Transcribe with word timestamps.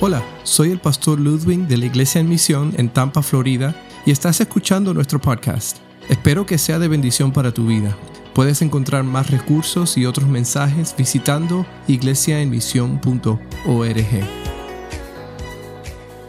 Hola, 0.00 0.24
soy 0.44 0.70
el 0.70 0.78
pastor 0.78 1.18
Ludwig 1.18 1.66
de 1.66 1.76
la 1.76 1.86
Iglesia 1.86 2.20
en 2.20 2.28
Misión 2.28 2.72
en 2.78 2.88
Tampa, 2.88 3.20
Florida, 3.20 3.74
y 4.06 4.12
estás 4.12 4.40
escuchando 4.40 4.94
nuestro 4.94 5.20
podcast. 5.20 5.78
Espero 6.08 6.46
que 6.46 6.56
sea 6.56 6.78
de 6.78 6.86
bendición 6.86 7.32
para 7.32 7.52
tu 7.52 7.66
vida. 7.66 7.98
Puedes 8.32 8.62
encontrar 8.62 9.02
más 9.02 9.28
recursos 9.28 9.96
y 9.96 10.06
otros 10.06 10.28
mensajes 10.28 10.94
visitando 10.96 11.66
iglesiaenmisión.org. 11.88 14.06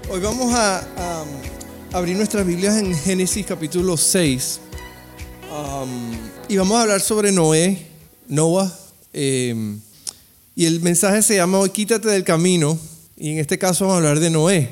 Hoy 0.09 0.20
vamos 0.20 0.51
a, 0.55 0.83
abrir 1.93 2.17
nuestras 2.17 2.47
Biblias 2.47 2.75
en 2.77 2.95
Génesis 2.95 3.45
capítulo 3.45 3.97
6 3.97 4.61
um, 5.51 6.11
y 6.47 6.57
vamos 6.57 6.75
a 6.75 6.81
hablar 6.81 7.01
sobre 7.01 7.31
Noé, 7.31 7.86
Noah, 8.29 8.75
em, 9.13 9.79
y 10.55 10.65
el 10.65 10.81
mensaje 10.81 11.21
se 11.21 11.36
llama 11.36 11.70
quítate 11.70 12.09
del 12.09 12.23
camino 12.23 12.75
y 13.20 13.31
en 13.31 13.39
este 13.39 13.57
caso 13.57 13.86
vamos 13.86 13.96
a 13.96 13.97
hablar 13.97 14.19
de 14.21 14.29
Noé. 14.29 14.69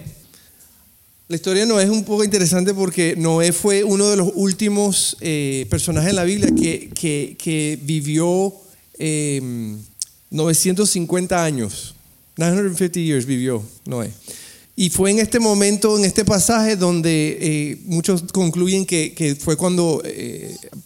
La 1.28 1.36
historia 1.36 1.64
de 1.64 1.68
Noé 1.68 1.84
es 1.84 1.90
un 1.90 2.06
poco 2.06 2.24
interesante 2.24 2.74
porque 2.74 3.16
Noé 3.18 3.52
fue 3.52 3.84
uno 3.84 4.08
de 4.08 4.16
los 4.16 4.32
últimos 4.36 5.18
eh, 5.20 5.68
personajes 5.70 6.12
en 6.12 6.16
la 6.16 6.24
Biblia 6.24 6.50
que, 6.56 6.90
que, 7.38 7.78
vivió 7.84 8.54
950 10.30 11.36
eh, 11.36 11.40
años. 11.40 11.96
950 12.38 13.00
years 13.02 13.26
vivió 13.26 13.62
Noé. 13.86 14.14
Y 14.78 14.92
fue 14.92 15.12
en 15.12 15.20
este 15.20 15.42
momento, 15.42 15.98
en 15.98 16.06
este 16.06 16.24
pasaje, 16.24 16.78
donde 16.78 17.38
eh, 17.42 17.82
muchos 17.84 18.24
concluyen 18.32 18.86
que, 18.86 19.14
que 19.14 19.36
fue 19.36 19.58
cuando 19.58 20.02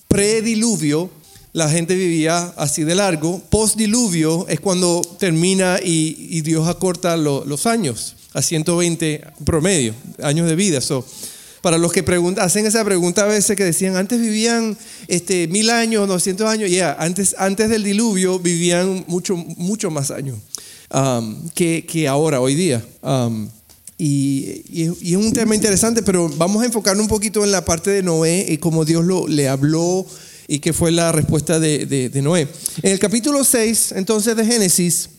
prediluvio 0.08 1.12
la 1.54 1.70
gente 1.70 1.96
vivía 1.96 2.54
así 2.56 2.84
de 2.84 2.96
largo. 2.96 3.42
Post-diluvio 3.50 4.48
es 4.48 4.60
cuando 4.60 5.02
termina 5.20 5.80
y, 5.84 6.42
Dios 6.42 6.68
acorta 6.68 7.18
los 7.18 7.66
años 7.66 8.16
a 8.34 8.42
120 8.42 9.24
promedio, 9.44 9.94
años 10.24 10.48
de 10.48 10.56
vida. 10.56 10.80
para 11.62 11.78
los 11.78 11.92
que 11.92 12.04
hacen 12.38 12.66
esa 12.66 12.84
pregunta 12.86 13.24
a 13.24 13.28
veces 13.28 13.56
que 13.56 13.64
decían, 13.64 13.96
antes 13.96 14.20
vivían 14.20 14.78
este, 15.08 15.48
mil 15.48 15.70
años, 15.70 16.08
200 16.08 16.48
años, 16.48 16.72
ya, 16.72 16.96
antes, 16.98 17.36
antes 17.38 17.70
del 17.70 17.84
diluvio 17.84 18.40
vivían 18.40 19.04
mucho, 19.08 19.36
mucho 19.36 19.92
más 19.92 20.12
años 20.12 20.38
um, 20.94 21.50
que, 21.50 21.86
que, 21.86 22.08
ahora, 22.08 22.40
hoy 22.40 22.56
día. 22.56 22.84
Um, 23.02 23.50
y, 23.98 24.64
y, 24.72 25.12
es 25.12 25.18
un 25.18 25.32
tema 25.34 25.54
interesante, 25.54 26.02
pero 26.02 26.30
vamos 26.38 26.64
a 26.64 26.66
enfocarnos 26.66 27.04
un 27.04 27.10
poquito 27.10 27.44
en 27.44 27.52
la 27.52 27.64
parte 27.64 27.92
de 27.92 28.02
Noé 28.02 28.48
y 28.50 28.58
cómo 28.58 28.84
Dios 28.84 29.06
lo, 29.06 29.28
le 29.28 29.48
habló 29.48 30.08
y 30.52 30.60
qué 30.60 30.74
fue 30.74 30.92
la 30.92 31.14
respuesta 31.14 31.62
de, 31.62 32.12
Noé. 32.22 32.46
En 32.82 32.92
el 32.92 33.00
capítulo 33.00 33.42
6, 33.42 33.94
entonces, 33.96 34.36
de 34.36 34.46
Génesis, 34.46 35.10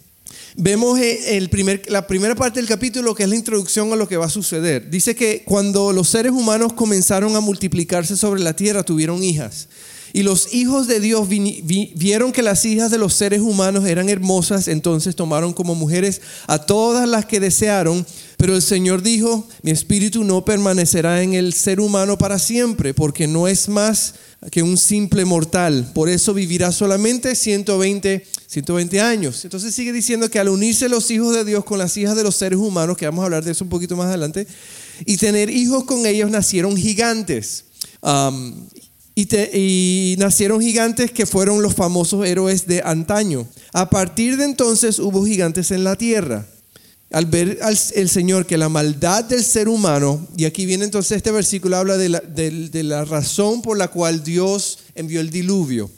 vemos 0.58 0.98
eh, 0.98 1.38
el 1.38 1.48
primer, 1.48 1.90
la 1.90 2.06
primera 2.06 2.34
parte 2.34 2.60
del 2.60 2.68
capítulo 2.68 3.14
que 3.14 3.22
es 3.22 3.30
la 3.30 3.36
introducción 3.36 3.90
a 3.94 3.96
lo 3.96 4.06
que 4.06 4.18
va 4.18 4.26
a 4.26 4.28
suceder. 4.28 4.90
Dice 4.90 5.16
que 5.16 5.42
cuando 5.46 5.90
los 5.94 6.10
seres 6.10 6.32
humanos 6.32 6.74
comenzaron 6.74 7.34
a 7.34 7.40
multiplicarse 7.40 8.14
sobre 8.14 8.42
la 8.42 8.54
tierra, 8.54 8.82
tuvieron 8.82 9.24
hijas. 9.24 9.68
Y 10.12 10.22
los 10.22 10.52
hijos 10.52 10.86
de 10.86 11.00
Dios 11.00 11.28
vieron 11.28 12.32
que 12.32 12.42
las 12.42 12.64
hijas 12.64 12.90
de 12.90 12.98
los 12.98 13.14
seres 13.14 13.40
humanos 13.40 13.86
eran 13.86 14.08
hermosas, 14.08 14.68
entonces 14.68 15.16
tomaron 15.16 15.52
como 15.52 15.74
mujeres 15.74 16.20
a 16.46 16.58
todas 16.58 17.08
las 17.08 17.24
que 17.24 17.40
desearon. 17.40 18.06
Pero 18.36 18.54
el 18.56 18.62
Señor 18.62 19.02
dijo, 19.02 19.46
mi 19.62 19.70
espíritu 19.70 20.24
no 20.24 20.44
permanecerá 20.44 21.22
en 21.22 21.34
el 21.34 21.52
ser 21.52 21.80
humano 21.80 22.18
para 22.18 22.38
siempre, 22.38 22.92
porque 22.92 23.26
no 23.26 23.48
es 23.48 23.68
más 23.68 24.14
que 24.50 24.62
un 24.62 24.76
simple 24.76 25.24
mortal. 25.24 25.92
Por 25.94 26.08
eso 26.08 26.34
vivirá 26.34 26.72
solamente 26.72 27.36
120, 27.36 28.26
120 28.48 29.00
años. 29.00 29.44
Entonces 29.44 29.74
sigue 29.74 29.92
diciendo 29.92 30.28
que 30.28 30.40
al 30.40 30.48
unirse 30.48 30.88
los 30.88 31.10
hijos 31.10 31.34
de 31.34 31.44
Dios 31.44 31.64
con 31.64 31.78
las 31.78 31.96
hijas 31.96 32.16
de 32.16 32.24
los 32.24 32.34
seres 32.34 32.58
humanos, 32.58 32.96
que 32.96 33.06
vamos 33.06 33.22
a 33.22 33.26
hablar 33.26 33.44
de 33.44 33.52
eso 33.52 33.64
un 33.64 33.70
poquito 33.70 33.96
más 33.96 34.08
adelante, 34.08 34.46
y 35.06 35.16
tener 35.16 35.48
hijos 35.48 35.84
con 35.84 36.04
ellos 36.04 36.30
nacieron 36.30 36.76
gigantes. 36.76 37.64
Y, 39.14 40.14
nacieron 40.18 40.60
gigantes 40.60 41.10
que 41.10 41.26
fueron 41.26 41.62
los 41.62 41.74
famosos 41.74 42.24
héroes 42.26 42.66
de 42.66 42.82
antaño. 42.82 43.46
A 43.72 43.90
partir 43.90 44.36
de 44.36 44.44
entonces 44.44 44.98
hubo 44.98 45.24
gigantes 45.24 45.70
en 45.70 45.84
la 45.84 45.96
tierra 45.96 46.46
al 47.10 47.26
ver 47.26 47.58
el 47.94 48.08
Señor 48.08 48.46
que 48.46 48.56
la 48.56 48.70
maldad 48.70 49.24
del 49.24 49.44
ser 49.44 49.68
humano, 49.68 50.26
y 50.34 50.46
aquí 50.46 50.64
viene 50.64 50.84
entonces 50.84 51.18
este 51.18 51.30
versículo, 51.30 51.76
habla 51.76 51.98
de 51.98 52.08
la, 52.08 52.20
de 52.20 52.82
la 52.82 53.04
razón 53.04 53.60
por 53.60 53.76
la 53.76 53.88
cual 53.88 54.24
Dios 54.24 54.78
envió 54.94 55.20
el 55.20 55.28
diluvio. 55.28 55.90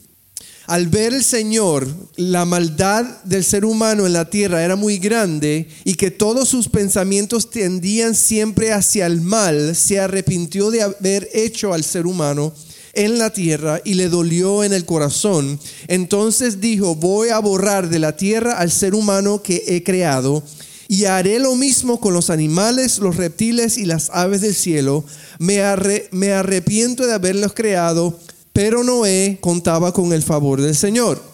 Al 0.66 0.88
ver 0.88 1.12
el 1.12 1.22
Señor 1.22 1.86
la 2.16 2.46
maldad 2.46 3.04
del 3.25 3.44
ser 3.44 3.64
humano 3.64 4.06
en 4.06 4.14
la 4.14 4.31
tierra 4.31 4.64
era 4.64 4.76
muy 4.76 4.98
grande 4.98 5.69
y 5.84 5.94
que 5.94 6.10
todos 6.10 6.48
sus 6.48 6.69
pensamientos 6.69 7.50
tendían 7.50 8.14
siempre 8.14 8.72
hacia 8.72 9.06
el 9.06 9.20
mal, 9.20 9.76
se 9.76 10.00
arrepintió 10.00 10.70
de 10.70 10.82
haber 10.82 11.28
hecho 11.34 11.75
al 11.75 11.84
ser 11.84 12.06
humano 12.06 12.52
en 12.97 13.19
la 13.19 13.31
tierra 13.31 13.81
y 13.84 13.94
le 13.94 14.09
dolió 14.09 14.65
en 14.65 14.72
el 14.72 14.84
corazón. 14.84 15.59
Entonces 15.88 16.60
dijo, 16.60 16.94
voy 16.94 17.28
a 17.28 17.38
borrar 17.38 17.88
de 17.88 17.99
la 17.99 18.16
tierra 18.16 18.59
al 18.59 18.71
ser 18.71 18.94
humano 18.94 19.43
que 19.43 19.62
he 19.66 19.82
creado 19.82 20.43
y 20.88 21.06
haré 21.06 21.38
lo 21.38 21.55
mismo 21.55 22.00
con 22.00 22.15
los 22.15 22.31
animales, 22.31 22.99
los 22.99 23.16
reptiles 23.16 23.78
y 23.78 23.84
las 23.84 24.10
aves 24.10 24.41
del 24.41 24.55
cielo. 24.55 25.05
Me, 25.38 25.60
arrepiento 25.60 27.06
de 27.06 27.15
haberlos 27.15 27.55
creado, 27.55 28.19
pero 28.53 28.84
Noé 28.84 29.38
contaba 29.41 29.93
con 29.93 30.12
el 30.12 30.22
favor 30.22 30.61
del 30.61 30.76
Señor. 30.76 31.34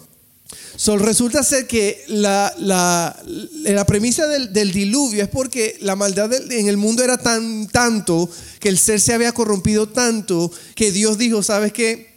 Resulta 0.87 1.43
ser 1.43 1.67
que 1.67 2.03
la, 2.07 2.53
la, 2.57 3.15
la 3.63 3.85
premisa 3.85 4.27
del, 4.27 4.51
del, 4.51 4.71
diluvio 4.71 5.21
es 5.23 5.29
porque 5.29 5.77
la 5.81 5.95
maldad 5.95 6.33
en 6.51 6.67
el 6.67 6.77
mundo 6.77 7.03
era 7.03 7.17
tan 7.17 7.67
tanto 7.67 8.29
que 8.59 8.69
el 8.69 8.77
ser 8.77 8.99
se 8.99 9.13
había 9.13 9.31
corrompido 9.31 9.89
tanto 9.89 10.51
que 10.75 10.91
Dios 10.91 11.17
dijo, 11.17 11.43
¿sabes 11.43 11.71
qué? 11.71 12.11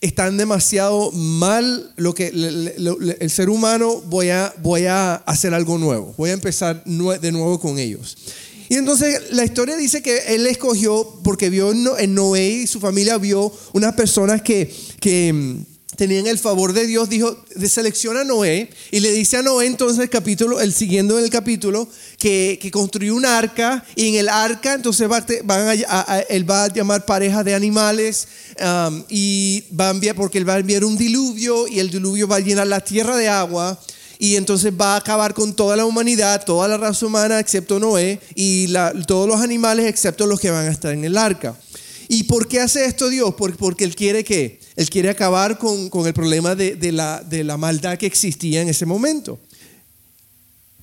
están 0.00 0.36
demasiado 0.36 1.10
mal 1.12 1.92
lo 1.96 2.14
que 2.14 2.28
el 2.28 3.30
ser 3.30 3.50
humano 3.50 4.00
voy 4.02 4.30
a, 4.30 4.54
voy 4.62 4.86
a 4.86 5.14
hacer 5.14 5.54
algo 5.54 5.78
nuevo, 5.78 6.14
voy 6.16 6.30
a 6.30 6.34
empezar 6.34 6.84
de 6.84 7.32
nuevo 7.32 7.58
con 7.58 7.78
ellos. 7.78 8.16
Y 8.68 8.74
entonces 8.74 9.32
la 9.32 9.44
historia 9.44 9.76
dice 9.76 10.02
que 10.02 10.34
él 10.34 10.46
escogió, 10.46 11.20
porque 11.24 11.50
vio 11.50 11.72
en 11.98 12.14
Noé 12.14 12.48
y 12.48 12.66
su 12.66 12.80
familia 12.80 13.16
vio 13.16 13.52
unas 13.72 13.94
personas 13.94 14.42
que, 14.42 14.72
que 15.00 15.64
tenían 15.98 16.28
el 16.28 16.38
favor 16.38 16.72
de 16.72 16.86
Dios, 16.86 17.08
dijo, 17.08 17.36
selecciona 17.68 18.20
a 18.20 18.24
Noé 18.24 18.70
y 18.92 19.00
le 19.00 19.10
dice 19.10 19.36
a 19.36 19.42
Noé 19.42 19.66
entonces 19.66 19.98
el 19.98 20.08
capítulo, 20.08 20.60
el 20.60 20.72
siguiendo 20.72 21.18
en 21.18 21.24
el 21.24 21.30
capítulo, 21.30 21.88
que, 22.18 22.56
que 22.62 22.70
construyó 22.70 23.16
un 23.16 23.26
arca 23.26 23.84
y 23.96 24.10
en 24.10 24.14
el 24.14 24.28
arca 24.28 24.74
entonces 24.74 25.10
va, 25.10 25.16
a, 25.18 26.18
él 26.20 26.48
va 26.48 26.64
a 26.64 26.72
llamar 26.72 27.04
parejas 27.04 27.44
de 27.44 27.52
animales 27.52 28.28
y 29.08 29.64
va 29.78 29.90
a 29.90 30.14
porque 30.14 30.38
él 30.38 30.48
va 30.48 30.54
a 30.54 30.58
enviar 30.60 30.84
un 30.84 30.96
diluvio 30.96 31.66
y 31.66 31.80
el 31.80 31.90
diluvio 31.90 32.28
va 32.28 32.36
a 32.36 32.40
llenar 32.40 32.68
la 32.68 32.78
tierra 32.78 33.16
de 33.16 33.28
agua 33.28 33.76
y 34.20 34.36
entonces 34.36 34.72
va 34.72 34.94
a 34.94 34.98
acabar 34.98 35.34
con 35.34 35.52
toda 35.52 35.74
la 35.74 35.84
humanidad, 35.84 36.44
toda 36.44 36.68
la 36.68 36.76
raza 36.76 37.06
humana 37.06 37.40
excepto 37.40 37.80
Noé 37.80 38.20
y 38.36 38.72
todos 39.08 39.26
los 39.26 39.40
animales 39.40 39.86
excepto 39.86 40.26
los 40.26 40.38
que 40.38 40.52
van 40.52 40.68
a 40.68 40.70
estar 40.70 40.92
en 40.92 41.04
el 41.04 41.18
arca. 41.18 41.56
¿Y 42.08 42.24
por 42.24 42.48
qué 42.48 42.60
hace 42.60 42.86
esto 42.86 43.08
Dios? 43.08 43.34
Porque 43.36 43.84
Él 43.84 43.94
quiere 43.94 44.24
que 44.24 44.58
Él 44.78 44.88
quiere 44.88 45.10
acabar 45.10 45.58
con, 45.58 45.90
el 46.06 46.14
problema 46.14 46.54
de, 46.54 46.92
la, 46.92 47.20
de, 47.20 47.42
la, 47.42 47.56
maldad 47.56 47.98
que 47.98 48.06
existía 48.06 48.62
en 48.62 48.68
ese 48.68 48.86
momento. 48.86 49.40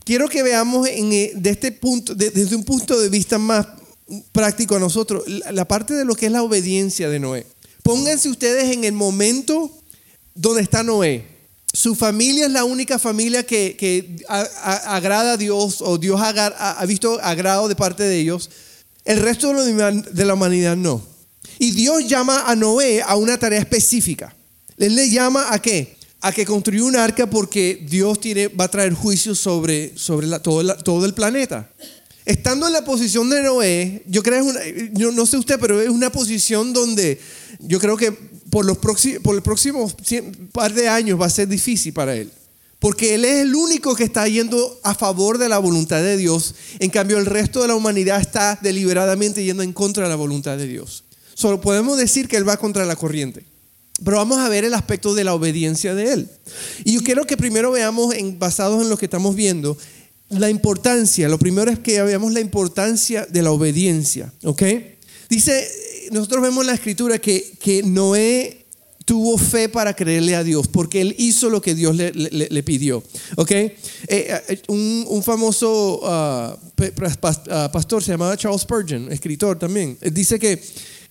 Quiero 0.04 0.28
que 0.28 0.44
veamos 0.44 0.86
en, 0.90 1.14
eh, 1.14 1.32
de 1.34 1.50
este 1.52 1.72
punto, 1.72 2.14
desde 2.14 2.58
un 2.58 2.66
punto 2.66 3.00
de 3.00 3.08
vista 3.08 3.38
más 3.38 3.66
práctico 4.34 4.76
a 4.76 4.80
nosotros, 4.80 5.24
la, 5.30 5.64
parte 5.64 5.94
de 5.94 6.04
lo 6.04 6.14
que 6.14 6.26
es 6.26 6.32
la 6.34 6.44
obediencia 6.44 7.08
de 7.08 7.22
Noé. 7.22 7.48
Pónganse 7.84 8.28
ustedes 8.28 8.74
en 8.74 8.84
el 8.84 8.92
momento 8.92 9.72
donde 10.34 10.62
está 10.62 10.84
Noé. 10.84 11.26
Su 11.72 11.96
familia 11.96 12.48
es 12.48 12.52
la 12.52 12.66
única 12.66 13.00
familia 13.00 13.44
que, 13.44 14.26
agrada 14.28 15.34
a 15.34 15.38
Dios 15.38 15.82
o 15.82 15.98
Dios 15.98 16.20
ha, 16.20 16.32
ha, 16.82 16.86
visto 16.86 17.18
agrado 17.24 17.70
de 17.70 17.78
parte 17.78 18.04
de 18.04 18.20
ellos. 18.20 18.50
El 19.06 19.22
resto 19.22 19.54
de 19.54 20.26
la 20.26 20.34
humanidad 20.34 20.76
no. 20.76 21.15
Y 21.60 21.72
Dios 21.72 22.08
llama 22.08 22.44
a 22.48 22.56
Noé 22.56 23.02
a 23.02 23.16
una 23.16 23.38
tarea 23.38 23.60
específica. 23.60 24.36
Él 24.78 24.96
le 24.96 25.10
llama 25.10 25.54
a 25.54 25.62
qué? 25.62 25.96
A 26.22 26.32
que 26.32 26.46
construya 26.46 26.84
un 26.84 26.96
arca 26.96 27.30
porque 27.30 27.86
Dios 27.88 28.20
tiene, 28.20 28.48
va 28.48 28.66
a 28.66 28.72
traer 28.72 28.94
juicio 28.94 29.36
sobre, 29.36 29.98
sobre 29.98 30.28
todo, 30.40 30.76
todo, 30.78 31.06
el 31.06 31.14
planeta. 31.14 31.70
Estando 32.26 32.68
en 32.68 32.74
la 32.74 32.84
posición 32.84 33.30
de 33.30 33.44
Noé, 33.44 34.04
yo 34.08 34.24
creo 34.24 34.40
es 34.40 34.46
una, 34.46 34.60
yo 34.94 35.12
no 35.12 35.26
sé 35.26 35.38
usted, 35.38 35.60
pero 35.60 35.82
es 35.82 35.90
una 35.90 36.12
posición 36.12 36.74
donde 36.74 37.20
yo 37.60 37.80
creo 37.80 37.96
que 37.96 38.12
por 38.50 38.66
los, 38.66 38.78
próximos, 38.78 39.22
por 39.22 39.36
los 39.36 39.44
próximos 39.44 39.96
par 40.52 40.74
de 40.74 40.90
años 40.90 41.20
va 41.20 41.28
a 41.28 41.30
ser 41.30 41.48
difícil 41.48 41.94
para 41.94 42.16
él. 42.16 42.32
Porque 42.80 43.16
él 43.16 43.26
es 43.26 43.42
el 43.42 43.56
único 43.56 43.96
que 43.96 44.04
está 44.04 44.28
yendo 44.28 44.80
a 44.84 44.94
favor 44.94 45.38
de 45.38 45.50
la 45.50 45.58
voluntad 45.60 46.02
de 46.04 46.18
Dios. 46.18 46.56
En 46.80 46.90
cambio, 46.90 47.18
el 47.18 47.26
resto 47.26 47.62
de 47.62 47.70
la 47.70 47.76
humanidad 47.76 48.20
está 48.20 48.60
deliberadamente 48.62 49.44
yendo 49.44 49.64
en 49.64 49.74
contra 49.74 50.04
de 50.04 50.10
la 50.10 50.16
voluntad 50.16 50.58
de 50.58 50.68
Dios. 50.68 51.05
Solo 51.36 51.62
podemos 51.62 52.00
decir 52.00 52.28
que 52.28 52.38
Él 52.38 52.48
va 52.48 52.58
contra 52.58 52.86
la 52.86 52.96
corriente. 52.96 53.46
Pero 54.04 54.18
vamos 54.18 54.40
a 54.40 54.50
ver 54.50 54.66
el 54.66 54.74
aspecto 54.74 55.14
de 55.14 55.24
la 55.24 55.36
obediencia 55.36 55.94
de 55.94 56.14
Él. 56.14 56.30
Y 56.84 56.94
yo 56.94 57.04
quiero 57.04 57.26
que 57.26 57.38
primero 57.38 57.72
veamos, 57.72 58.16
basados 58.40 58.82
en 58.82 58.90
lo 58.90 58.98
que 58.98 59.06
estamos 59.06 59.36
viendo, 59.36 59.78
la 60.30 60.50
importancia, 60.50 61.30
lo 61.30 61.38
primero 61.38 61.70
es 61.70 61.78
que 61.78 62.02
veamos 62.02 62.34
la 62.34 62.40
importancia 62.40 63.28
de 63.30 63.44
la 63.44 63.52
obediencia, 63.52 64.34
¿ok? 64.44 64.64
Dice, 65.30 65.70
nosotros 66.12 66.42
vemos 66.42 66.62
en 66.62 66.68
la 66.68 66.74
escritura 66.74 67.20
que, 67.20 67.54
que 67.60 67.84
Noé 67.84 68.66
tuvo 69.06 69.38
fe 69.38 69.70
para 69.70 69.96
creerle 69.96 70.36
a 70.36 70.44
Dios, 70.44 70.68
porque 70.68 71.00
él 71.00 71.16
hizo 71.20 71.50
lo 71.50 71.62
que 71.62 71.76
Dios 71.76 71.96
le, 71.96 72.64
pidió. 72.64 73.04
¿Ok? 73.36 73.52
Eh, 73.52 73.72
eh, 74.08 74.62
un, 74.68 75.22
famoso 75.24 76.02
ah, 76.04 76.58
ah, 77.52 77.70
pastor 77.72 78.04
se 78.04 78.12
llamaba 78.12 78.36
Charles 78.36 78.62
Spurgeon, 78.62 79.12
escritor 79.12 79.60
también, 79.60 79.98
dice 80.12 80.40
que 80.40 80.60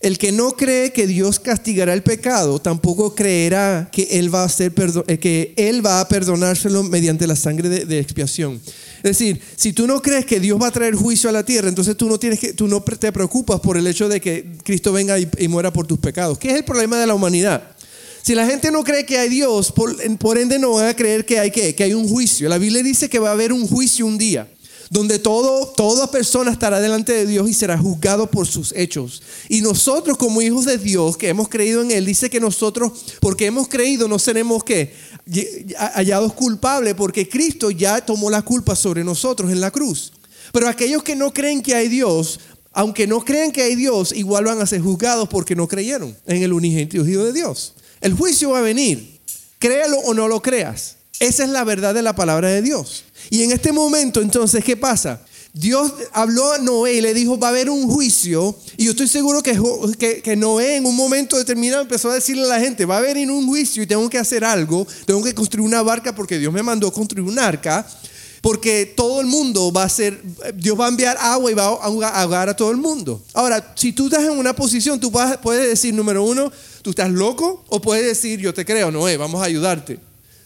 el 0.04 0.18
que 0.18 0.32
no 0.32 0.52
cree 0.52 0.92
que 0.92 1.06
Dios 1.06 1.40
castigará 1.40 1.94
el 1.94 2.02
pecado, 2.02 2.58
tampoco 2.58 3.14
creerá 3.14 3.88
que 3.90 4.02
Él 4.18 4.32
va 4.32 4.44
a, 4.44 4.52
eh, 4.58 5.18
que 5.18 5.54
él 5.56 5.84
va 5.84 6.00
a 6.00 6.08
perdonárselo 6.08 6.82
mediante 6.82 7.26
la 7.26 7.34
sangre 7.34 7.70
de, 7.70 7.98
expiación. 7.98 8.60
Es 8.98 9.18
decir, 9.18 9.40
si 9.56 9.72
tú 9.72 9.86
no 9.86 10.02
crees 10.02 10.26
que 10.26 10.40
Dios 10.40 10.60
va 10.60 10.66
a 10.66 10.72
traer 10.72 10.94
juicio 10.94 11.30
a 11.30 11.32
la 11.32 11.42
tierra, 11.42 11.70
entonces 11.70 11.96
tú 11.96 12.06
no, 12.06 12.18
tienes 12.18 12.38
que, 12.38 12.52
tú 12.52 12.68
no 12.68 12.82
te 12.82 13.12
preocupas 13.12 13.60
por 13.60 13.78
el 13.78 13.86
hecho 13.86 14.10
de 14.10 14.20
que 14.20 14.52
Cristo 14.62 14.92
venga 14.92 15.18
y, 15.18 15.26
y 15.38 15.48
muera 15.48 15.72
por 15.72 15.86
tus 15.86 15.98
pecados. 15.98 16.38
¿Qué 16.38 16.50
es 16.50 16.56
el 16.56 16.64
problema 16.64 16.98
de 16.98 17.06
la 17.06 17.14
humanidad? 17.14 17.62
Si 18.20 18.34
la 18.34 18.46
gente 18.46 18.70
no 18.70 18.84
cree 18.84 19.06
que 19.06 19.18
hay 19.18 19.30
Dios, 19.30 19.72
por, 19.72 20.38
ende 20.38 20.58
no 20.58 20.72
van 20.72 20.88
a 20.88 20.94
creer 20.94 21.24
que 21.24 21.38
hay, 21.38 21.50
que 21.50 21.82
hay 21.82 21.94
un 21.94 22.06
juicio. 22.06 22.46
La 22.50 22.58
Biblia 22.58 22.82
dice 22.82 23.08
que 23.08 23.18
va 23.18 23.30
a 23.30 23.32
haber 23.32 23.54
un 23.54 23.66
juicio 23.66 24.04
un 24.04 24.18
día 24.18 24.48
donde 24.94 25.18
toda 25.18 26.08
persona 26.08 26.52
estará 26.52 26.78
delante 26.78 27.12
de 27.12 27.26
Dios 27.26 27.48
y 27.48 27.52
será 27.52 27.76
juzgado 27.76 28.30
por 28.30 28.46
sus 28.46 28.72
hechos. 28.76 29.24
Y 29.48 29.60
nosotros 29.60 30.16
como 30.16 30.40
hijos 30.40 30.66
de 30.66 30.78
Dios 30.78 31.16
que 31.16 31.28
hemos 31.28 31.48
creído 31.48 31.82
en 31.82 31.90
Él, 31.90 32.06
dice 32.06 32.30
que 32.30 32.38
nosotros, 32.38 32.92
porque 33.18 33.46
hemos 33.46 33.66
creído, 33.66 34.06
no 34.06 34.20
seremos 34.20 34.62
que 34.62 34.94
hallados 35.76 36.32
culpables, 36.34 36.94
porque 36.94 37.28
Cristo 37.28 37.72
ya 37.72 38.06
tomó 38.06 38.30
la 38.30 38.42
culpa 38.42 38.76
sobre 38.76 39.02
nosotros 39.02 39.50
en 39.50 39.60
la 39.60 39.72
cruz. 39.72 40.12
Pero 40.52 40.68
aquellos 40.68 41.02
que 41.02 41.16
no 41.16 41.34
creen 41.34 41.60
que 41.60 41.74
hay 41.74 41.88
Dios, 41.88 42.38
aunque 42.70 43.08
no 43.08 43.24
creen 43.24 43.50
que 43.50 43.62
hay 43.62 43.74
Dios, 43.74 44.12
igual 44.12 44.44
van 44.44 44.62
a 44.62 44.66
ser 44.66 44.80
juzgados 44.80 45.28
porque 45.28 45.56
no 45.56 45.66
creyeron 45.66 46.16
en 46.24 46.40
el 46.40 46.52
unigénito 46.52 47.04
Hijo 47.04 47.24
de 47.24 47.32
Dios. 47.32 47.74
El 48.00 48.14
juicio 48.14 48.50
va 48.50 48.60
a 48.60 48.62
venir, 48.62 49.18
créalo 49.58 49.98
o 49.98 50.14
no 50.14 50.28
lo 50.28 50.40
creas. 50.40 50.98
Esa 51.18 51.44
es 51.44 51.50
la 51.50 51.64
verdad 51.64 51.94
de 51.94 52.02
la 52.02 52.14
palabra 52.14 52.48
de 52.48 52.62
Dios. 52.62 53.04
Y 53.30 53.42
en 53.42 53.52
este 53.52 53.72
momento, 53.72 54.20
entonces, 54.20 54.64
¿qué 54.64 54.76
pasa? 54.76 55.20
Dios 55.52 55.92
habló 56.12 56.52
a 56.52 56.58
Noé 56.58 56.94
y 56.94 57.00
le 57.00 57.14
dijo, 57.14 57.38
va 57.38 57.48
a 57.48 57.50
haber 57.50 57.70
un 57.70 57.88
juicio. 57.88 58.56
Y 58.76 58.86
yo 58.86 58.90
estoy 58.90 59.08
seguro 59.08 59.42
que, 59.42 60.20
que, 60.22 60.36
Noé 60.36 60.76
en 60.76 60.86
un 60.86 60.96
momento 60.96 61.38
determinado 61.38 61.82
empezó 61.82 62.10
a 62.10 62.14
decirle 62.14 62.44
a 62.44 62.46
la 62.46 62.60
gente, 62.60 62.84
va 62.84 62.96
a 62.96 62.98
haber 62.98 63.16
un 63.30 63.46
juicio 63.46 63.82
y 63.82 63.86
tengo 63.86 64.08
que 64.10 64.18
hacer 64.18 64.44
algo. 64.44 64.86
Tengo 65.06 65.22
que 65.22 65.34
construir 65.34 65.66
una 65.66 65.82
barca 65.82 66.14
porque 66.14 66.38
Dios 66.38 66.52
me 66.52 66.62
mandó 66.62 66.92
construir 66.92 67.28
un 67.28 67.38
arca. 67.38 67.86
Porque 68.42 68.92
todo 68.94 69.22
el 69.22 69.26
mundo 69.26 69.72
va 69.72 69.84
a 69.84 69.88
ser, 69.88 70.20
Dios 70.54 70.78
va 70.78 70.84
a 70.84 70.88
enviar 70.88 71.16
agua 71.18 71.50
y 71.50 71.54
va 71.54 71.64
a 71.64 72.20
ahogar 72.20 72.48
a 72.50 72.54
todo 72.54 72.70
el 72.70 72.76
mundo. 72.76 73.22
Ahora, 73.32 73.72
si 73.74 73.92
tú 73.92 74.06
estás 74.06 74.24
en 74.24 74.32
una 74.32 74.54
posición, 74.54 75.00
tú 75.00 75.10
puedes 75.10 75.66
decir, 75.66 75.94
número 75.94 76.22
uno, 76.22 76.52
¿Tú 76.84 76.90
estás 76.90 77.10
loco? 77.10 77.64
O 77.70 77.80
puedes 77.80 78.04
decir, 78.04 78.38
yo 78.40 78.52
te 78.52 78.66
creo, 78.66 78.90
Noé, 78.90 79.16
vamos 79.16 79.40
a 79.40 79.46
ayudarte. 79.46 79.98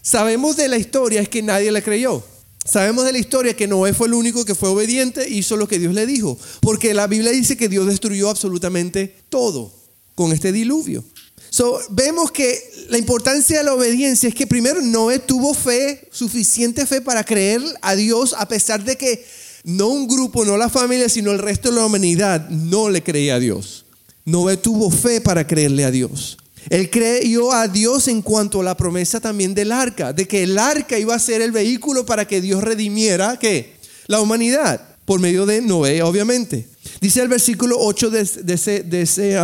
Sabemos 0.02 0.56
de 0.56 0.69
la 0.69 0.78
historia 0.78 1.20
es 1.20 1.28
que 1.28 1.42
nadie 1.42 1.72
le 1.72 1.82
creyó. 1.82 2.22
Sabemos 2.69 3.05
de 3.06 3.12
la 3.12 3.19
historia 3.19 3.56
que 3.56 3.67
Noé 3.67 3.94
fue 3.94 4.09
el 4.09 4.15
único 4.15 4.44
que 4.44 4.55
fue 4.55 4.69
obediente 4.69 5.23
e 5.23 5.31
hizo 5.31 5.56
lo 5.56 5.67
que 5.67 5.79
Dios 5.79 5.94
le 5.94 6.05
dijo. 6.05 6.38
Porque 6.61 6.93
la 6.93 7.06
Biblia 7.06 7.32
dice 7.32 7.56
que 7.56 7.69
Dios 7.69 7.87
destruyó 7.87 8.29
absolutamente 8.29 9.15
todo 9.31 9.73
con 10.15 10.32
este 10.32 10.53
diluvio. 10.53 11.03
So, 11.50 11.81
vemos 11.91 12.31
que 12.31 12.87
la 12.91 12.99
importancia 12.99 13.59
de 13.59 13.65
la 13.65 13.73
obediencia 13.73 14.29
es 14.29 14.35
que 14.35 14.47
primero 14.47 14.82
Noé 14.82 15.19
tuvo 15.19 15.55
fe, 15.55 16.09
suficiente 16.12 16.85
fe 16.85 17.00
para 17.00 17.25
creer 17.25 17.62
a 17.81 17.94
Dios, 17.94 18.35
a 18.37 18.47
pesar 18.47 18.85
de 18.85 18.97
que 18.97 19.25
no 19.65 19.88
un 19.88 20.06
grupo, 20.06 20.44
no 20.44 20.59
la 20.59 20.69
familia, 20.69 21.09
sino 21.09 21.32
el 21.32 21.38
resto 21.38 21.70
de 21.70 21.76
la 21.76 21.87
humanidad 21.87 22.50
no 22.50 22.91
le 22.91 23.03
creía 23.03 23.37
a 23.37 23.41
Dios. 23.41 23.87
Noé 24.26 24.59
tuvo 24.59 24.91
fe 24.91 25.23
para 25.23 25.47
creerle 25.47 25.85
a 25.85 25.91
Dios. 25.91 26.37
Él 26.70 26.91
creyó 26.91 27.53
a 27.53 27.69
Dios 27.69 28.09
en 28.09 28.23
cuanto 28.23 28.61
a 28.61 28.65
la 28.65 28.76
promesa 28.76 29.20
también 29.20 29.55
del 29.55 29.73
arca, 29.73 30.12
de 30.12 30.26
que 30.26 30.43
el 30.43 30.59
arca 30.59 30.99
iba 30.99 31.15
a 31.15 31.19
ser 31.19 31.41
el 31.41 31.53
vehículo 31.53 32.05
para 32.05 32.26
que 32.26 32.41
Dios 32.41 32.62
redimiera 32.62 33.38
¿qué? 33.38 33.76
la 34.06 34.20
humanidad, 34.20 34.81
por 35.05 35.20
medio 35.20 35.47
de 35.47 35.62
Noé, 35.62 36.03
obviamente. 36.03 36.69
Dice 37.00 37.23
el 37.23 37.29
versículo 37.29 37.76
8 37.79 38.11
de, 38.11 38.20
ese, 38.20 38.82
de 38.82 39.03
ese 39.03 39.38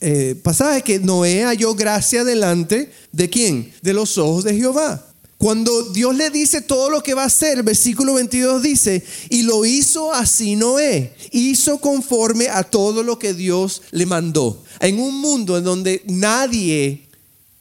eh, 0.00 0.34
pasaje 0.42 0.82
que 0.82 0.98
Noé 0.98 1.44
halló 1.44 1.74
gracia 1.74 2.24
delante 2.24 2.90
de 3.12 3.30
quién? 3.30 3.72
De 3.82 3.92
los 3.92 4.18
ojos 4.18 4.44
de 4.44 4.54
Jehová. 4.54 5.04
Cuando 5.38 5.82
Dios 5.90 6.16
le 6.16 6.30
dice 6.30 6.62
todo 6.62 6.88
lo 6.88 7.02
que 7.02 7.12
va 7.12 7.24
a 7.24 7.26
hacer, 7.26 7.58
el 7.58 7.62
versículo 7.62 8.14
22 8.14 8.62
dice, 8.62 9.04
y 9.28 9.42
lo 9.42 9.66
hizo 9.66 10.12
así 10.12 10.56
Noé, 10.56 11.14
hizo 11.30 11.78
conforme 11.78 12.48
a 12.48 12.62
todo 12.62 13.02
lo 13.02 13.18
que 13.18 13.34
Dios 13.34 13.82
le 13.90 14.06
mandó. 14.06 14.64
En 14.80 14.98
un 14.98 15.20
mundo 15.20 15.58
en 15.58 15.64
donde 15.64 16.02
nadie 16.06 17.06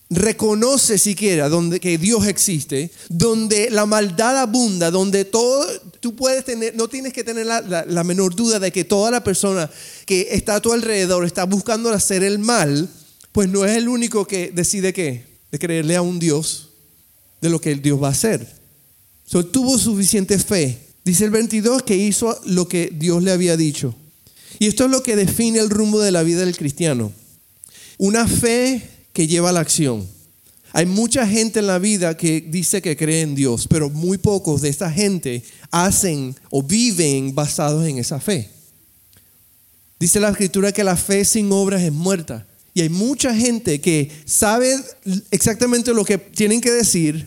reconoce 0.09 0.97
siquiera 0.97 1.49
donde, 1.49 1.81
que 1.81 1.97
Dios 1.97 2.25
existe, 2.27 2.91
donde 3.09 3.69
la 3.69 3.85
maldad 3.85 4.37
abunda, 4.37 4.89
donde 4.89 5.25
todo, 5.25 5.67
tú 5.99 6.15
puedes 6.15 6.45
tener, 6.45 6.75
no 6.77 6.87
tienes 6.87 7.11
que 7.11 7.25
tener 7.25 7.45
la, 7.45 7.85
la 7.85 8.03
menor 8.05 8.35
duda 8.35 8.57
de 8.59 8.71
que 8.71 8.85
toda 8.85 9.11
la 9.11 9.21
persona 9.21 9.69
que 10.05 10.29
está 10.31 10.55
a 10.55 10.61
tu 10.61 10.71
alrededor 10.71 11.25
está 11.25 11.43
buscando 11.43 11.89
hacer 11.89 12.23
el 12.23 12.39
mal, 12.39 12.87
pues 13.33 13.49
no 13.49 13.65
es 13.65 13.75
el 13.75 13.89
único 13.89 14.25
que 14.25 14.49
decide 14.53 14.93
qué, 14.93 15.25
de 15.51 15.59
creerle 15.59 15.97
a 15.97 16.01
un 16.01 16.19
Dios 16.19 16.64
de 17.41 17.49
lo 17.49 17.59
que 17.59 17.75
Dios 17.75 18.01
va 18.01 18.09
a 18.09 18.11
hacer. 18.11 18.47
So, 19.25 19.45
tuvo 19.45 19.77
suficiente 19.77 20.37
fe. 20.39 20.77
Dice 21.03 21.25
el 21.25 21.31
22 21.31 21.83
que 21.83 21.95
hizo 21.95 22.39
lo 22.45 22.67
que 22.67 22.91
Dios 22.93 23.21
le 23.23 23.31
había 23.31 23.57
dicho. 23.57 23.95
Y 24.59 24.67
esto 24.67 24.85
es 24.85 24.91
lo 24.91 25.03
que 25.03 25.15
define 25.15 25.59
el 25.59 25.69
rumbo 25.69 25.99
de 25.99 26.11
la 26.11 26.23
vida 26.23 26.39
del 26.39 26.57
cristiano. 26.57 27.11
Una 27.97 28.27
fe 28.27 28.81
que 29.13 29.27
lleva 29.27 29.49
a 29.49 29.53
la 29.53 29.59
acción. 29.59 30.07
Hay 30.73 30.85
mucha 30.85 31.25
gente 31.25 31.59
en 31.59 31.67
la 31.67 31.79
vida 31.79 32.17
que 32.17 32.41
dice 32.41 32.81
que 32.81 32.97
cree 32.97 33.21
en 33.21 33.33
Dios, 33.33 33.67
pero 33.67 33.89
muy 33.89 34.17
pocos 34.17 34.61
de 34.61 34.69
esta 34.69 34.91
gente 34.91 35.43
hacen 35.71 36.35
o 36.49 36.61
viven 36.61 37.33
basados 37.33 37.87
en 37.87 37.97
esa 37.97 38.19
fe. 38.19 38.49
Dice 39.99 40.19
la 40.19 40.29
escritura 40.29 40.73
que 40.73 40.83
la 40.83 40.97
fe 40.97 41.23
sin 41.23 41.51
obras 41.51 41.81
es 41.81 41.93
muerta. 41.93 42.45
Y 42.75 42.81
hay 42.81 42.89
mucha 42.89 43.33
gente 43.33 43.79
que 43.79 44.11
sabe 44.25 44.75
exactamente 45.31 45.93
lo 45.93 46.03
que 46.03 46.17
tienen 46.17 46.59
que 46.59 46.71
decir, 46.71 47.25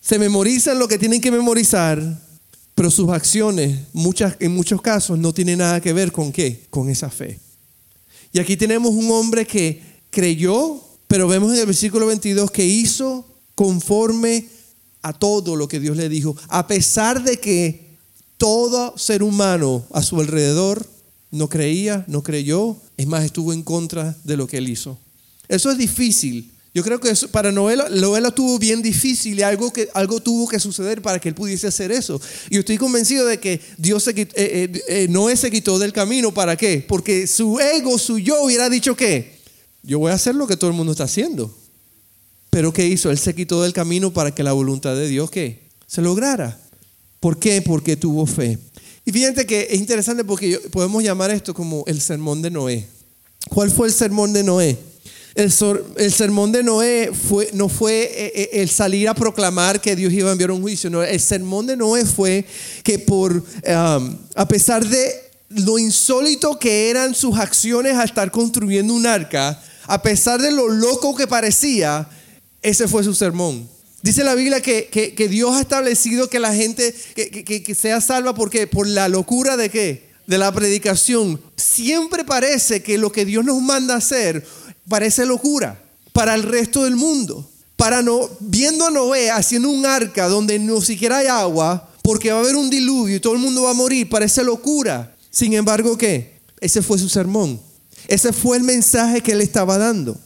se 0.00 0.18
memorizan 0.18 0.76
lo 0.76 0.88
que 0.88 0.98
tienen 0.98 1.20
que 1.20 1.30
memorizar, 1.30 2.20
pero 2.74 2.90
sus 2.90 3.10
acciones 3.10 3.78
muchas, 3.92 4.34
en 4.40 4.52
muchos 4.52 4.82
casos 4.82 5.16
no 5.20 5.32
tienen 5.32 5.58
nada 5.58 5.80
que 5.80 5.92
ver 5.92 6.10
con 6.10 6.32
qué, 6.32 6.66
con 6.68 6.88
esa 6.88 7.10
fe. 7.10 7.38
Y 8.32 8.40
aquí 8.40 8.56
tenemos 8.56 8.90
un 8.90 9.08
hombre 9.12 9.46
que 9.46 9.82
creyó, 10.10 10.82
pero 11.06 11.28
vemos 11.28 11.52
en 11.52 11.60
el 11.60 11.66
versículo 11.66 12.06
22 12.06 12.50
que 12.50 12.66
hizo 12.66 13.24
conforme 13.54 14.48
a 15.02 15.12
todo 15.12 15.54
lo 15.54 15.68
que 15.68 15.78
Dios 15.78 15.96
le 15.96 16.08
dijo, 16.08 16.36
a 16.48 16.66
pesar 16.66 17.22
de 17.22 17.38
que 17.38 17.98
todo 18.36 18.98
ser 18.98 19.22
humano 19.22 19.86
a 19.92 20.02
su 20.02 20.18
alrededor 20.18 20.84
no 21.30 21.48
creía, 21.48 22.04
no 22.08 22.22
creyó, 22.22 22.76
es 22.96 23.06
más, 23.06 23.24
estuvo 23.24 23.52
en 23.52 23.62
contra 23.62 24.16
de 24.24 24.36
lo 24.36 24.46
que 24.46 24.58
él 24.58 24.68
hizo. 24.68 24.98
Eso 25.48 25.70
es 25.70 25.78
difícil, 25.78 26.52
yo 26.72 26.84
creo 26.84 27.00
que 27.00 27.12
para 27.32 27.50
Noé, 27.50 27.76
Noé 27.76 28.22
tuvo 28.30 28.58
bien 28.58 28.80
difícil 28.80 29.38
y 29.38 29.42
algo, 29.42 29.72
que, 29.72 29.88
algo 29.92 30.20
tuvo 30.20 30.46
que 30.48 30.60
suceder 30.60 31.02
para 31.02 31.18
que 31.18 31.28
él 31.28 31.34
pudiese 31.34 31.66
hacer 31.66 31.90
eso. 31.90 32.20
Y 32.48 32.58
estoy 32.58 32.78
convencido 32.78 33.26
de 33.26 33.40
que 33.40 33.60
Dios 33.76 34.04
se, 34.04 34.12
eh, 34.12 34.28
eh, 34.36 34.82
eh, 34.88 35.06
Noé 35.10 35.36
se 35.36 35.50
quitó 35.50 35.80
del 35.80 35.92
camino. 35.92 36.32
¿Para 36.32 36.56
qué? 36.56 36.84
Porque 36.86 37.26
su 37.26 37.58
ego, 37.58 37.98
su 37.98 38.20
yo 38.20 38.44
hubiera 38.44 38.70
dicho 38.70 38.94
que 38.94 39.40
yo 39.82 39.98
voy 39.98 40.12
a 40.12 40.14
hacer 40.14 40.36
lo 40.36 40.46
que 40.46 40.56
todo 40.56 40.70
el 40.70 40.76
mundo 40.76 40.92
está 40.92 41.04
haciendo. 41.04 41.52
Pero 42.50 42.72
¿qué 42.72 42.86
hizo? 42.86 43.10
Él 43.10 43.18
se 43.18 43.34
quitó 43.34 43.62
del 43.62 43.72
camino 43.72 44.12
para 44.12 44.32
que 44.32 44.44
la 44.44 44.52
voluntad 44.52 44.94
de 44.94 45.08
Dios 45.08 45.28
¿qué? 45.30 45.62
se 45.88 46.02
lograra. 46.02 46.60
¿Por 47.18 47.40
qué? 47.40 47.62
Porque 47.62 47.96
tuvo 47.96 48.26
fe. 48.26 48.58
Y 49.04 49.12
fíjate 49.12 49.46
que 49.46 49.68
es 49.70 49.78
interesante 49.78 50.24
porque 50.24 50.58
podemos 50.70 51.02
llamar 51.02 51.30
esto 51.30 51.54
como 51.54 51.84
el 51.86 52.00
sermón 52.00 52.42
de 52.42 52.50
Noé. 52.50 52.86
¿Cuál 53.48 53.70
fue 53.70 53.88
el 53.88 53.92
sermón 53.92 54.32
de 54.32 54.42
Noé? 54.42 54.78
El, 55.34 55.50
sermón 55.52 56.52
de 56.52 56.62
Noé 56.62 57.10
no 57.54 57.68
fue 57.68 58.02
eh, 58.02 58.32
eh, 58.34 58.50
el 58.54 58.68
salir 58.68 59.08
a 59.08 59.14
proclamar 59.14 59.80
que 59.80 59.94
Dios 59.94 60.12
iba 60.12 60.28
a 60.28 60.32
enviar 60.32 60.50
un 60.50 60.60
juicio. 60.60 61.02
El 61.02 61.20
sermón 61.20 61.66
de 61.66 61.76
Noé 61.76 62.04
fue 62.04 62.44
que 62.82 62.98
por, 62.98 63.42
a 63.64 64.48
pesar 64.48 64.84
de 64.84 65.30
lo 65.50 65.78
insólito 65.78 66.58
que 66.58 66.90
eran 66.90 67.14
sus 67.14 67.38
acciones 67.38 67.96
al 67.96 68.06
estar 68.06 68.30
construyendo 68.30 68.92
un 68.92 69.06
arca, 69.06 69.60
a 69.86 70.02
pesar 70.02 70.40
de 70.40 70.50
lo 70.50 70.68
loco 70.68 71.14
que 71.14 71.26
parecía, 71.26 72.08
ese 72.62 72.86
fue 72.86 73.02
su 73.02 73.14
sermón. 73.14 73.68
Dice 74.02 74.24
la 74.24 74.34
Biblia 74.34 74.62
que, 74.62 74.88
que, 74.88 75.28
Dios 75.28 75.54
ha 75.54 75.60
establecido 75.60 76.30
que 76.30 76.38
la 76.38 76.54
gente 76.54 76.94
que, 77.14 77.62
que 77.62 77.74
sea 77.74 78.00
salva 78.00 78.34
porque 78.34 78.66
por 78.66 78.86
la 78.86 79.08
locura 79.08 79.56
de 79.58 79.68
qué? 79.68 80.10
De 80.26 80.38
la 80.38 80.52
predicación. 80.52 81.40
Siempre 81.56 82.24
parece 82.24 82.82
que 82.82 82.96
lo 82.96 83.12
que 83.12 83.26
Dios 83.26 83.44
nos 83.44 83.60
manda 83.60 83.96
hacer 83.96 84.46
parece 84.88 85.26
locura 85.26 85.82
para 86.12 86.34
el 86.34 86.42
resto 86.42 86.84
del 86.84 86.96
mundo. 86.96 87.48
Para 87.76 88.02
no, 88.02 88.28
viendo 88.40 88.86
a 88.86 88.90
Noé 88.90 89.30
haciendo 89.30 89.70
un 89.70 89.86
arca 89.86 90.28
donde 90.28 90.58
no 90.58 90.80
siquiera 90.80 91.18
hay 91.18 91.28
agua, 91.28 91.88
porque 92.02 92.30
va 92.30 92.38
a 92.38 92.42
haber 92.42 92.56
un 92.56 92.68
diluvio 92.68 93.16
y 93.16 93.20
todo 93.20 93.34
el 93.34 93.38
mundo 93.38 93.62
va 93.62 93.70
a 93.70 93.74
morir, 93.74 94.08
parece 94.08 94.42
locura. 94.44 95.14
Sin 95.30 95.54
embargo, 95.54 95.96
¿qué? 95.96 96.40
Ese 96.60 96.82
fue 96.82 96.98
su 96.98 97.08
sermón. 97.08 97.60
Ese 98.08 98.32
fue 98.32 98.56
el 98.56 98.64
mensaje 98.64 99.22
que 99.22 99.32
él 99.32 99.40
estaba 99.40 99.78
dando. 99.78 100.18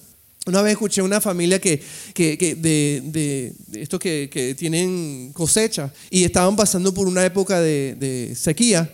Una 0.46 0.60
vez 0.60 0.72
escuché 0.72 1.00
una 1.00 1.22
familia 1.22 1.58
que, 1.58 1.82
de, 2.14 3.54
estos 3.72 3.98
que, 3.98 4.54
tienen 4.58 5.30
cosecha 5.32 5.90
y 6.10 6.24
estaban 6.24 6.54
pasando 6.54 6.92
por 6.92 7.06
una 7.06 7.24
época 7.24 7.60
de, 7.60 8.34
sequía 8.36 8.90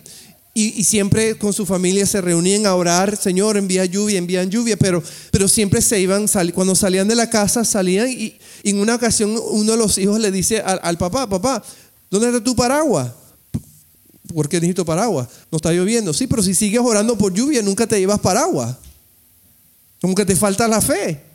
y, 0.55 0.85
siempre 0.85 1.37
con 1.37 1.53
su 1.53 1.67
familia 1.67 2.07
se 2.07 2.21
reunían 2.21 2.67
a 2.67 2.75
orar, 2.77 3.17
Señor, 3.17 3.57
envía 3.57 3.85
lluvia, 3.85 4.19
envían 4.19 4.49
lluvia, 4.49 4.77
pero, 4.77 5.03
pero 5.33 5.49
siempre 5.49 5.83
se 5.83 5.99
iban, 5.99 6.27
cuando 6.55 6.77
salían 6.77 7.09
de 7.09 7.17
la 7.17 7.29
casa, 7.29 7.65
salían 7.65 8.09
y, 8.09 8.37
en 8.63 8.79
una 8.79 8.95
ocasión 8.95 9.37
uno 9.51 9.73
de 9.73 9.79
los 9.79 9.99
hijos 9.99 10.21
le 10.21 10.31
dice 10.31 10.61
al, 10.61 10.79
al 10.83 10.99
papá, 10.99 11.29
papá, 11.29 11.65
¿dónde 12.11 12.29
está 12.29 12.45
tu 12.45 12.55
paraguas? 12.55 13.11
¿Por 14.33 14.49
qué 14.49 14.59
necesito 14.59 14.85
paraguas? 14.85 15.27
No 15.51 15.57
está 15.57 15.73
lloviendo. 15.73 16.13
Sí, 16.13 16.29
pero 16.29 16.45
si 16.45 16.55
sigues 16.55 16.81
orando 16.81 17.19
por 17.19 17.35
lluvia, 17.35 17.61
nunca 17.63 17.89
te 17.89 17.99
llevas 17.99 18.21
paraguas. 18.21 18.77
Como 20.01 20.15
que 20.15 20.25
te 20.25 20.37
falta 20.37 20.69
la 20.69 20.81
fe. 20.81 21.30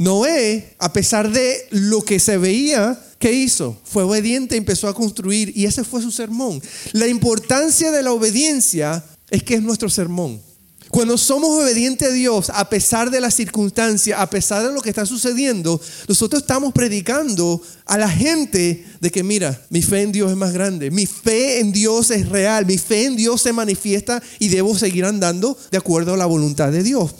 Noé, 0.00 0.76
a 0.78 0.94
pesar 0.94 1.30
de 1.30 1.66
lo 1.72 2.00
que 2.02 2.18
se 2.20 2.38
veía, 2.38 2.98
¿qué 3.18 3.34
hizo? 3.34 3.78
Fue 3.84 4.02
obediente, 4.02 4.56
empezó 4.56 4.88
a 4.88 4.94
construir 4.94 5.52
y 5.54 5.66
ese 5.66 5.84
fue 5.84 6.00
su 6.00 6.10
sermón. 6.10 6.62
La 6.92 7.06
importancia 7.06 7.90
de 7.90 8.02
la 8.02 8.12
obediencia 8.12 9.04
es 9.28 9.42
que 9.42 9.56
es 9.56 9.62
nuestro 9.62 9.90
sermón. 9.90 10.40
Cuando 10.88 11.18
somos 11.18 11.50
obedientes 11.50 12.08
a 12.08 12.12
Dios, 12.12 12.48
a 12.48 12.70
pesar 12.70 13.10
de 13.10 13.20
las 13.20 13.34
circunstancias, 13.34 14.18
a 14.18 14.30
pesar 14.30 14.66
de 14.66 14.72
lo 14.72 14.80
que 14.80 14.88
está 14.88 15.04
sucediendo, 15.04 15.78
nosotros 16.08 16.40
estamos 16.40 16.72
predicando 16.72 17.60
a 17.84 17.98
la 17.98 18.08
gente 18.08 18.82
de 19.00 19.10
que, 19.10 19.22
mira, 19.22 19.62
mi 19.68 19.82
fe 19.82 20.00
en 20.00 20.12
Dios 20.12 20.30
es 20.30 20.36
más 20.38 20.54
grande, 20.54 20.90
mi 20.90 21.04
fe 21.04 21.60
en 21.60 21.72
Dios 21.72 22.10
es 22.10 22.26
real, 22.30 22.64
mi 22.64 22.78
fe 22.78 23.04
en 23.04 23.16
Dios 23.16 23.42
se 23.42 23.52
manifiesta 23.52 24.22
y 24.38 24.48
debo 24.48 24.78
seguir 24.78 25.04
andando 25.04 25.58
de 25.70 25.76
acuerdo 25.76 26.14
a 26.14 26.16
la 26.16 26.24
voluntad 26.24 26.72
de 26.72 26.82
Dios. 26.82 27.14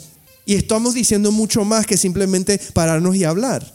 Y 0.51 0.55
estamos 0.55 0.95
diciendo 0.95 1.31
mucho 1.31 1.63
más 1.63 1.87
que 1.87 1.95
simplemente 1.95 2.59
pararnos 2.73 3.15
y 3.15 3.23
hablar. 3.23 3.65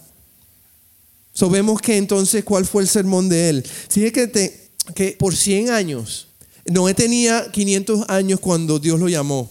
Sabemos 1.33 1.81
que 1.81 1.97
entonces, 1.97 2.45
¿cuál 2.45 2.67
fue 2.67 2.83
el 2.83 2.89
sermón 2.91 3.31
de 3.31 3.49
él? 3.49 3.67
Fíjate 3.89 4.69
que 4.95 5.13
por 5.13 5.35
100 5.35 5.71
años, 5.71 6.29
Noé 6.67 6.93
tenía 6.93 7.51
500 7.51 8.11
años 8.11 8.41
cuando 8.41 8.79
Dios 8.79 9.01
lo 9.01 9.09
llamó. 9.09 9.51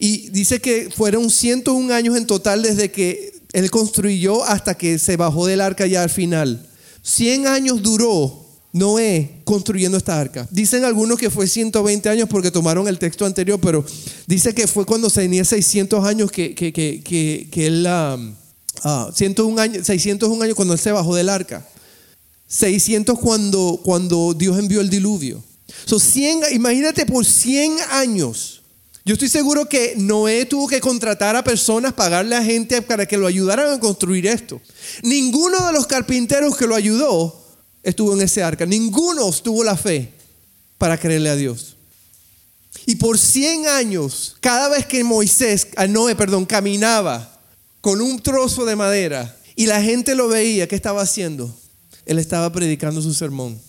Y 0.00 0.28
dice 0.30 0.60
que 0.60 0.90
fueron 0.90 1.30
101 1.30 1.94
años 1.94 2.16
en 2.16 2.26
total 2.26 2.62
desde 2.62 2.90
que 2.90 3.32
él 3.52 3.70
construyó 3.70 4.42
hasta 4.42 4.76
que 4.76 4.98
se 4.98 5.16
bajó 5.16 5.46
del 5.46 5.60
arca 5.60 5.86
ya 5.86 6.02
al 6.02 6.10
final. 6.10 6.68
100 7.02 7.46
años 7.46 7.80
duró 7.80 8.44
Noé 8.76 9.40
construyendo 9.44 9.96
esta 9.96 10.20
arca. 10.20 10.46
Dicen 10.50 10.84
algunos 10.84 11.18
que 11.18 11.30
fue 11.30 11.46
120 11.46 12.10
años 12.10 12.28
porque 12.28 12.50
tomaron 12.50 12.86
el 12.88 12.98
texto 12.98 13.24
anterior, 13.24 13.58
pero 13.58 13.82
dice 14.26 14.54
que 14.54 14.66
fue 14.66 14.84
cuando 14.84 15.08
se 15.08 15.22
tenía 15.22 15.46
600 15.46 16.04
años 16.04 16.30
que, 16.30 16.54
que, 16.54 16.74
que, 16.74 17.48
que 17.50 17.66
él, 17.66 17.88
101 19.14 19.60
años, 19.62 19.86
601 19.86 20.44
años 20.44 20.54
cuando 20.54 20.74
él 20.74 20.80
se 20.80 20.92
bajó 20.92 21.14
del 21.14 21.30
arca. 21.30 21.66
600 22.48 23.18
cuando, 23.18 23.80
cuando 23.82 24.34
Dios 24.34 24.58
envió 24.58 24.82
el 24.82 24.90
diluvio. 24.90 25.42
So 25.86 25.98
100, 25.98 26.52
imagínate 26.52 27.06
por 27.06 27.24
100 27.24 27.78
años. 27.92 28.62
Yo 29.06 29.14
estoy 29.14 29.30
seguro 29.30 29.70
que 29.70 29.94
Noé 29.96 30.44
tuvo 30.44 30.68
que 30.68 30.82
contratar 30.82 31.34
a 31.34 31.42
personas, 31.42 31.94
pagarle 31.94 32.36
a 32.36 32.44
gente 32.44 32.82
para 32.82 33.06
que 33.06 33.16
lo 33.16 33.26
ayudaran 33.26 33.72
a 33.72 33.80
construir 33.80 34.26
esto. 34.26 34.60
Ninguno 35.02 35.66
de 35.66 35.72
los 35.72 35.86
carpinteros 35.86 36.58
que 36.58 36.66
lo 36.66 36.74
ayudó 36.74 37.45
estuvo 37.86 38.14
en 38.14 38.20
ese 38.20 38.42
arca. 38.42 38.66
Ninguno 38.66 39.30
tuvo 39.32 39.62
la 39.62 39.76
fe 39.76 40.12
para 40.76 40.98
creerle 40.98 41.30
a 41.30 41.36
Dios. 41.36 41.76
Y 42.84 42.96
por 42.96 43.16
100 43.16 43.68
años, 43.68 44.36
cada 44.40 44.68
vez 44.68 44.86
que 44.86 45.04
Moisés, 45.04 45.68
a 45.76 45.86
Noé, 45.86 46.16
perdón, 46.16 46.46
caminaba 46.46 47.40
con 47.80 48.00
un 48.00 48.20
trozo 48.20 48.64
de 48.64 48.74
madera 48.74 49.36
y 49.54 49.66
la 49.66 49.80
gente 49.80 50.16
lo 50.16 50.26
veía, 50.28 50.66
¿qué 50.66 50.74
estaba 50.74 51.00
haciendo? 51.00 51.56
Él 52.04 52.18
estaba 52.18 52.50
predicando 52.50 53.00
su 53.00 53.14
sermón. 53.14 53.60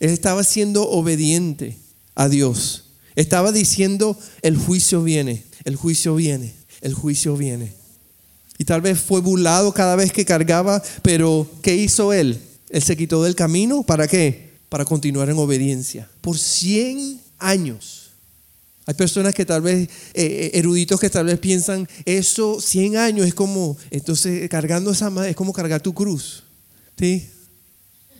Él 0.00 0.10
estaba 0.10 0.44
siendo 0.44 0.88
obediente 0.88 1.78
a 2.14 2.28
Dios. 2.28 2.84
Estaba 3.16 3.52
diciendo, 3.52 4.18
el 4.40 4.56
juicio 4.56 5.02
viene, 5.02 5.44
el 5.64 5.76
juicio 5.76 6.14
viene, 6.14 6.54
el 6.80 6.94
juicio 6.94 7.36
viene. 7.36 7.74
Y 8.58 8.64
tal 8.64 8.80
vez 8.80 8.98
fue 8.98 9.20
burlado 9.20 9.74
cada 9.74 9.94
vez 9.94 10.10
que 10.10 10.24
cargaba, 10.24 10.82
pero 11.02 11.46
¿qué 11.62 11.76
hizo 11.76 12.14
él? 12.14 12.40
Él 12.72 12.82
se 12.82 12.96
quitó 12.96 13.22
del 13.22 13.36
camino, 13.36 13.82
¿para 13.82 14.08
qué? 14.08 14.50
Para 14.70 14.86
continuar 14.86 15.28
en 15.28 15.36
obediencia. 15.36 16.08
Por 16.22 16.38
100 16.38 17.20
años. 17.38 18.10
Hay 18.86 18.94
personas 18.94 19.34
que 19.34 19.44
tal 19.44 19.60
vez, 19.60 19.82
eh, 19.82 19.90
eh, 20.14 20.50
eruditos 20.54 20.98
que 20.98 21.10
tal 21.10 21.26
vez 21.26 21.38
piensan, 21.38 21.86
eso 22.06 22.60
100 22.60 22.96
años 22.96 23.26
es 23.26 23.34
como, 23.34 23.76
entonces 23.90 24.48
cargando 24.48 24.90
esa 24.90 25.10
madre 25.10 25.30
es 25.30 25.36
como 25.36 25.52
cargar 25.52 25.82
tu 25.82 25.92
cruz. 25.92 26.44
¿Sí? 26.98 27.28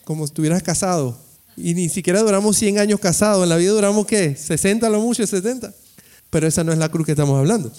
Como 0.05 0.27
si 0.27 0.33
estuvieras 0.33 0.63
casado. 0.63 1.19
Y 1.57 1.73
ni 1.73 1.89
siquiera 1.89 2.21
duramos 2.21 2.57
100 2.59 2.79
años 2.79 3.01
casados. 3.01 3.43
En 3.45 3.49
la 3.49 3.57
vida 3.57 3.71
duramos 3.71 4.07
qué? 4.07 4.37
60 4.37 4.87
a 4.87 4.91
lo 4.91 5.01
mucho, 5.01 5.27
70. 5.27 5.73
Pero 6.29 6.47
esa 6.47 6.63
no 6.63 6.73
es 6.73 6.79
la 6.79 6.91
cruz 6.91 7.07
que 7.07 7.13
estamos 7.13 7.39
hablando. 7.39 7.73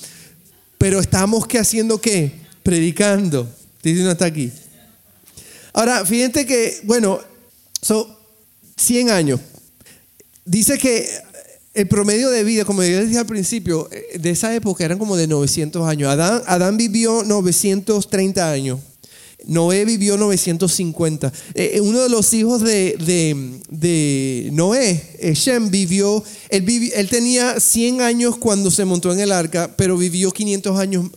Pero 0.79 0.99
estamos 0.99 1.45
que 1.45 1.59
haciendo 1.59 2.01
qué? 2.01 2.31
Predicando. 2.63 3.47
Dice 3.83 4.01
no 4.01 4.11
está 4.11 4.25
aquí. 4.25 4.51
Ahora, 5.73 6.05
fíjense 6.05 6.45
que, 6.45 6.81
bueno, 6.83 7.19
son 7.81 8.05
100 8.77 9.09
años. 9.09 9.39
Dice 10.45 10.77
que 10.77 11.07
el 11.73 11.87
promedio 11.87 12.29
de 12.29 12.43
vida, 12.43 12.65
como 12.65 12.83
yo 12.83 12.99
decía 12.99 13.21
al 13.21 13.25
principio, 13.25 13.89
eh, 13.91 14.19
de 14.19 14.29
esa 14.29 14.53
época 14.53 14.85
eran 14.85 14.99
como 14.99 15.17
de 15.17 15.27
900 15.27 15.87
años. 15.87 16.09
Adán, 16.09 16.43
Adán 16.45 16.77
vivió 16.77 17.23
930 17.23 18.51
años. 18.51 18.79
Noé 19.45 19.83
vivió 19.83 20.15
950. 20.15 21.33
Eh, 21.55 21.71
eh, 21.73 21.81
uno 21.81 22.01
de 22.01 22.09
los 22.09 22.33
hijos 22.33 22.61
de, 22.61 22.95
de, 23.69 24.49
Noé, 24.53 25.33
Shem, 25.33 25.69
vivió 25.69 26.23
él, 26.49 26.91
él, 26.95 27.09
tenía 27.09 27.59
100 27.59 28.01
años 28.01 28.37
cuando 28.37 28.71
se 28.71 28.85
montó 28.85 29.11
en 29.11 29.19
el 29.19 29.33
arca, 29.33 29.73
pero 29.75 29.97
vivió 29.97 30.31
500 30.31 30.79
años, 30.79 31.09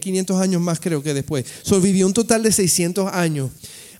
500 0.00 0.40
años 0.42 0.60
más 0.60 0.78
creo 0.80 1.02
que 1.02 1.14
después. 1.14 1.46
So, 1.62 1.80
vivió 1.80 2.06
un 2.06 2.12
total 2.12 2.42
de 2.42 2.52
600 2.52 3.10
años. 3.12 3.50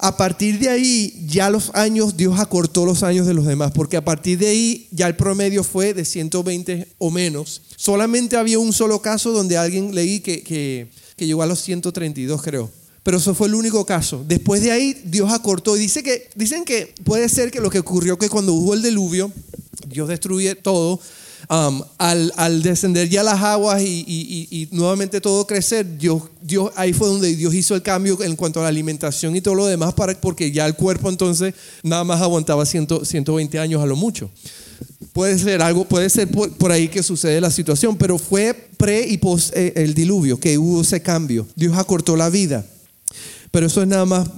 A 0.02 0.16
partir 0.16 0.58
de 0.58 0.70
ahí, 0.70 1.26
ya 1.26 1.50
los 1.50 1.70
años, 1.74 2.16
Dios 2.16 2.40
acortó 2.40 2.86
los 2.86 3.02
años 3.02 3.26
de 3.26 3.34
los 3.34 3.44
demás, 3.44 3.72
porque 3.72 3.98
a 3.98 4.04
partir 4.04 4.38
de 4.38 4.48
ahí 4.48 4.88
ya 4.92 5.06
el 5.06 5.14
promedio 5.14 5.62
fue 5.62 5.92
de 5.92 6.06
120 6.06 6.88
o 6.96 7.10
menos. 7.10 7.60
Solamente 7.76 8.38
había 8.38 8.58
un 8.58 8.72
solo 8.72 9.02
caso 9.02 9.30
donde 9.30 9.58
alguien 9.58 9.94
leí 9.94 10.20
que, 10.20 10.88
llegó 11.18 11.42
a 11.42 11.46
los 11.46 11.60
132, 11.60 12.40
creo. 12.40 12.70
Pero 13.02 13.18
eso 13.18 13.34
fue 13.34 13.48
el 13.48 13.54
único 13.54 13.84
caso. 13.84 14.24
Después 14.26 14.62
de 14.62 14.72
ahí, 14.72 14.98
Dios 15.04 15.30
acortó. 15.30 15.76
Y 15.76 15.80
dice 15.80 16.02
que, 16.02 16.30
dicen 16.34 16.64
que 16.64 16.94
puede 17.04 17.28
ser 17.28 17.50
que 17.50 17.60
lo 17.60 17.68
que 17.68 17.80
ocurrió 17.80 18.16
que 18.16 18.30
cuando 18.30 18.54
hubo 18.54 18.72
el 18.72 18.80
diluvio, 18.80 19.30
Dios 19.86 20.08
destruye 20.08 20.54
todo 20.54 20.98
Um, 21.48 21.82
al, 21.98 22.62
descender 22.62 23.08
ya 23.08 23.22
las 23.22 23.40
aguas 23.42 23.82
y, 23.82 24.68
nuevamente 24.72 25.20
todo 25.20 25.46
crecer, 25.46 25.98
Dios, 25.98 26.22
Dios, 26.40 26.70
ahí 26.76 26.92
fue 26.92 27.08
donde 27.08 27.34
Dios 27.34 27.54
hizo 27.54 27.74
el 27.74 27.82
cambio 27.82 28.22
en 28.22 28.36
cuanto 28.36 28.60
a 28.60 28.64
la 28.64 28.68
alimentación 28.68 29.34
y 29.34 29.40
todo 29.40 29.54
lo 29.54 29.66
demás, 29.66 29.94
para, 29.94 30.20
porque 30.20 30.52
ya 30.52 30.66
el 30.66 30.74
cuerpo 30.74 31.08
entonces 31.08 31.54
nada 31.82 32.04
más 32.04 32.20
aguantaba 32.20 32.64
120 32.66 33.58
años 33.58 33.82
a 33.82 33.86
lo 33.86 33.96
mucho. 33.96 34.30
Puede 35.12 35.38
ser 35.38 35.60
algo, 35.62 35.84
puede 35.84 36.08
ser 36.08 36.28
por, 36.28 36.70
ahí 36.70 36.88
que 36.88 37.02
sucede 37.02 37.40
la 37.40 37.50
situación, 37.50 37.96
pero 37.96 38.18
fue 38.18 38.54
pre 38.76 39.06
y 39.06 39.18
post 39.18 39.54
eh, 39.56 39.72
el 39.76 39.94
diluvio 39.94 40.38
que 40.38 40.56
hubo 40.56 40.82
ese 40.82 41.02
cambio. 41.02 41.46
Dios 41.56 41.76
acortó 41.76 42.16
la 42.16 42.30
vida. 42.30 42.64
Pero 43.50 43.66
eso 43.66 43.82
es 43.82 43.88
nada 43.88 44.06
más 44.06 44.28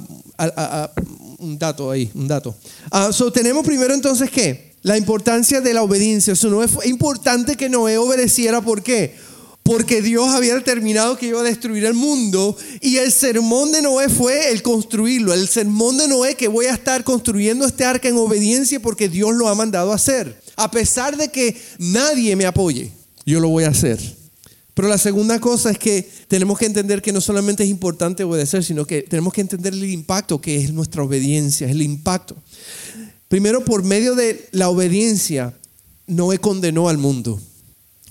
un 1.39 1.59
dato 1.59 1.91
ahí, 1.91 2.11
un 2.15 2.27
dato. 2.27 2.55
Ah, 2.91 3.11
tenemos 3.33 3.65
primero 3.65 3.93
entonces 3.93 4.31
que 4.31 4.72
la 4.83 4.99
importancia 4.99 5.61
de 5.61 5.75
la 5.75 5.83
obediencia. 5.83 6.33
Eso 6.33 6.51
no 6.51 6.63
es 6.63 6.73
importante 6.85 7.57
que 7.57 7.69
Noé 7.69 7.99
obedeciera. 7.99 8.61
¿Por 8.61 8.83
qué? 8.83 9.15
Porque 9.63 10.03
Dios 10.03 10.29
había 10.31 10.55
determinado 10.55 11.17
que 11.17 11.27
iba 11.27 11.41
a 11.41 11.45
destruir 11.45 11.85
el 11.85 11.95
mundo 11.95 12.57
y 12.81 12.97
el 12.97 13.13
sermón 13.13 13.71
de 13.71 13.81
Noé 13.81 14.09
fue 14.09 14.51
el 14.51 14.61
construirlo. 14.61 15.33
El 15.33 15.47
sermón 15.47 15.99
de 15.99 16.09
Noé 16.09 16.35
que 16.35 16.49
voy 16.49 16.67
a 16.67 16.75
estar 16.75 17.05
construyendo 17.05 17.65
este 17.65 17.85
arca 17.85 18.09
en 18.09 18.17
obediencia 18.17 18.81
porque 18.81 19.09
Dios 19.09 19.35
lo 19.35 19.49
ha 19.49 19.55
mandado 19.55 19.93
a 19.93 19.97
hacer. 19.97 20.41
A 20.57 20.71
pesar 20.71 21.17
de 21.17 21.29
que 21.29 21.57
nadie 21.79 22.35
me 22.35 22.47
apoye, 22.47 22.93
yo 23.25 23.39
lo 23.39 23.49
voy 23.49 23.65
a 23.65 23.69
hacer. 23.69 24.01
Pero 24.75 24.89
la 24.89 24.99
segunda 24.99 25.39
cosa 25.39 25.71
es 25.71 25.79
que 25.79 26.09
tenemos 26.29 26.59
que 26.59 26.65
entender 26.65 27.03
que 27.03 27.13
no 27.13 27.21
solamente 27.21 27.63
es 27.63 27.69
importante 27.69 28.25
obedecer, 28.25 28.65
sino 28.65 28.87
que 28.87 29.03
tenemos 29.03 29.33
que 29.35 29.43
entender 29.43 29.75
el 29.75 29.85
impacto 29.85 30.41
que 30.41 30.57
es 30.57 30.73
nuestra 30.73 31.03
obediencia, 31.03 31.69
el 31.69 31.83
impacto. 31.83 32.37
Primero, 33.33 33.65
por 33.65 33.83
medio 33.83 34.15
de 34.15 34.47
la 34.53 34.69
obediencia, 34.69 35.55
Noé 36.07 36.37
condenó 36.37 36.91
al 36.91 36.99
mundo. 36.99 37.41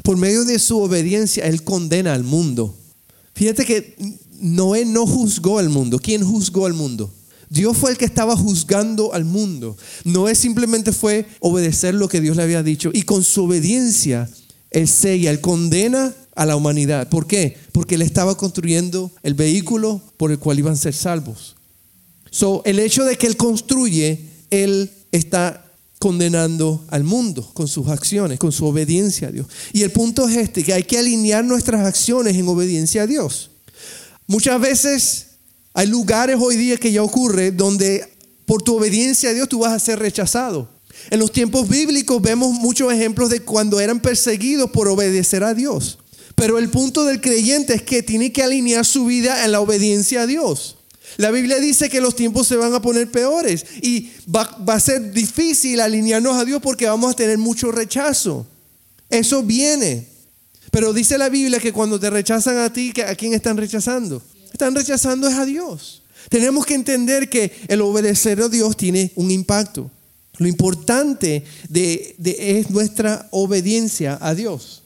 Por 0.01 0.18
medio 0.18 0.46
de 0.46 0.58
su 0.58 0.80
obediencia, 0.80 1.46
él 1.46 1.63
condena 1.63 2.16
al 2.16 2.24
mundo. 2.24 2.75
Fíjate 3.36 3.63
que 3.63 3.96
Noé 4.40 4.84
no 4.84 5.06
juzgó 5.06 5.60
al 5.60 5.70
mundo. 5.70 6.00
¿Quién 6.00 6.25
juzgó 6.25 6.66
al 6.66 6.74
mundo? 6.74 7.13
Dios 7.51 7.78
fue 7.78 7.92
el 7.92 7.98
que 7.98 8.06
estaba 8.06 8.36
juzgando 8.36 9.13
al 9.13 9.24
mundo. 9.24 9.78
No 10.06 10.28
es 10.28 10.40
simplemente 10.40 10.92
fue 10.92 11.28
obedecer 11.40 11.94
lo 11.94 12.10
que 12.10 12.20
Dios 12.20 12.36
le 12.36 12.42
había 12.42 12.63
dicho. 12.63 12.90
Y 12.92 13.04
con 13.04 13.24
su 13.24 13.44
obediencia, 13.44 14.28
Él 14.72 14.88
sella, 14.88 15.30
Él 15.30 15.40
condena 15.40 16.16
a 16.34 16.48
la 16.48 16.56
humanidad. 16.56 17.10
¿Por 17.10 17.28
qué? 17.28 17.56
Porque 17.74 17.94
Él 17.94 18.01
estaba 18.01 18.36
construyendo 18.36 19.12
el 19.22 19.36
vehículo 19.36 20.01
por 20.18 20.32
el 20.32 20.40
cual 20.40 20.58
iban 20.58 20.74
a 20.74 20.78
ser 20.78 20.96
salvos. 20.96 21.56
So, 22.32 22.63
el 22.66 22.80
hecho 22.80 23.04
de 23.04 23.20
que 23.20 23.28
Él 23.28 23.38
construye, 23.38 24.20
Él 24.50 24.90
está 25.12 25.65
condenando 26.00 26.84
al 26.89 27.03
mundo 27.03 27.48
con 27.53 27.68
sus 27.68 27.88
acciones, 27.88 28.39
con 28.39 28.51
su 28.51 28.65
obediencia 28.65 29.27
a 29.27 29.32
Dios. 29.32 29.48
Y 29.72 29.84
el 29.84 29.91
punto 29.91 30.27
es 30.27 30.36
este, 30.36 30.63
que 30.63 30.74
hay 30.74 30.84
que 30.84 30.98
alinear 30.98 31.46
nuestras 31.46 31.86
acciones 31.86 32.36
en 32.36 32.48
obediencia 32.48 33.03
a 33.03 33.08
Dios. 33.08 33.51
Muchas 34.25 34.60
veces 34.60 35.27
hay 35.74 35.88
lugares 35.88 36.38
hoy 36.39 36.56
día 36.56 36.77
que 36.77 36.91
ya 36.91 37.03
ocurre 37.03 37.51
donde 37.51 38.03
por 38.46 38.62
tu 38.63 38.77
obediencia 38.77 39.30
a 39.30 39.34
Dios 39.34 39.48
tú 39.48 39.60
vas 39.60 39.74
a 39.74 39.80
ser 39.80 40.00
rechazado. 40.00 40.70
En 41.10 41.20
los 41.20 41.32
tiempos 41.32 41.68
bíblicos 41.68 42.22
vemos 42.22 42.51
muchos 42.51 42.91
ejemplos 42.91 43.30
de 43.30 43.41
cuando 43.41 43.80
eran 43.80 44.01
perseguidos 44.01 44.72
por 44.72 44.88
obedecer 44.88 45.44
a 45.44 45.53
Dios. 45.53 46.00
Pero 46.36 46.58
el 46.58 46.70
punto 46.70 47.06
del 47.06 47.22
creyente 47.22 47.75
es 47.75 47.84
que 47.84 48.03
tiene 48.03 48.32
que 48.32 48.44
alinear 48.44 48.86
su 48.86 49.06
vida 49.06 49.46
en 49.46 49.51
la 49.51 49.62
obediencia 49.62 50.24
a 50.24 50.27
Dios. 50.27 50.77
La 51.18 51.32
Biblia 51.32 51.60
dice 51.60 51.89
que 51.89 52.01
los 52.01 52.15
tiempos 52.15 52.48
se 52.48 52.56
van 52.56 52.74
a 52.74 52.82
poner 52.82 53.12
peores 53.12 53.65
y 53.82 54.12
va, 54.34 54.41
a 54.68 54.80
ser 54.80 55.12
difícil 55.12 55.80
alinearnos 55.80 56.38
a 56.38 56.46
Dios 56.46 56.62
porque 56.62 56.86
vamos 56.86 57.12
a 57.12 57.15
tener 57.15 57.38
mucho 57.38 57.72
rechazo. 57.72 58.46
Eso 59.10 59.44
viene. 59.44 60.08
Pero 60.72 60.94
dice 60.94 61.18
la 61.18 61.30
Biblia 61.30 61.60
que 61.60 61.74
cuando 61.74 62.00
te 62.00 62.10
rechazan 62.10 62.58
a 62.58 62.72
ti, 62.72 62.94
¿a 63.06 63.15
quién 63.15 63.34
están 63.34 63.58
rechazando? 63.58 64.22
Están 64.51 64.74
rechazando 64.74 65.27
es 65.27 65.36
a 65.36 65.46
Dios. 65.46 66.01
Tenemos 66.30 66.65
que 66.65 66.75
entender 66.75 67.30
que 67.30 67.51
el 67.68 67.82
obedecer 67.82 68.41
a 68.41 68.48
Dios 68.48 68.77
tiene 68.77 69.12
un 69.15 69.32
impacto. 69.32 69.91
Lo 70.38 70.48
importante 70.48 71.44
de, 71.70 72.15
es 72.20 72.70
nuestra 72.70 73.27
obediencia 73.32 74.18
a 74.22 74.34
Dios. 74.34 74.80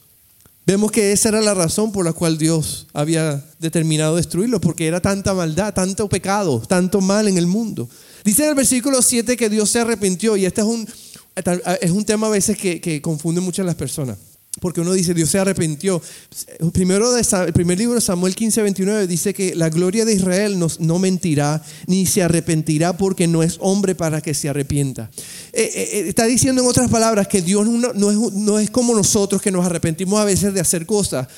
Vemos 0.66 0.90
que 0.90 1.12
esa 1.12 1.28
era 1.28 1.40
la 1.40 1.54
razón 1.54 1.92
por 1.92 2.04
la 2.04 2.12
cual 2.12 2.38
Dios 2.38 2.88
había 2.92 3.44
determinado 3.60 4.16
destruirlo, 4.16 4.60
porque 4.60 4.88
era 4.88 5.00
tanta 5.00 5.32
maldad, 5.32 5.72
tanto 5.72 6.08
pecado, 6.08 6.60
tanto 6.66 7.00
mal 7.00 7.28
en 7.28 7.38
el 7.38 7.46
mundo. 7.46 7.88
Dice 8.24 8.42
en 8.42 8.48
el 8.48 8.54
versículo 8.56 9.00
7 9.00 9.36
que 9.36 9.48
Dios 9.48 9.70
se 9.70 9.78
arrepintió, 9.78 10.36
y 10.36 10.44
este 10.44 10.62
es 10.62 10.66
un, 10.66 10.88
es 11.80 11.90
un 11.92 12.04
tema 12.04 12.26
a 12.26 12.30
veces 12.30 12.58
que, 12.58 12.80
que 12.80 13.00
confunde 13.00 13.40
mucho 13.40 13.62
a 13.62 13.64
las 13.64 13.76
personas. 13.76 14.18
Porque 14.60 14.80
uno 14.80 14.92
dice, 14.92 15.12
Dios 15.12 15.30
se 15.30 15.38
arrepintió. 15.38 16.00
Primero 16.72 17.14
el 17.16 17.52
primer 17.52 17.78
libro 17.78 17.94
de 17.94 18.00
Samuel 18.00 18.34
15, 18.34 18.62
29 18.62 19.06
dice 19.06 19.34
que 19.34 19.54
la 19.54 19.68
gloria 19.68 20.04
de 20.04 20.14
Israel 20.14 20.58
no, 20.58 20.68
no 20.78 20.98
mentirá 20.98 21.62
ni 21.86 22.06
se 22.06 22.22
arrepentirá 22.22 22.96
porque 22.96 23.26
no 23.26 23.42
es 23.42 23.56
hombre 23.60 23.94
para 23.94 24.20
que 24.20 24.34
se 24.34 24.48
arrepienta. 24.48 25.10
Eh, 25.52 25.70
eh, 25.74 25.88
eh, 25.92 26.04
está 26.08 26.26
diciendo 26.26 26.62
en 26.62 26.68
otras 26.68 26.90
palabras 26.90 27.28
que 27.28 27.42
Dios 27.42 27.66
no, 27.66 28.10
es, 28.10 28.32
no, 28.34 28.58
es, 28.58 28.70
como 28.70 28.94
nosotros 28.94 29.40
que 29.40 29.50
nos 29.50 29.64
arrepentimos 29.64 30.20
a 30.20 30.24
veces 30.24 30.52
de 30.54 30.60
hacer 30.60 30.86
cosas. 30.86 31.28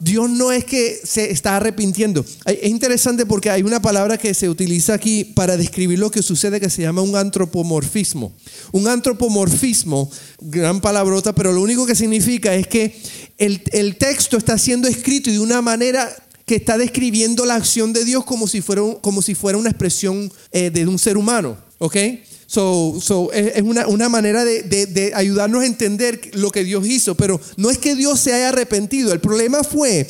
Dios 0.00 0.30
no 0.30 0.50
es 0.50 0.64
que 0.64 0.98
se 1.04 1.30
está 1.30 1.56
arrepintiendo. 1.56 2.24
Es 2.46 2.70
interesante 2.70 3.26
porque 3.26 3.50
hay 3.50 3.62
una 3.62 3.82
palabra 3.82 4.16
que 4.16 4.32
se 4.32 4.48
utiliza 4.48 4.94
aquí 4.94 5.24
para 5.24 5.56
describir 5.56 5.98
lo 5.98 6.10
que 6.10 6.22
sucede 6.22 6.58
que 6.58 6.70
se 6.70 6.82
llama 6.82 7.02
un 7.02 7.16
antropomorfismo. 7.16 8.32
Un 8.72 8.88
antropomorfismo, 8.88 10.10
gran 10.44 10.80
palabrota, 10.80 11.34
pero 11.34 11.52
lo 11.52 11.60
único 11.60 11.86
que 11.86 11.94
significa 11.94 12.54
es 12.54 12.66
que 12.66 12.96
el, 13.38 13.96
texto 13.96 14.36
está 14.36 14.58
siendo 14.58 14.88
escrito 14.88 15.30
de 15.30 15.38
una 15.38 15.62
manera 15.62 16.10
que 16.46 16.56
está 16.56 16.76
describiendo 16.78 17.44
la 17.44 17.54
acción 17.54 17.92
de 17.92 18.04
Dios 18.04 18.24
como 18.24 18.46
si 18.48 18.60
fuera, 18.60 18.82
como 19.00 19.22
si 19.22 19.34
fuera 19.34 19.58
una 19.58 19.70
expresión 19.70 20.32
de 20.52 20.86
un 20.86 20.98
ser 20.98 21.16
humano. 21.16 21.56
¿Ok? 21.78 21.96
So, 22.52 22.98
so, 23.00 23.32
es 23.32 23.62
una, 23.62 23.86
una 23.86 24.10
manera 24.10 24.44
de, 24.44 24.62
de, 24.62 25.12
ayudarnos 25.14 25.62
a 25.62 25.66
entender 25.66 26.20
lo 26.34 26.50
que 26.50 26.64
Dios 26.64 26.86
hizo, 26.86 27.14
pero 27.14 27.40
no 27.56 27.70
es 27.70 27.78
que 27.78 27.94
Dios 27.94 28.20
se 28.20 28.34
haya 28.34 28.50
arrepentido. 28.50 29.14
El 29.14 29.20
problema 29.20 29.64
fue 29.64 30.06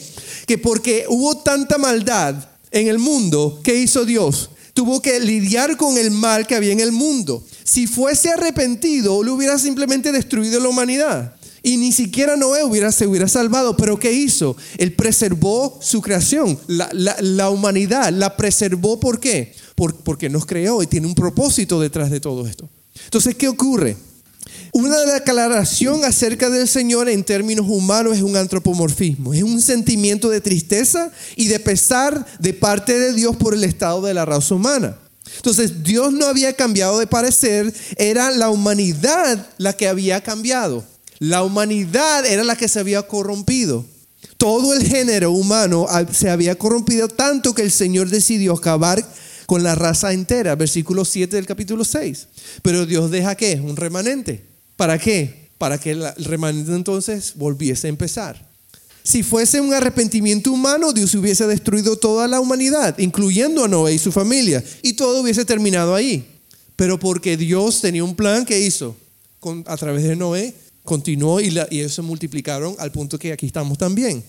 que 0.48 0.58
porque 0.58 1.04
hubo 1.08 1.38
tanta 1.38 1.78
maldad 1.78 2.34
en 2.72 2.88
el 2.88 2.98
mundo, 2.98 3.60
¿qué 3.62 3.76
hizo 3.76 4.04
Dios? 4.04 4.50
Tuvo 4.74 5.02
que 5.02 5.20
lidiar 5.20 5.76
con 5.76 5.98
el 5.98 6.10
mal 6.10 6.46
que 6.46 6.54
había 6.54 6.72
en 6.72 6.80
el 6.80 6.92
mundo. 6.92 7.44
Si 7.64 7.86
fuese 7.86 8.30
arrepentido, 8.30 9.22
le 9.22 9.30
hubiera 9.30 9.58
simplemente 9.58 10.12
destruido 10.12 10.60
la 10.60 10.68
humanidad. 10.68 11.34
Y 11.62 11.76
ni 11.76 11.92
siquiera 11.92 12.36
Noé 12.36 12.64
hubiera, 12.64 12.90
se 12.90 13.06
hubiera 13.06 13.28
salvado. 13.28 13.76
Pero 13.76 13.98
¿qué 13.98 14.12
hizo? 14.12 14.56
Él 14.78 14.94
preservó 14.94 15.78
su 15.80 16.00
creación. 16.00 16.58
La, 16.66 16.88
la, 16.92 17.16
la 17.20 17.50
humanidad 17.50 18.10
la 18.12 18.36
preservó. 18.36 18.98
¿Por 18.98 19.20
qué? 19.20 19.52
porque 19.74 20.28
nos 20.28 20.46
creó 20.46 20.82
y 20.82 20.86
tiene 20.86 21.06
un 21.06 21.14
propósito 21.14 21.80
detrás 21.80 22.10
de 22.10 22.20
todo 22.20 22.46
esto. 22.46 22.68
Entonces, 23.04 23.34
¿qué 23.34 23.48
ocurre? 23.48 23.96
Una 24.72 25.00
declaración 25.00 26.04
acerca 26.04 26.48
del 26.48 26.66
Señor 26.66 27.08
en 27.08 27.24
términos 27.24 27.66
humanos 27.68 28.16
es 28.16 28.22
un 28.22 28.36
antropomorfismo, 28.36 29.34
es 29.34 29.42
un 29.42 29.60
sentimiento 29.60 30.30
de 30.30 30.40
tristeza 30.40 31.10
y 31.36 31.48
de 31.48 31.60
pesar 31.60 32.26
de 32.38 32.54
parte 32.54 32.98
de 32.98 33.12
Dios 33.12 33.36
por 33.36 33.54
el 33.54 33.64
estado 33.64 34.00
de 34.02 34.14
la 34.14 34.24
raza 34.24 34.54
humana. 34.54 34.96
Entonces 35.36 35.82
Dios 35.82 36.12
no 36.12 36.26
había 36.26 36.54
cambiado 36.54 36.98
de 36.98 37.06
parecer, 37.06 37.72
era 37.96 38.30
la 38.30 38.48
humanidad 38.48 39.46
la 39.58 39.74
que 39.74 39.88
había 39.88 40.22
cambiado. 40.22 40.84
La 41.18 41.42
humanidad 41.42 42.26
era 42.26 42.42
la 42.42 42.56
que 42.56 42.68
se 42.68 42.80
había 42.80 43.02
corrompido. 43.02 43.84
Todo 44.36 44.74
el 44.74 44.82
género 44.82 45.30
humano 45.32 45.86
se 46.12 46.30
había 46.30 46.56
corrompido 46.56 47.08
tanto 47.08 47.54
que 47.54 47.62
el 47.62 47.70
Señor 47.70 48.08
decidió 48.08 48.54
acabar 48.54 49.06
con 49.46 49.62
la 49.62 49.74
raza 49.74 50.12
entera, 50.12 50.54
versículo 50.54 51.04
7 51.04 51.36
del 51.36 51.46
capítulo 51.46 51.84
6. 51.84 52.28
Pero 52.62 52.86
Dios 52.86 53.10
deja 53.10 53.34
qué? 53.34 53.60
Un 53.62 53.76
remanente. 53.76 54.44
¿Para 54.76 54.98
qué? 54.98 55.48
Para 55.58 55.78
que 55.78 55.90
el 55.92 56.04
remanente 56.16 56.74
entonces 56.74 57.32
volviese 57.36 57.86
a 57.86 57.90
empezar. 57.90 58.52
Si 59.04 59.22
fuese 59.22 59.60
un 59.60 59.74
arrepentimiento 59.74 60.52
humano, 60.52 60.92
Dios 60.92 61.14
hubiese 61.14 61.46
destruido 61.46 61.96
toda 61.96 62.28
la 62.28 62.40
humanidad, 62.40 62.98
incluyendo 62.98 63.64
a 63.64 63.68
Noé 63.68 63.94
y 63.94 63.98
su 63.98 64.12
familia, 64.12 64.62
y 64.80 64.92
todo 64.92 65.22
hubiese 65.22 65.44
terminado 65.44 65.94
ahí. 65.94 66.24
Pero 66.76 66.98
porque 66.98 67.36
Dios 67.36 67.80
tenía 67.80 68.04
un 68.04 68.14
plan 68.14 68.44
que 68.44 68.60
hizo 68.60 68.96
a 69.66 69.76
través 69.76 70.04
de 70.04 70.14
Noé, 70.14 70.54
continuó 70.84 71.40
y, 71.40 71.48
y 71.70 71.80
ellos 71.80 71.94
se 71.94 72.02
multiplicaron 72.02 72.76
al 72.78 72.92
punto 72.92 73.18
que 73.18 73.32
aquí 73.32 73.46
estamos 73.46 73.76
también. 73.76 74.22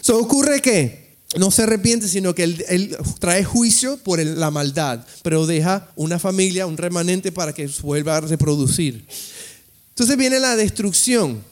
So, 0.00 0.18
ocurre 0.18 0.60
que 0.60 1.01
no 1.38 1.50
se 1.50 1.62
arrepiente, 1.62 2.08
sino 2.08 2.34
que 2.34 2.44
él, 2.44 2.96
trae 3.18 3.44
juicio 3.44 3.96
por 3.98 4.24
la 4.24 4.50
maldad, 4.50 5.04
pero 5.22 5.46
deja 5.46 5.88
una 5.96 6.18
familia, 6.18 6.66
un 6.66 6.76
remanente 6.76 7.32
para 7.32 7.52
que 7.52 7.68
vuelva 7.82 8.16
a 8.16 8.20
reproducir. 8.20 9.06
Entonces 9.90 10.16
viene 10.16 10.40
la 10.40 10.56
destrucción. 10.56 11.42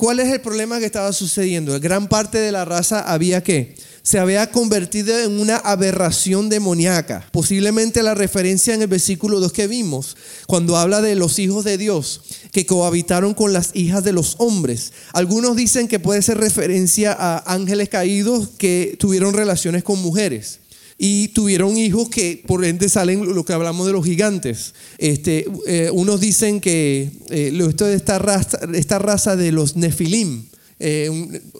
¿Cuál 0.00 0.18
es 0.18 0.32
el 0.32 0.40
problema 0.40 0.78
que 0.78 0.86
estaba 0.86 1.12
sucediendo? 1.12 1.78
Gran 1.78 2.08
parte 2.08 2.38
de 2.38 2.52
la 2.52 2.64
raza 2.64 3.00
había 3.00 3.42
que 3.42 3.74
se 4.02 4.18
había 4.18 4.50
convertido 4.50 5.20
en 5.20 5.38
una 5.38 5.56
aberración 5.56 6.48
demoníaca. 6.48 7.28
Posiblemente 7.32 8.02
la 8.02 8.14
referencia 8.14 8.72
en 8.72 8.80
el 8.80 8.88
versículo 8.88 9.40
2 9.40 9.52
que 9.52 9.66
vimos, 9.66 10.16
cuando 10.46 10.78
habla 10.78 11.02
de 11.02 11.16
los 11.16 11.38
hijos 11.38 11.66
de 11.66 11.76
Dios 11.76 12.22
que 12.50 12.64
cohabitaron 12.64 13.34
con 13.34 13.52
las 13.52 13.72
hijas 13.76 14.02
de 14.02 14.14
los 14.14 14.36
hombres. 14.38 14.94
Algunos 15.12 15.54
dicen 15.54 15.86
que 15.86 15.98
puede 15.98 16.22
ser 16.22 16.38
referencia 16.38 17.12
a 17.12 17.52
ángeles 17.52 17.90
caídos 17.90 18.48
que 18.56 18.96
tuvieron 18.98 19.34
relaciones 19.34 19.84
con 19.84 20.00
mujeres 20.00 20.60
y 21.02 21.28
tuvieron 21.28 21.78
hijos 21.78 22.10
que 22.10 22.42
por 22.46 22.62
ende 22.62 22.90
salen 22.90 23.34
lo 23.34 23.42
que 23.42 23.54
hablamos 23.54 23.86
de 23.86 23.92
los 23.94 24.04
gigantes. 24.04 24.74
Este, 24.98 25.46
eh, 25.66 25.88
unos 25.94 26.20
dicen 26.20 26.60
que 26.60 27.10
eh, 27.30 27.58
esto 27.66 27.86
de 27.86 27.94
esta 27.94 28.18
raza, 28.18 28.58
esta 28.74 28.98
raza 28.98 29.34
de 29.34 29.50
los 29.50 29.76
nefilim 29.76 30.44
eh, 30.78 31.10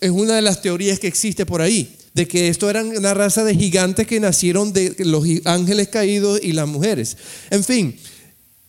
es 0.03 0.11
una 0.11 0.35
de 0.35 0.43
las 0.43 0.61
teorías 0.61 0.99
que 0.99 1.07
existe 1.07 1.47
por 1.47 1.63
ahí 1.63 1.97
de 2.13 2.29
que 2.29 2.49
esto 2.49 2.69
eran 2.69 2.95
una 2.95 3.15
raza 3.15 3.43
de 3.43 3.55
gigantes 3.55 4.07
que 4.07 4.21
nacieron 4.21 4.75
de 4.75 4.95
los 4.99 5.25
ángeles 5.47 5.89
caídos 5.89 6.39
y 6.43 6.53
las 6.53 6.69
mujeres. 6.69 7.17
En 7.49 7.65
fin, 7.65 7.97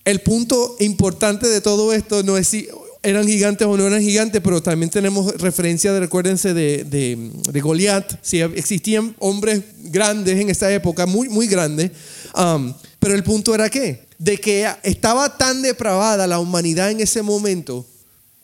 el 0.06 0.22
punto 0.22 0.78
importante 0.80 1.50
de 1.50 1.60
todo 1.60 1.92
esto 1.92 2.24
no 2.24 2.38
es 2.38 2.48
si 2.48 2.70
eran 3.04 3.28
gigantes 3.28 3.68
o 3.68 3.76
no 3.78 3.88
eran 3.88 4.02
gigantes, 4.02 4.42
pero 4.44 4.62
también 4.62 4.90
tenemos 4.90 5.34
referencia, 5.42 5.92
de, 5.92 6.00
recuérdense, 6.02 6.54
de, 6.54 6.84
de, 6.84 7.62
Goliat, 7.62 8.20
si 8.22 8.42
existían 8.42 9.16
hombres 9.20 9.64
grandes 9.80 10.40
en 10.40 10.50
esta 10.50 10.72
época, 10.72 11.06
muy, 11.06 11.28
muy 11.30 11.48
grandes, 11.48 11.92
um, 12.36 12.74
pero 13.00 13.16
el 13.16 13.24
punto 13.24 13.56
era 13.56 13.70
qué? 13.70 14.06
De 14.20 14.38
que 14.38 14.68
estaba 14.84 15.38
tan 15.38 15.64
depravada 15.64 16.28
la 16.28 16.40
humanidad 16.40 16.92
en 16.92 17.00
ese 17.00 17.24
momento 17.24 17.88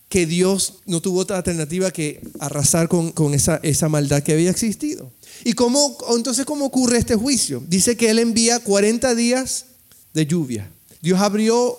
que 0.09 0.25
Dios 0.25 0.75
no 0.85 1.01
tuvo 1.01 1.19
otra 1.19 1.37
alternativa 1.37 1.91
que 1.91 2.21
arrasar 2.39 2.87
con, 2.87 3.33
esa, 3.33 3.59
esa, 3.61 3.89
maldad 3.89 4.23
que 4.23 4.33
había 4.33 4.49
existido. 4.49 5.11
¿Y 5.43 5.53
cómo, 5.53 5.97
entonces 6.15 6.45
cómo 6.45 6.65
ocurre 6.65 6.97
este 6.97 7.15
juicio? 7.15 7.61
Dice 7.67 7.97
que 7.97 8.09
Él 8.09 8.19
envía 8.19 8.59
40 8.59 9.13
días 9.15 9.65
de 10.13 10.25
lluvia. 10.25 10.71
Dios 11.01 11.19
abrió 11.19 11.77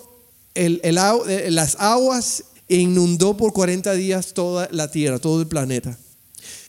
el, 0.53 0.79
las 1.49 1.75
aguas 1.79 2.43
e 2.69 2.77
inundó 2.77 3.35
por 3.35 3.51
40 3.51 3.93
días 3.93 4.33
toda 4.33 4.69
la 4.71 4.89
tierra, 4.89 5.19
todo 5.19 5.41
el 5.41 5.47
planeta. 5.47 5.97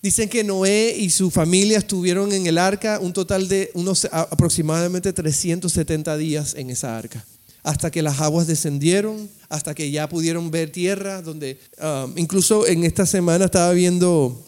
Dicen 0.02 0.28
que 0.28 0.42
Noé 0.42 0.96
y 0.98 1.10
su 1.10 1.30
familia 1.30 1.78
estuvieron 1.78 2.32
en 2.32 2.46
el 2.46 2.58
arca 2.58 2.98
un 3.00 3.12
total 3.12 3.48
de 3.48 3.70
unos 3.74 4.06
aproximadamente 4.10 5.12
370 5.12 6.16
días 6.16 6.54
en 6.54 6.70
esa 6.70 6.96
arca, 6.96 7.24
hasta 7.62 7.90
que 7.90 8.02
las 8.02 8.20
aguas 8.20 8.46
descendieron, 8.46 9.28
hasta 9.50 9.74
que 9.74 9.90
ya 9.90 10.08
pudieron 10.08 10.50
ver 10.50 10.72
tierra, 10.72 11.20
donde 11.20 11.60
um, 11.82 12.16
incluso 12.16 12.66
en 12.66 12.84
esta 12.84 13.04
semana 13.04 13.44
estaba 13.44 13.72
viendo 13.72 14.42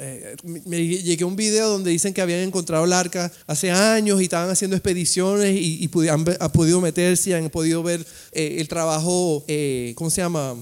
eh, 0.00 0.36
me 0.44 0.86
llegué 0.86 1.24
a 1.24 1.26
un 1.26 1.36
video 1.36 1.68
donde 1.68 1.90
dicen 1.90 2.14
que 2.14 2.20
habían 2.20 2.40
encontrado 2.40 2.84
el 2.84 2.92
arca 2.92 3.32
hace 3.46 3.70
años 3.70 4.20
y 4.20 4.24
estaban 4.24 4.50
haciendo 4.50 4.76
expediciones 4.76 5.54
y, 5.54 5.90
han, 6.08 6.24
podido 6.52 6.80
meterse 6.80 7.34
han 7.34 7.50
podido 7.50 7.82
ver 7.82 8.06
eh, 8.32 8.56
el 8.58 8.68
trabajo, 8.68 9.44
eh, 9.48 9.92
¿cómo 9.96 10.10
se 10.10 10.20
llama? 10.20 10.56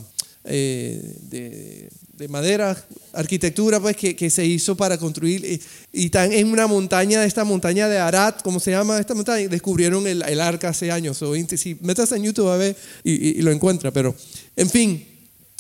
De, 0.44 1.90
madera, 2.28 2.76
arquitectura, 3.12 3.80
pues 3.80 3.96
que, 3.96 4.30
se 4.30 4.44
hizo 4.44 4.76
para 4.76 4.98
construir. 4.98 5.60
Y, 5.92 6.06
están 6.06 6.32
en 6.32 6.48
una 6.48 6.66
montaña, 6.66 7.24
esta 7.24 7.44
montaña 7.44 7.88
de 7.88 7.98
Arat, 7.98 8.42
¿cómo 8.42 8.60
se 8.60 8.70
llama 8.70 8.98
esta 8.98 9.14
montaña? 9.14 9.48
Descubrieron 9.48 10.06
el, 10.06 10.40
arca 10.40 10.68
hace 10.70 10.90
años. 10.90 11.20
O, 11.22 11.34
si 11.34 11.76
metas 11.80 12.12
en 12.12 12.24
YouTube 12.24 12.48
a 12.48 12.56
ver 12.56 12.76
y, 13.04 13.38
y 13.38 13.42
lo 13.42 13.50
encuentra. 13.50 13.90
Pero, 13.92 14.14
en 14.56 14.68
fin, 14.70 15.06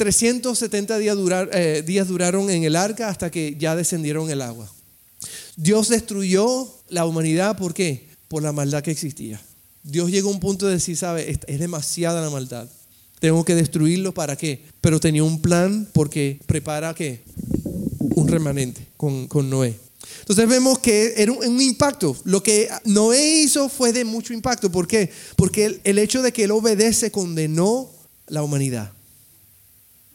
370 0.00 0.96
días, 0.96 1.18
eh, 1.52 1.82
días 1.86 2.08
duraron 2.08 2.48
en 2.48 2.64
el 2.64 2.74
arca 2.74 3.10
hasta 3.10 3.30
que 3.30 3.56
ya 3.58 3.76
descendieron 3.76 4.30
el 4.30 4.40
agua. 4.40 4.66
Dios 5.56 5.90
destruyó 5.90 6.72
la 6.88 7.04
humanidad, 7.04 7.58
¿por 7.58 7.74
qué? 7.74 8.08
Por 8.26 8.42
la 8.42 8.52
maldad 8.52 8.82
que 8.82 8.92
existía. 8.92 9.38
Dios 9.82 10.10
llegó 10.10 10.30
a 10.30 10.32
un 10.32 10.40
punto 10.40 10.66
de 10.66 10.72
decir, 10.72 10.96
sabe, 10.96 11.30
es 11.46 11.58
demasiada 11.58 12.22
la 12.22 12.30
maldad. 12.30 12.66
Tengo 13.20 13.44
que 13.44 13.54
destruirlo 13.54 14.12
para 14.12 14.34
qué. 14.36 14.64
Pero 14.80 14.98
tenía 14.98 15.22
un 15.22 15.40
plan 15.40 15.88
porque 15.92 16.40
prepara 16.46 16.94
qué? 16.94 17.22
Un 18.16 18.26
remanente 18.26 18.86
con, 18.96 19.28
Noé. 19.48 19.76
Entonces 20.20 20.48
vemos 20.48 20.78
que 20.78 21.14
era 21.16 21.30
un, 21.30 21.60
impacto. 21.60 22.16
Lo 22.24 22.42
que 22.42 22.68
Noé 22.84 23.42
hizo 23.42 23.68
fue 23.68 23.92
de 23.92 24.04
mucho 24.04 24.32
impacto. 24.32 24.72
¿Por 24.72 24.88
qué? 24.88 25.10
Porque 25.36 25.80
el 25.84 25.98
hecho 25.98 26.22
de 26.22 26.32
que 26.32 26.44
él 26.44 26.50
obedece 26.50 27.10
condenó 27.10 27.90
la 28.26 28.42
humanidad. 28.42 28.92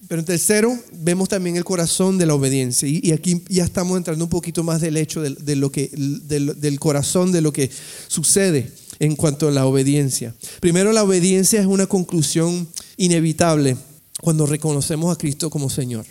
Pero 0.07 0.19
en 0.19 0.25
tercero, 0.25 0.77
vemos 0.93 1.29
también 1.29 1.55
el 1.55 1.63
corazón 1.63 2.17
de 2.17 2.25
la 2.25 2.35
obediencia. 2.35 2.87
Y, 2.87 3.11
aquí 3.11 3.43
ya 3.49 3.63
estamos 3.63 3.97
entrando 3.97 4.23
un 4.23 4.29
poquito 4.29 4.63
más 4.63 4.81
del 4.81 4.97
hecho 4.97 5.21
de, 5.21 5.55
lo 5.55 5.71
que, 5.71 5.89
del, 5.93 6.79
corazón 6.79 7.31
de 7.31 7.41
lo 7.41 7.51
que 7.51 7.69
sucede 8.07 8.71
en 8.99 9.15
cuanto 9.15 9.47
a 9.47 9.51
la 9.51 9.65
obediencia. 9.65 10.35
Primero, 10.59 10.91
la 10.91 11.03
obediencia 11.03 11.59
es 11.59 11.65
una 11.65 11.87
conclusión 11.87 12.67
inevitable 12.97 13.77
cuando 14.21 14.45
reconocemos 14.45 15.13
a 15.13 15.17
Cristo 15.17 15.49
como 15.49 15.69
Señor. 15.69 16.05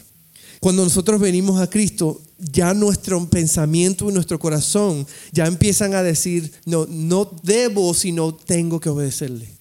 Cuando 0.61 0.85
nosotros 0.85 1.21
venimos 1.21 1.61
a 1.61 1.69
Cristo, 1.69 2.21
ya 2.39 2.73
nuestro 2.75 3.25
pensamiento 3.29 4.09
y 4.09 4.13
nuestro 4.13 4.39
corazón 4.39 5.07
ya 5.33 5.47
empiezan 5.47 5.95
a 5.95 6.03
decir, 6.03 6.53
no, 6.65 6.87
no 6.87 7.31
debo, 7.43 7.93
sino 7.95 8.35
tengo 8.35 8.81
que 8.81 8.89
obedecerle 8.89 9.55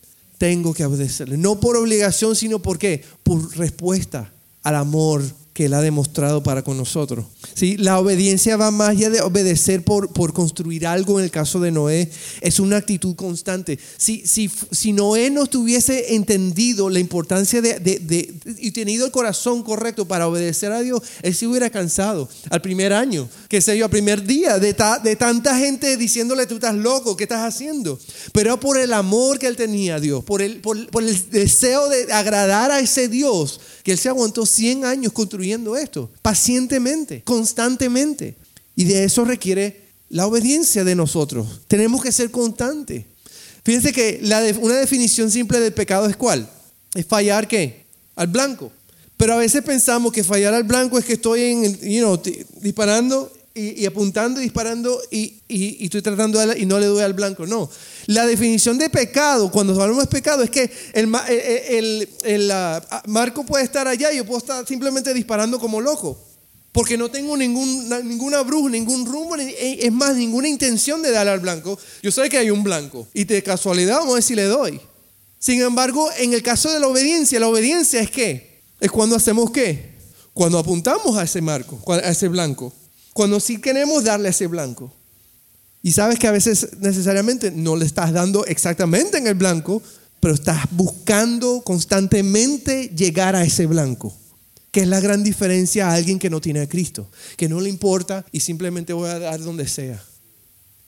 tengo 0.43 0.73
que 0.73 0.83
obedecerle. 0.83 1.37
No 1.37 1.61
por 1.61 1.77
obligación, 1.77 2.35
sino 2.35 2.59
por 2.59 2.77
Por 3.23 3.55
respuesta 3.55 4.29
al 4.61 4.75
amor 4.75 5.23
que 5.53 5.65
Él 5.65 5.73
ha 5.75 5.81
demostrado 5.81 6.41
para 6.41 6.63
con 6.63 6.77
nosotros. 6.77 7.25
¿Sí? 7.53 7.77
La 7.77 7.99
obediencia 7.99 8.57
va 8.57 8.71
más 8.71 8.89
allá 8.89 9.09
de 9.11 9.21
obedecer 9.21 9.83
por, 9.83 10.11
por 10.11 10.33
construir 10.33 10.87
algo, 10.87 11.19
en 11.19 11.25
el 11.25 11.31
caso 11.31 11.59
de 11.59 11.71
Noé, 11.71 12.09
es 12.41 12.59
una 12.59 12.77
actitud 12.77 13.15
constante. 13.15 13.77
Si, 13.97 14.25
si, 14.25 14.49
si 14.71 14.93
Noé 14.93 15.29
no 15.29 15.45
tuviese 15.45 16.15
entendido 16.15 16.89
la 16.89 16.99
importancia 16.99 17.61
de, 17.61 17.79
de, 17.79 18.33
y 18.57 18.71
tenido 18.71 19.05
el 19.05 19.11
corazón 19.11 19.61
correcto 19.61 20.07
para 20.07 20.27
obedecer 20.27 20.71
a 20.71 20.81
Dios, 20.81 21.01
él 21.21 21.35
se 21.35 21.47
hubiera 21.47 21.69
cansado 21.69 22.27
al 22.49 22.61
primer 22.61 22.91
año, 22.91 23.29
que 23.47 23.61
sé 23.61 23.77
yo, 23.77 23.85
al 23.85 23.91
primer 23.91 24.23
día, 24.23 24.57
de, 24.57 24.75
de 25.03 25.15
tanta 25.15 25.57
gente 25.57 25.97
diciéndole, 25.97 26.47
tú 26.47 26.55
estás 26.55 26.75
loco, 26.75 27.15
¿qué 27.15 27.25
estás 27.25 27.41
haciendo? 27.41 27.99
Pero 28.31 28.59
por 28.59 28.79
el 28.79 28.91
amor 28.93 29.37
que 29.37 29.47
él 29.47 29.55
tenía 29.55 29.95
a 29.95 29.99
Dios, 29.99 30.23
por 30.23 30.41
el, 30.41 30.61
por 30.61 31.03
el 31.03 31.29
deseo 31.29 31.89
de 31.89 32.11
agradar 32.11 32.71
a 32.71 32.79
ese 32.79 33.07
Dios, 33.07 33.59
que 33.83 33.91
él 33.91 33.97
se 33.97 34.09
aguantó 34.09 34.45
100 34.45 34.85
años 34.85 35.11
construyendo 35.11 35.75
esto, 35.75 36.09
pacientemente, 36.21 37.21
constantemente. 37.23 38.35
Y 38.75 38.85
de 38.85 39.03
eso 39.03 39.25
requiere 39.25 39.81
la 40.09 40.25
obediencia 40.25 40.83
de 40.83 40.95
nosotros. 40.95 41.61
Tenemos 41.67 42.01
que 42.01 42.11
ser 42.11 42.31
constantes. 42.31 43.05
Fíjense 43.63 43.93
que 43.93 44.21
una 44.61 44.75
definición 44.75 45.29
simple 45.29 45.59
del 45.59 45.73
pecado 45.73 46.07
es 46.07 46.15
cuál? 46.15 46.49
Es 46.95 47.05
fallar 47.05 47.47
qué? 47.47 47.85
Al 48.15 48.27
blanco. 48.27 48.71
Pero 49.17 49.33
a 49.33 49.37
veces 49.37 49.63
pensamos 49.63 50.11
que 50.11 50.23
fallar 50.23 50.53
al 50.53 50.63
blanco 50.63 50.97
es 50.97 51.05
que 51.05 51.13
estoy 51.13 51.41
en, 51.41 51.79
disparando 52.61 53.31
y, 53.55 53.85
apuntando 53.85 54.39
y 54.39 54.43
disparando 54.43 54.99
y, 55.11 55.41
estoy 55.85 56.01
tratando 56.01 56.39
de, 56.39 56.59
y 56.59 56.65
no 56.65 56.79
le 56.79 56.87
doy 56.87 57.03
al 57.03 57.13
blanco. 57.13 57.45
No. 57.45 57.69
La 58.07 58.25
definición 58.25 58.77
de 58.77 58.89
pecado, 58.89 59.51
cuando 59.51 59.79
hablamos 59.79 60.03
de 60.03 60.09
pecado, 60.09 60.43
es 60.43 60.49
que 60.49 60.71
el, 60.93 61.11
el, 61.69 62.09
el, 62.23 62.51
ah, 62.51 63.03
marco 63.07 63.45
puede 63.45 63.63
estar 63.63 63.87
allá 63.87 64.11
y 64.11 64.17
yo 64.17 64.25
puedo 64.25 64.39
estar 64.39 64.65
simplemente 64.67 65.13
disparando 65.13 65.59
como 65.59 65.79
loco. 65.79 66.17
Porque 66.71 66.97
no 66.97 67.11
tengo 67.11 67.37
ningún, 67.37 67.87
ninguna 68.07 68.41
bruja, 68.41 68.69
ningún 68.71 69.05
rumbo, 69.05 69.35
eh, 69.35 69.77
es 69.79 69.91
más, 69.91 70.15
ninguna 70.15 70.47
intención 70.47 71.03
de 71.03 71.11
darle 71.11 71.31
al 71.31 71.39
blanco. 71.39 71.77
Yo 72.01 72.11
sé 72.11 72.27
que 72.29 72.39
hay 72.39 72.49
un 72.49 72.63
blanco 72.63 73.07
y 73.13 73.25
de 73.25 73.43
casualidad 73.43 73.99
vamos 73.99 74.13
a 74.13 74.15
ver 74.15 74.23
si 74.23 74.33
le 74.33 74.45
doy. 74.45 74.81
Sin 75.37 75.61
embargo, 75.61 76.09
en 76.17 76.33
el 76.33 76.41
caso 76.41 76.71
de 76.71 76.79
la 76.79 76.87
obediencia, 76.87 77.39
la 77.39 77.47
obediencia 77.47 78.01
es 78.01 78.09
qué? 78.09 78.63
Es 78.79 78.89
cuando 78.89 79.15
hacemos 79.15 79.51
qué? 79.51 79.93
Cuando 80.33 80.57
apuntamos 80.57 81.15
a 81.15 81.23
ese 81.23 81.41
marco, 81.41 81.79
a 81.91 82.09
ese 82.09 82.27
blanco. 82.27 82.73
Cuando 83.13 83.39
sí 83.39 83.59
queremos 83.59 84.03
darle 84.03 84.29
ese 84.29 84.47
blanco. 84.47 84.91
Y 85.81 85.91
sabes 85.91 86.17
que 86.17 86.27
a 86.27 86.31
veces 86.31 86.69
necesariamente 86.79 87.51
no 87.51 87.75
le 87.75 87.85
estás 87.85 88.11
dando 88.13 88.45
exactamente 88.45 89.17
en 89.17 89.27
el 89.27 89.35
blanco, 89.35 89.81
pero 90.19 90.33
estás 90.33 90.65
buscando 90.71 91.61
constantemente 91.61 92.89
llegar 92.95 93.35
a 93.35 93.43
ese 93.43 93.65
blanco. 93.65 94.15
Que 94.71 94.81
es 94.81 94.87
la 94.87 95.01
gran 95.01 95.23
diferencia 95.23 95.89
a 95.89 95.93
alguien 95.93 96.17
que 96.19 96.29
no 96.29 96.41
tiene 96.41 96.61
a 96.61 96.69
Cristo, 96.69 97.07
que 97.37 97.49
no 97.49 97.59
le 97.61 97.69
importa 97.69 98.25
y 98.31 98.39
simplemente 98.39 98.93
voy 98.93 99.09
a 99.09 99.19
dar 99.19 99.41
donde 99.41 99.67
sea. 99.67 100.03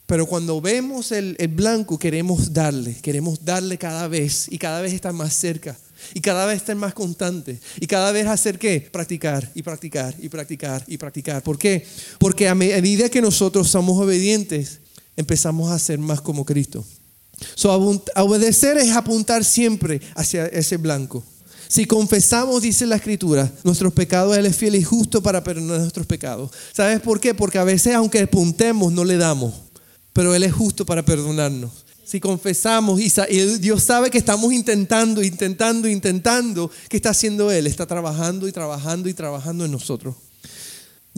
Pero 0.07 0.25
cuando 0.25 0.61
vemos 0.61 1.11
el, 1.11 1.35
el 1.39 1.49
blanco 1.49 1.99
queremos 1.99 2.53
darle, 2.53 2.95
queremos 3.01 3.43
darle 3.43 3.77
cada 3.77 4.07
vez 4.07 4.47
y 4.49 4.57
cada 4.57 4.81
vez 4.81 4.93
estar 4.93 5.13
más 5.13 5.33
cerca 5.33 5.77
y 6.13 6.21
cada 6.21 6.45
vez 6.45 6.57
estar 6.57 6.75
más 6.75 6.93
constante. 6.93 7.59
Y 7.79 7.87
cada 7.87 8.11
vez 8.11 8.27
hacer 8.27 8.59
qué? 8.59 8.87
Practicar 8.91 9.51
y 9.55 9.61
practicar 9.63 10.15
y 10.19 10.29
practicar 10.29 10.83
y 10.87 10.97
practicar. 10.97 11.43
¿Por 11.43 11.57
qué? 11.57 11.85
Porque 12.19 12.47
a 12.47 12.55
medida 12.55 13.09
que 13.09 13.21
nosotros 13.21 13.69
somos 13.69 13.97
obedientes, 14.01 14.79
empezamos 15.15 15.71
a 15.71 15.79
ser 15.79 15.99
más 15.99 16.21
como 16.21 16.45
Cristo. 16.45 16.85
So, 17.55 17.71
obedecer 18.15 18.77
es 18.77 18.91
apuntar 18.91 19.43
siempre 19.43 20.01
hacia 20.15 20.45
ese 20.47 20.77
blanco. 20.77 21.23
Si 21.67 21.85
confesamos, 21.85 22.61
dice 22.61 22.85
la 22.85 22.95
escritura, 22.95 23.51
nuestros 23.63 23.91
pecados, 23.91 24.37
Él 24.37 24.45
es 24.45 24.55
fiel 24.55 24.75
y 24.75 24.83
justo 24.83 25.21
para 25.21 25.43
perdonar 25.43 25.79
nuestros 25.79 26.05
pecados. 26.05 26.51
¿Sabes 26.73 27.01
por 27.01 27.19
qué? 27.19 27.33
Porque 27.33 27.57
a 27.57 27.63
veces, 27.63 27.95
aunque 27.95 28.19
apuntemos, 28.19 28.93
no 28.93 29.03
le 29.03 29.17
damos. 29.17 29.53
Pero 30.13 30.33
Él 30.33 30.43
es 30.43 30.53
justo 30.53 30.85
para 30.85 31.03
perdonarnos 31.03 31.84
si 32.05 32.19
confesamos 32.19 33.01
y, 33.01 33.09
Dios 33.57 33.83
sabe 33.83 34.11
que 34.11 34.19
estamos 34.19 34.53
intentando, 34.53 35.23
intentando, 35.23 35.87
intentando, 35.87 36.71
¿qué 36.87 36.97
está 36.97 37.09
haciendo 37.09 37.51
Él? 37.51 37.65
Está 37.65 37.87
trabajando 37.87 38.47
y 38.47 38.51
trabajando 38.51 39.09
y 39.09 39.13
trabajando 39.13 39.65
en 39.65 39.71
nosotros. 39.71 40.15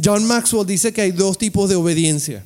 John 0.02 0.26
Maxwell 0.26 0.66
dice 0.66 0.94
que 0.94 1.02
hay 1.02 1.12
dos 1.12 1.38
tipos 1.38 1.70
de 1.70 1.76
obediencia. 1.76 2.46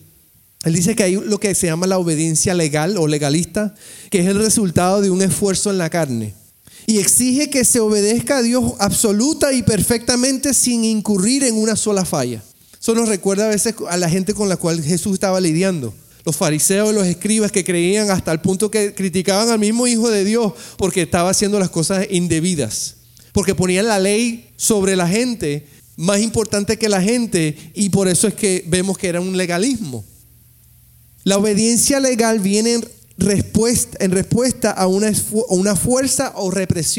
Él 0.64 0.74
dice 0.74 0.96
que 0.96 1.04
hay 1.04 1.16
lo 1.16 1.40
que 1.40 1.54
se 1.54 1.68
llama 1.68 1.86
la 1.86 2.00
obediencia 2.00 2.54
legal 2.54 2.98
o 2.98 3.08
legalista, 3.08 3.76
que 4.10 4.20
es 4.20 4.28
el 4.28 4.38
resultado 4.38 5.02
de 5.02 5.12
un 5.12 5.22
esfuerzo 5.22 5.70
en 5.70 5.78
la 5.78 5.90
carne. 5.90 6.34
Y 6.88 6.98
exige 6.98 7.50
que 7.50 7.64
se 7.64 7.80
obedezca 7.80 8.38
a 8.38 8.42
Dios 8.42 8.74
absoluta 8.80 9.54
y 9.54 9.62
perfectamente 9.62 10.56
sin 10.56 10.84
incurrir 10.84 11.44
en 11.44 11.56
una 11.56 11.76
sola 11.76 12.06
falla. 12.06 12.44
Eso 12.80 12.96
nos 12.96 13.08
recuerda 13.08 13.46
a 13.46 13.50
veces 13.50 13.76
a 13.88 13.98
la 13.98 14.10
gente 14.10 14.34
con 14.34 14.50
la 14.50 14.58
cual 14.58 14.82
Jesús 14.82 15.14
estaba 15.14 15.40
lidiando 15.40 15.94
los 16.24 16.36
fariseos 16.36 16.92
y 16.92 16.96
los 16.96 17.08
escribas 17.08 17.52
que 17.52 17.64
creían 17.64 18.12
hasta 18.12 18.32
el 18.32 18.42
punto 18.42 18.70
que 18.70 18.94
criticaban 18.94 19.50
al 19.50 19.60
mismo 19.60 19.88
Hijo 19.88 20.10
de 20.10 20.24
Dios 20.24 20.54
porque 20.78 21.04
estaba 21.04 21.30
haciendo 21.30 21.60
las 21.60 21.70
cosas 21.70 22.08
indebidas, 22.10 22.96
porque 23.32 23.56
ponían 23.56 23.88
la 23.88 24.00
ley 24.00 24.50
sobre 24.58 24.96
la 24.96 25.08
gente 25.08 25.68
más 25.98 26.20
importante 26.20 26.78
que 26.78 26.90
la 26.90 27.02
gente 27.02 27.56
y 27.74 27.90
por 27.90 28.08
eso 28.08 28.28
es 28.28 28.34
que 28.34 28.64
vemos 28.68 28.98
que 28.98 29.08
era 29.08 29.22
un 29.22 29.38
legalismo. 29.38 30.04
La 31.24 31.38
obediencia 31.38 32.00
legal 32.00 32.40
viene 32.40 32.74
en 32.74 34.12
respuesta, 34.12 34.72
a 34.72 34.88
una, 34.88 35.14
una 35.50 35.76
fuerza 35.76 36.34
o 36.36 36.52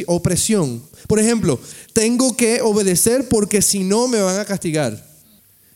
opresión. 0.07 0.83
Por 1.09 1.19
ejemplo, 1.19 1.59
tengo 1.93 2.37
que 2.37 2.61
obedecer 2.63 3.29
porque 3.29 3.61
si 3.61 3.81
no 3.81 4.07
me 4.07 4.21
van 4.21 4.39
a 4.39 4.45
castigar. 4.45 5.12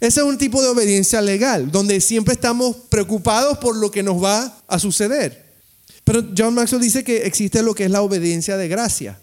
Ese 0.00 0.20
es 0.20 0.26
un 0.26 0.36
tipo 0.36 0.62
de 0.62 0.68
obediencia 0.68 1.22
legal, 1.22 1.70
donde 1.70 2.00
siempre 2.00 2.34
estamos 2.34 2.76
preocupados 2.88 3.58
por 3.58 3.76
lo 3.76 3.90
que 3.90 4.02
nos 4.02 4.22
va 4.22 4.58
a 4.68 4.78
suceder. 4.78 5.46
Pero 6.04 6.24
John 6.36 6.54
Maxwell 6.54 6.82
dice 6.82 7.02
que 7.02 7.26
existe 7.26 7.62
lo 7.62 7.74
que 7.74 7.84
es 7.84 7.90
la 7.90 8.02
obediencia 8.02 8.56
de 8.56 8.68
gracia. 8.68 9.18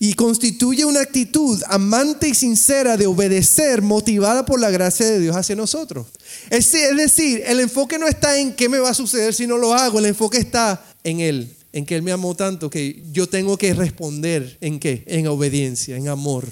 y 0.00 0.14
constituye 0.14 0.84
una 0.84 1.00
actitud 1.00 1.62
amante 1.68 2.28
y 2.28 2.34
sincera 2.34 2.96
de 2.96 3.06
obedecer 3.06 3.80
motivada 3.80 4.44
por 4.44 4.58
la 4.58 4.68
gracia 4.72 5.06
de 5.06 5.20
Dios 5.20 5.36
hacia 5.36 5.54
nosotros. 5.54 6.08
Es, 6.50 6.72
decir, 6.96 7.44
el 7.46 7.60
enfoque 7.60 7.96
no 7.96 8.08
está 8.08 8.36
en 8.38 8.54
qué 8.54 8.68
me 8.68 8.80
va 8.80 8.90
a 8.90 8.94
suceder 8.94 9.34
si 9.34 9.46
no 9.46 9.56
lo 9.56 9.72
hago, 9.72 10.00
el 10.00 10.06
enfoque 10.06 10.38
está 10.38 10.84
en 11.04 11.20
Él, 11.20 11.48
en 11.72 11.86
que 11.86 11.94
Él 11.94 12.02
me 12.02 12.10
amó 12.10 12.34
tanto 12.34 12.70
que 12.70 13.04
yo 13.12 13.28
tengo 13.28 13.56
que 13.56 13.72
responder 13.72 14.58
en 14.60 14.80
qué, 14.80 15.04
en 15.06 15.28
obediencia, 15.28 15.96
en 15.96 16.08
amor. 16.08 16.48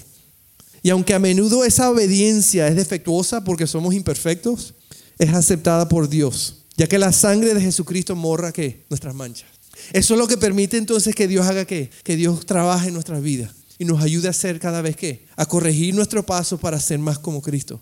Y 0.83 0.89
aunque 0.89 1.13
a 1.13 1.19
menudo 1.19 1.63
esa 1.63 1.89
obediencia 1.89 2.67
es 2.67 2.75
defectuosa 2.75 3.43
porque 3.45 3.65
somos 3.65 3.95
imperfectos, 3.95 4.75
es 5.17 5.33
aceptada 5.33 5.87
por 5.87 6.09
Dios, 6.09 6.65
ya 6.75 6.87
que 6.87 6.99
la 6.99 7.13
sangre 7.13 7.53
de 7.53 7.61
Jesucristo 7.61 8.15
morra 8.15 8.51
¿qué? 8.51 8.85
nuestras 8.89 9.15
manchas. 9.15 9.49
Eso 9.93 10.13
es 10.13 10.19
lo 10.19 10.27
que 10.27 10.37
permite 10.37 10.77
entonces 10.77 11.15
que 11.15 11.27
Dios 11.27 11.47
haga 11.47 11.65
qué? 11.65 11.89
Que 12.03 12.17
Dios 12.17 12.45
trabaje 12.45 12.89
en 12.89 12.93
nuestras 12.93 13.21
vidas 13.21 13.51
y 13.79 13.85
nos 13.85 14.01
ayude 14.01 14.27
a 14.27 14.31
hacer 14.31 14.59
cada 14.59 14.81
vez 14.81 14.95
que, 14.95 15.25
a 15.35 15.45
corregir 15.45 15.95
nuestro 15.95 16.25
paso 16.25 16.57
para 16.57 16.79
ser 16.79 16.99
más 16.99 17.17
como 17.17 17.41
Cristo. 17.41 17.81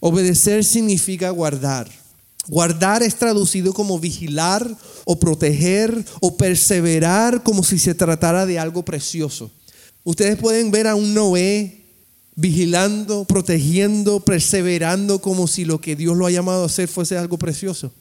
Obedecer 0.00 0.64
significa 0.64 1.30
guardar. 1.30 1.90
Guardar 2.48 3.02
es 3.02 3.16
traducido 3.16 3.72
como 3.72 3.98
vigilar 3.98 4.76
o 5.04 5.18
proteger 5.18 6.04
o 6.20 6.36
perseverar 6.36 7.42
como 7.42 7.62
si 7.62 7.78
se 7.78 7.94
tratara 7.94 8.46
de 8.46 8.58
algo 8.58 8.84
precioso. 8.84 9.50
Ustedes 10.04 10.36
pueden 10.36 10.70
ver 10.70 10.86
a 10.86 10.94
un 10.94 11.14
Noé 11.14 11.82
vigilando, 12.34 13.24
protegiendo, 13.24 14.20
perseverando 14.20 15.20
como 15.20 15.46
si 15.46 15.64
lo 15.64 15.80
que 15.80 15.96
Dios 15.96 16.16
lo 16.16 16.26
ha 16.26 16.30
llamado 16.30 16.62
a 16.62 16.66
hacer 16.66 16.88
fuese 16.88 17.16
algo 17.16 17.38
precioso. 17.38 17.92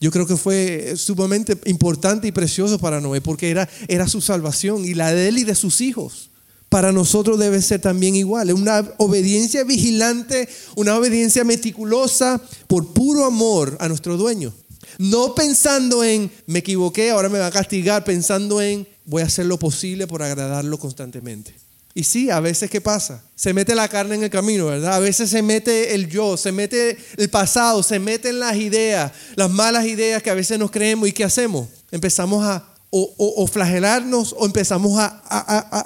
Yo 0.00 0.10
creo 0.10 0.26
que 0.26 0.36
fue 0.36 0.94
sumamente 0.96 1.58
importante 1.66 2.28
y 2.28 2.32
precioso 2.32 2.78
para 2.78 3.00
Noé 3.00 3.20
porque 3.20 3.50
era, 3.50 3.68
era 3.88 4.06
su 4.06 4.20
salvación 4.20 4.84
y 4.84 4.94
la 4.94 5.12
de 5.12 5.28
él 5.28 5.38
y 5.38 5.44
de 5.44 5.54
sus 5.54 5.80
hijos. 5.80 6.30
Para 6.68 6.92
nosotros 6.92 7.38
debe 7.38 7.62
ser 7.62 7.80
también 7.80 8.14
igual. 8.14 8.52
Una 8.52 8.86
obediencia 8.98 9.64
vigilante, 9.64 10.48
una 10.76 10.96
obediencia 10.96 11.42
meticulosa 11.44 12.40
por 12.66 12.92
puro 12.92 13.24
amor 13.24 13.76
a 13.80 13.88
nuestro 13.88 14.16
dueño. 14.16 14.52
No 14.98 15.34
pensando 15.34 16.04
en, 16.04 16.30
me 16.46 16.60
equivoqué, 16.60 17.10
ahora 17.10 17.28
me 17.28 17.38
va 17.38 17.46
a 17.46 17.52
castigar, 17.52 18.04
pensando 18.04 18.60
en, 18.60 18.86
voy 19.08 19.22
a 19.22 19.26
hacer 19.26 19.46
lo 19.46 19.58
posible 19.58 20.06
por 20.06 20.22
agradarlo 20.22 20.78
constantemente. 20.78 21.54
Y 21.94 22.04
sí, 22.04 22.28
a 22.28 22.40
veces 22.40 22.70
¿qué 22.70 22.80
pasa? 22.80 23.24
Se 23.34 23.54
mete 23.54 23.74
la 23.74 23.88
carne 23.88 24.14
en 24.14 24.22
el 24.22 24.30
camino, 24.30 24.66
¿verdad? 24.66 24.94
A 24.94 24.98
veces 24.98 25.30
se 25.30 25.40
mete 25.40 25.94
el 25.94 26.08
yo, 26.08 26.36
se 26.36 26.52
mete 26.52 26.96
el 27.16 27.30
pasado, 27.30 27.82
se 27.82 27.98
meten 27.98 28.38
las 28.38 28.56
ideas, 28.56 29.10
las 29.34 29.50
malas 29.50 29.86
ideas 29.86 30.22
que 30.22 30.28
a 30.28 30.34
veces 30.34 30.58
nos 30.58 30.70
creemos 30.70 31.08
y 31.08 31.12
¿qué 31.12 31.24
hacemos? 31.24 31.68
Empezamos 31.90 32.44
a 32.44 32.74
o, 32.90 33.46
flagelarnos 33.46 34.34
o 34.38 34.46
empezamos 34.46 34.98
a, 34.98 35.08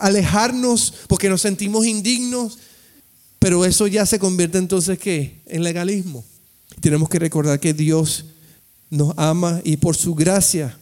alejarnos 0.00 0.92
porque 1.06 1.28
nos 1.28 1.42
sentimos 1.42 1.86
indignos, 1.86 2.58
pero 3.38 3.64
eso 3.64 3.86
ya 3.86 4.04
se 4.04 4.18
convierte 4.18 4.58
entonces 4.58 4.98
¿qué? 4.98 5.40
En 5.46 5.62
legalismo. 5.62 6.24
Tenemos 6.80 7.08
que 7.08 7.20
recordar 7.20 7.60
que 7.60 7.72
Dios 7.72 8.24
nos 8.90 9.14
ama 9.16 9.60
y 9.62 9.76
por 9.76 9.96
su 9.96 10.14
gracia 10.16 10.76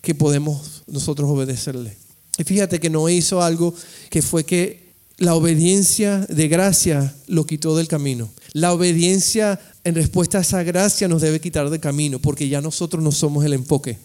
que 0.00 0.14
podemos 0.14 0.82
nosotros 0.86 1.28
obedecerle. 1.30 1.96
Y 2.36 2.44
fíjate 2.44 2.78
que 2.78 2.90
no 2.90 3.08
hizo 3.08 3.42
algo 3.42 3.74
que 4.10 4.22
fue 4.22 4.44
que 4.44 4.88
la 5.18 5.34
obediencia 5.34 6.24
de 6.28 6.46
gracia 6.46 7.14
lo 7.26 7.44
quitó 7.44 7.76
del 7.76 7.88
camino. 7.88 8.30
La 8.52 8.72
obediencia 8.72 9.60
en 9.82 9.96
respuesta 9.96 10.38
a 10.38 10.42
esa 10.42 10.62
gracia 10.62 11.08
nos 11.08 11.22
debe 11.22 11.40
quitar 11.40 11.68
del 11.70 11.80
camino, 11.80 12.20
porque 12.20 12.48
ya 12.48 12.60
nosotros 12.60 13.02
no 13.02 13.10
somos 13.10 13.44
el 13.44 13.52
enfoque. 13.52 13.98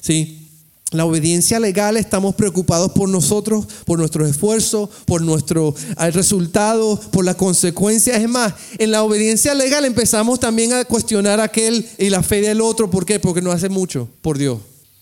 ¿Sí? 0.00 0.48
La 0.90 1.04
obediencia 1.04 1.60
legal 1.60 1.96
estamos 1.96 2.34
preocupados 2.34 2.90
por 2.92 3.08
nosotros, 3.08 3.64
por 3.84 3.98
nuestros 3.98 4.28
esfuerzos, 4.28 4.90
por 5.06 5.22
nuestro 5.22 5.74
resultado, 6.12 7.00
por 7.12 7.24
las 7.24 7.36
consecuencias. 7.36 8.20
Es 8.20 8.28
más, 8.28 8.54
en 8.76 8.90
la 8.90 9.04
obediencia 9.04 9.54
legal 9.54 9.84
empezamos 9.84 10.40
también 10.40 10.72
a 10.72 10.84
cuestionar 10.84 11.38
aquel 11.40 11.88
y 11.96 12.10
la 12.10 12.24
fe 12.24 12.40
del 12.40 12.60
otro. 12.60 12.90
¿Por 12.90 13.06
qué? 13.06 13.20
Porque 13.20 13.40
no 13.40 13.52
hace 13.52 13.68
mucho 13.68 14.08
por 14.20 14.36
Dios. 14.36 14.58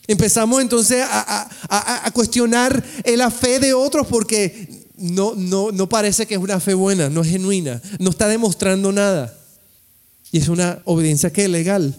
Empezamos 0.09 0.63
entonces 0.63 1.05
a, 1.07 2.11
cuestionar 2.15 2.83
la 3.05 3.31
fe 3.31 3.61
de 3.61 3.75
otros 3.75 4.07
porque 4.07 4.87
no, 4.97 5.35
no, 5.37 5.89
parece 5.89 6.27
que 6.27 6.35
es 6.35 6.41
una 6.41 6.59
fe 6.61 6.73
buena, 6.73 7.11
no 7.11 7.21
es 7.21 7.29
genuina, 7.29 7.81
no 7.99 8.11
está 8.11 8.27
demostrando 8.27 8.91
nada. 8.91 9.39
Y 10.33 10.39
es 10.39 10.49
una 10.49 10.81
obediencia 10.87 11.31
que 11.31 11.45
es 11.45 11.51
legal. 11.51 11.95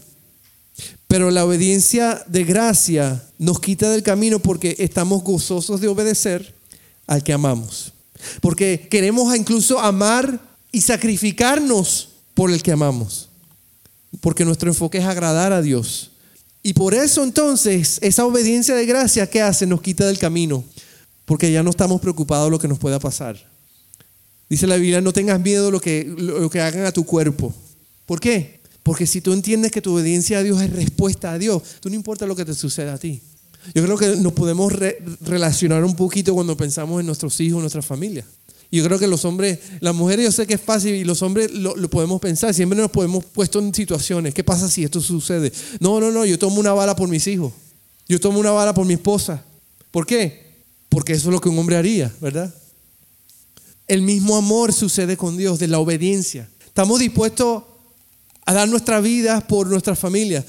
Pero 1.07 1.29
la 1.29 1.45
obediencia 1.45 2.23
de 2.27 2.43
gracia 2.43 3.23
nos 3.37 3.59
quita 3.59 3.91
del 3.91 4.03
camino 4.03 4.39
porque 4.39 4.75
estamos 4.79 5.23
gozosos 5.23 5.79
de 5.79 5.87
obedecer 5.87 6.55
al 7.05 7.23
que 7.23 7.33
amamos. 7.33 7.93
Porque 8.41 8.87
queremos 8.89 9.35
incluso 9.35 9.79
amar 9.79 10.39
y 10.71 10.81
sacrificarnos 10.81 12.09
por 12.33 12.51
el 12.51 12.63
que 12.63 12.71
amamos. 12.71 13.29
Porque 14.19 14.45
nuestro 14.45 14.69
enfoque 14.69 14.97
es 14.97 15.05
agradar 15.05 15.53
a 15.53 15.61
Dios. 15.61 16.08
Y 16.61 16.73
por 16.73 16.93
eso 16.93 17.23
entonces 17.23 17.99
esa 18.01 18.25
obediencia 18.25 18.75
de 18.75 18.85
gracia 18.85 19.29
que 19.29 19.41
hace 19.41 19.65
nos 19.65 19.81
quita 19.81 20.05
del 20.05 20.19
camino, 20.19 20.63
porque 21.25 21.51
ya 21.51 21.63
no 21.63 21.69
estamos 21.69 22.01
preocupados 22.01 22.47
de 22.47 22.51
lo 22.51 22.59
que 22.59 22.67
nos 22.67 22.79
pueda 22.79 22.99
pasar. 22.99 23.37
Dice 24.49 24.67
la 24.67 24.75
Biblia, 24.75 24.99
no 24.99 25.13
tengas 25.13 25.39
miedo 25.39 25.71
lo 25.71 25.79
que, 25.79 26.03
lo 26.03 26.49
que 26.49 26.59
hagan 26.59 26.85
a 26.85 26.91
tu 26.91 27.05
cuerpo. 27.05 27.53
¿Por 28.05 28.19
qué? 28.19 28.59
Porque 28.83 29.05
si 29.05 29.21
tú 29.21 29.33
entiendes 29.33 29.71
que 29.71 29.81
tu 29.81 29.93
obediencia 29.93 30.39
a 30.39 30.43
Dios 30.43 30.61
es 30.61 30.71
respuesta 30.71 31.31
a 31.31 31.37
Dios, 31.37 31.61
tú 31.79 31.89
no 31.89 31.95
importa 31.95 32.25
lo 32.25 32.35
que 32.35 32.45
te 32.45 32.55
suceda 32.55 32.95
a 32.95 32.97
ti. 32.97 33.21
Yo 33.75 33.83
creo 33.83 33.97
que 33.97 34.15
nos 34.15 34.33
podemos 34.33 34.73
relacionar 35.21 35.83
un 35.83 35.95
poquito 35.95 36.33
cuando 36.33 36.57
pensamos 36.57 36.99
en 36.99 37.05
nuestros 37.05 37.39
hijos, 37.39 37.57
en 37.57 37.61
nuestra 37.61 37.81
familia. 37.81 38.25
Yo 38.71 38.83
creo 38.83 38.99
que 38.99 39.07
los 39.07 39.25
hombres, 39.25 39.59
las 39.79 39.95
mujeres 39.95 40.25
yo 40.25 40.31
sé 40.31 40.45
que 40.45 40.53
es 40.53 40.61
fácil 40.61 40.93
y 40.93 41.03
los 41.03 41.23
hombres 41.23 41.51
lo, 41.51 41.75
podemos 41.89 42.21
pensar, 42.21 42.53
siempre 42.53 42.77
nos 42.77 42.91
podemos 42.91 43.25
puesto 43.25 43.59
en 43.59 43.73
situaciones, 43.73 44.33
¿qué 44.33 44.43
pasa 44.43 44.69
si 44.69 44.83
esto 44.83 45.01
sucede? 45.01 45.51
No, 45.79 45.99
no, 45.99 46.11
no, 46.11 46.23
yo 46.23 46.37
tomo 46.37 46.59
una 46.59 46.73
bala 46.73 46.95
por 46.95 47.09
mis 47.09 47.25
hijos, 47.25 47.51
yo 48.07 48.19
tomo 48.19 48.39
una 48.39 48.51
bala 48.51 48.73
por 48.73 48.85
mi 48.85 48.93
esposa. 48.93 49.43
¿Por 49.89 50.05
qué? 50.05 50.49
Porque 50.87 51.13
eso 51.13 51.29
es 51.29 51.33
lo 51.33 51.41
que 51.41 51.49
un 51.49 51.57
hombre 51.57 51.77
haría, 51.77 52.13
¿verdad? 52.21 52.53
El 53.87 54.03
mismo 54.03 54.35
amor 54.35 54.71
sucede 54.71 55.17
con 55.17 55.35
Dios, 55.35 55.57
de 55.57 55.67
la 55.67 55.79
obediencia. 55.79 56.47
Estamos 56.65 56.99
dispuestos 56.99 57.63
a 58.45 58.53
dar 58.53 58.69
nuestra 58.69 59.01
vida 59.01 59.41
por 59.41 59.67
nuestra 59.67 59.95
familia, 59.95 60.45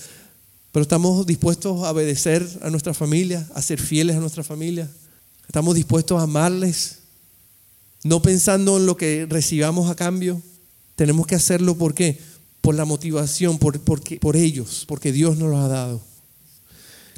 pero 0.73 0.83
estamos 0.83 1.27
dispuestos 1.27 1.83
a 1.85 1.91
obedecer 1.91 2.47
a 2.61 2.69
nuestra 2.69 2.93
familia, 2.93 3.49
a 3.55 3.63
ser 3.63 3.81
fieles 3.81 4.17
a 4.17 4.21
nuestra 4.21 4.45
familia. 4.45 4.91
Estamos 5.47 5.75
dispuestos 5.75 6.21
a 6.21 6.25
amarles, 6.25 7.00
no 8.05 8.23
pensando 8.23 8.77
en 8.79 8.87
lo 8.87 8.97
que 8.97 9.27
recibamos 9.29 9.91
a 9.91 9.95
cambio. 9.95 10.41
Tenemos 10.97 11.27
que 11.27 11.35
hacerlo 11.35 11.77
¿por 11.77 11.95
qué? 11.95 12.19
Por 12.61 12.75
la 12.75 12.85
motivación, 12.85 13.59
por, 13.59 13.81
por 13.81 14.37
ellos, 14.37 14.85
porque 14.87 15.13
Dios 15.13 15.37
nos 15.39 15.51
lo 15.51 15.59
ha 15.59 15.69
dado. 15.69 16.01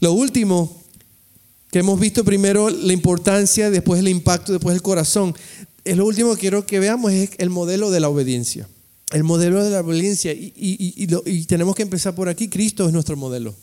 Lo 0.01 0.13
último 0.13 0.83
que 1.71 1.81
hemos 1.81 1.99
visto 1.99 2.25
primero 2.25 2.71
la 2.71 2.93
importancia, 2.93 3.71
después 3.71 4.01
el 4.01 4.09
impacto, 4.09 4.53
después 4.53 4.75
el 4.75 4.83
corazón. 4.83 5.35
Es 5.85 5.97
lo 5.97 6.07
último 6.07 6.35
que 6.35 6.41
quiero 6.41 6.67
que 6.67 6.79
veamos 6.79 7.13
es 7.13 7.31
el 7.39 7.51
modelo 7.51 7.91
de 7.91 8.01
la 8.01 8.09
obediencia. 8.09 8.69
El 9.11 9.25
modelo 9.25 9.65
de 9.65 9.71
la 9.71 9.81
obediencia. 9.81 10.33
Y, 10.33 10.53
y 10.57 11.45
tenemos 11.45 11.75
que 11.75 11.83
empezar 11.83 12.15
por 12.15 12.29
aquí. 12.29 12.49
Cristo 12.49 12.87
es 12.87 12.93
nuestro 12.93 13.17
modelo. 13.17 13.55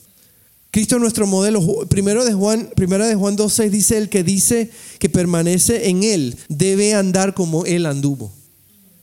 Cristo 0.71 0.95
es 0.95 1.01
nuestro 1.01 1.25
modelo. 1.25 1.88
Primero 1.89 2.25
de 2.25 2.34
Juan, 2.34 2.69
primera 2.75 3.08
de 3.08 3.15
Juan 3.15 3.36
2.6 3.36 3.69
dice, 3.69 3.97
el 3.97 4.10
que 4.10 4.23
dice 4.23 4.69
que 4.99 5.10
permanece 5.10 5.89
en 5.89 6.03
Él 6.03 6.38
debe 6.47 6.93
andar 6.93 7.34
como 7.34 7.65
Él 7.65 7.86
anduvo. 7.86 8.32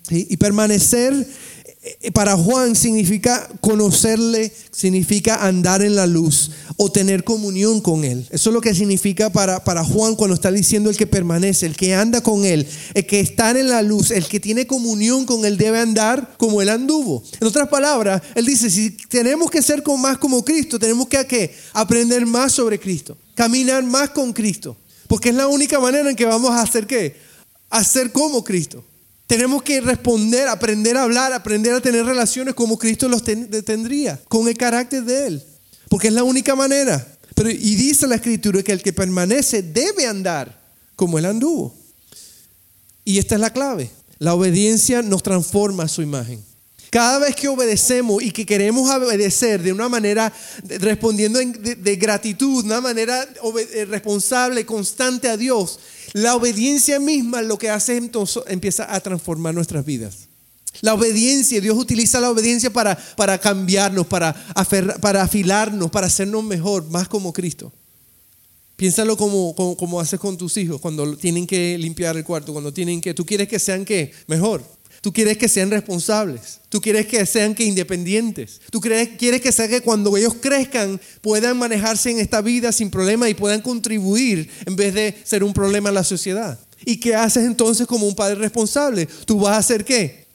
Y 0.08 0.36
permanecer 0.36 1.26
para 2.12 2.36
Juan 2.36 2.74
significa 2.74 3.48
conocerle, 3.60 4.52
significa 4.70 5.46
andar 5.46 5.82
en 5.82 5.96
la 5.96 6.06
luz 6.06 6.50
o 6.76 6.90
tener 6.90 7.24
comunión 7.24 7.80
con 7.80 8.04
Él. 8.04 8.26
Eso 8.30 8.50
es 8.50 8.54
lo 8.54 8.60
que 8.60 8.74
significa 8.74 9.30
para, 9.30 9.62
para 9.64 9.84
Juan 9.84 10.16
cuando 10.16 10.34
está 10.34 10.50
diciendo 10.50 10.90
el 10.90 10.96
que 10.96 11.06
permanece, 11.06 11.66
el 11.66 11.76
que 11.76 11.94
anda 11.94 12.22
con 12.22 12.44
Él, 12.44 12.66
el 12.94 13.06
que 13.06 13.20
está 13.20 13.50
en 13.50 13.68
la 13.68 13.82
luz, 13.82 14.10
el 14.10 14.26
que 14.26 14.40
tiene 14.40 14.66
comunión 14.66 15.26
con 15.26 15.44
Él 15.44 15.56
debe 15.56 15.78
andar 15.78 16.36
como 16.38 16.60
Él 16.62 16.68
anduvo. 16.68 17.22
En 17.40 17.46
otras 17.46 17.68
palabras, 17.68 18.22
Él 18.34 18.46
dice, 18.46 18.70
si 18.70 18.90
tenemos 18.90 19.50
que 19.50 19.62
ser 19.62 19.82
más 19.98 20.18
como 20.18 20.44
Cristo, 20.44 20.78
tenemos 20.78 21.08
que 21.08 21.54
aprender 21.72 22.26
más 22.26 22.52
sobre 22.52 22.78
Cristo, 22.78 23.16
caminar 23.34 23.82
más 23.84 24.10
con 24.10 24.32
Cristo, 24.32 24.76
porque 25.06 25.28
es 25.28 25.34
la 25.34 25.46
única 25.46 25.78
manera 25.78 26.10
en 26.10 26.16
que 26.16 26.24
vamos 26.24 26.50
a 26.50 26.62
hacer 26.62 26.86
qué? 26.86 27.16
A 27.70 27.82
como 28.12 28.42
Cristo. 28.42 28.84
Tenemos 29.26 29.62
que 29.62 29.80
responder, 29.80 30.46
aprender 30.46 30.96
a 30.96 31.02
hablar, 31.02 31.32
aprender 31.32 31.72
a 31.72 31.80
tener 31.80 32.06
relaciones 32.06 32.54
como 32.54 32.78
Cristo 32.78 33.08
los 33.08 33.24
tendría, 33.24 34.20
con 34.28 34.46
el 34.46 34.56
carácter 34.56 35.04
de 35.04 35.26
Él. 35.26 35.42
Porque 35.88 36.08
es 36.08 36.14
la 36.14 36.22
única 36.22 36.54
manera. 36.54 37.04
Pero, 37.34 37.50
y 37.50 37.74
dice 37.74 38.06
la 38.06 38.16
Escritura 38.16 38.62
que 38.62 38.72
el 38.72 38.82
que 38.82 38.92
permanece 38.92 39.62
debe 39.62 40.06
andar 40.06 40.60
como 40.94 41.18
Él 41.18 41.26
anduvo. 41.26 41.74
Y 43.04 43.18
esta 43.18 43.34
es 43.34 43.40
la 43.40 43.52
clave. 43.52 43.90
La 44.18 44.34
obediencia 44.34 45.02
nos 45.02 45.22
transforma 45.22 45.84
a 45.84 45.88
su 45.88 46.02
imagen. 46.02 46.42
Cada 46.90 47.18
vez 47.18 47.34
que 47.34 47.48
obedecemos 47.48 48.22
y 48.22 48.30
que 48.30 48.46
queremos 48.46 48.88
obedecer 48.88 49.62
de 49.62 49.72
una 49.72 49.88
manera, 49.88 50.32
respondiendo 50.80 51.38
de, 51.38 51.96
gratitud, 51.96 52.62
de 52.62 52.68
una 52.68 52.80
manera 52.80 53.22
eh, 53.22 53.84
responsable, 53.86 54.64
constante 54.64 55.28
a 55.28 55.36
Dios, 55.36 55.80
la 56.16 56.34
obediencia 56.34 56.98
misma 56.98 57.42
lo 57.42 57.58
que 57.58 57.68
hace 57.68 57.98
entonces 57.98 58.42
empieza 58.46 58.90
a 58.90 58.98
transformar 59.00 59.54
nuestras 59.54 59.84
vidas. 59.84 60.28
La 60.80 60.94
obediencia, 60.94 61.60
Dios 61.60 61.76
utiliza 61.76 62.20
la 62.20 62.30
obediencia 62.30 62.70
para, 62.70 62.96
para 63.16 63.36
cambiarnos, 63.36 64.06
para, 64.06 64.34
para 65.02 65.22
afilarnos, 65.22 65.90
para 65.90 66.06
hacernos 66.06 66.42
mejor, 66.42 66.88
más 66.88 67.06
como 67.06 67.34
Cristo. 67.34 67.70
Piénsalo 68.76 69.18
como, 69.18 69.54
como, 69.54 70.00
haces 70.00 70.18
con 70.18 70.38
tus 70.38 70.56
hijos 70.56 70.80
cuando 70.80 71.18
tienen 71.18 71.46
que 71.46 71.76
limpiar 71.76 72.16
el 72.16 72.24
cuarto, 72.24 72.54
cuando 72.54 72.72
tienen 72.72 73.02
que, 73.02 73.12
tú 73.12 73.26
quieres 73.26 73.46
que 73.46 73.58
sean 73.58 73.84
qué, 73.84 74.12
mejor. 74.26 74.64
Tú 75.00 75.12
quieres 75.12 75.38
que 75.38 75.48
sean 75.48 75.70
responsables. 75.70 76.60
Tú 76.68 76.80
quieres 76.80 77.06
que 77.06 77.24
sean 77.26 77.54
que 77.54 77.64
independientes. 77.64 78.60
Tú 78.70 78.80
quieres, 78.80 79.10
quieres 79.18 79.40
que 79.40 79.52
sean 79.52 79.68
que 79.68 79.80
cuando 79.80 80.16
ellos 80.16 80.34
crezcan 80.40 81.00
puedan 81.20 81.56
manejarse 81.56 82.10
en 82.10 82.18
esta 82.18 82.40
vida 82.40 82.72
sin 82.72 82.90
problema 82.90 83.28
y 83.28 83.34
puedan 83.34 83.62
contribuir 83.62 84.50
en 84.66 84.76
vez 84.76 84.94
de 84.94 85.16
ser 85.24 85.44
un 85.44 85.52
problema 85.52 85.90
en 85.90 85.94
la 85.94 86.04
sociedad. 86.04 86.58
¿Y 86.84 86.98
qué 86.98 87.14
haces 87.14 87.44
entonces 87.44 87.86
como 87.86 88.06
un 88.06 88.14
padre 88.14 88.36
responsable? 88.36 89.06
Tú 89.24 89.40
vas 89.40 89.54
a 89.54 89.58
hacer 89.58 89.84
qué? 89.84 90.26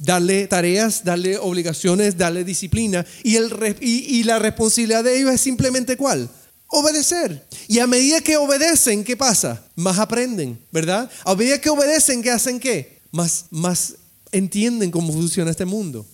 darle 0.00 0.48
tareas, 0.48 1.04
darle 1.04 1.38
obligaciones, 1.38 2.18
darle 2.18 2.42
disciplina. 2.42 3.06
Y, 3.22 3.36
el, 3.36 3.76
y 3.80 4.24
la 4.24 4.40
responsabilidad 4.40 5.04
de 5.04 5.16
ellos 5.16 5.32
es 5.32 5.40
simplemente 5.40 5.96
cuál? 5.96 6.28
Obedecer. 6.72 7.44
Y 7.66 7.80
a 7.80 7.86
medida 7.86 8.20
que 8.20 8.36
obedecen, 8.36 9.02
¿qué 9.02 9.16
pasa? 9.16 9.64
Más 9.74 9.98
aprenden, 9.98 10.58
¿verdad? 10.70 11.10
A 11.24 11.34
medida 11.34 11.60
que 11.60 11.68
obedecen, 11.68 12.22
¿qué 12.22 12.30
hacen 12.30 12.60
qué? 12.60 12.99
Más, 13.10 13.46
más 13.50 13.94
entienden 14.32 14.90
cómo 14.90 15.12
funciona 15.12 15.50
este 15.50 15.64
mundo. 15.64 16.06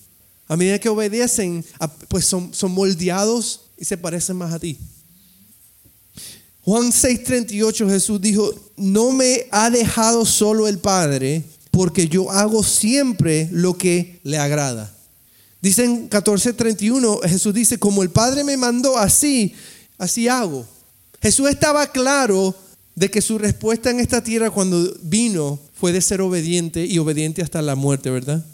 A 0.49 0.57
medida 0.57 0.79
que 0.79 0.89
obedecen, 0.89 1.65
pues 2.09 2.25
son, 2.25 2.55
son 2.55 2.73
moldeados 2.73 3.63
y 3.77 3.85
se 3.85 3.99
parecen 3.99 4.37
más 4.37 4.53
a 4.53 4.59
ti. 4.59 4.79
Juan 6.63 6.91
6:38 6.91 7.89
Jesús 7.89 8.21
dijo, 8.21 8.53
no 8.77 9.13
me 9.13 9.47
ha 9.53 9.71
dejado 9.71 10.25
solo 10.25 10.67
el 10.67 10.79
Padre, 10.79 11.45
porque 11.71 12.09
yo 12.09 12.31
hago 12.31 12.65
siempre 12.65 13.49
lo 13.53 13.79
que 13.79 14.19
le 14.25 14.39
agrada. 14.39 14.93
Dice 15.61 15.85
en 15.85 16.11
14:31 16.11 17.29
Jesús 17.29 17.55
dice, 17.55 17.79
como 17.79 18.03
el 18.03 18.11
Padre 18.11 18.43
me 18.43 18.57
mandó 18.57 18.99
así, 18.99 19.55
así 19.99 20.27
hago. 20.27 20.67
Jesús 21.23 21.49
estaba 21.49 21.91
claro 21.93 22.55
de 22.95 23.11
que 23.11 23.21
su 23.21 23.39
respuesta 23.39 23.91
en 23.91 24.01
esta 24.01 24.23
tierra 24.23 24.51
cuando 24.51 24.93
vino 25.03 25.61
fue 25.79 25.93
de 25.93 26.01
ser 26.01 26.23
obediente 26.23 26.87
y 26.87 26.99
obediente 26.99 27.43
hasta 27.43 27.61
la 27.61 27.77
muerte, 27.77 28.11
¿verdad? 28.11 28.45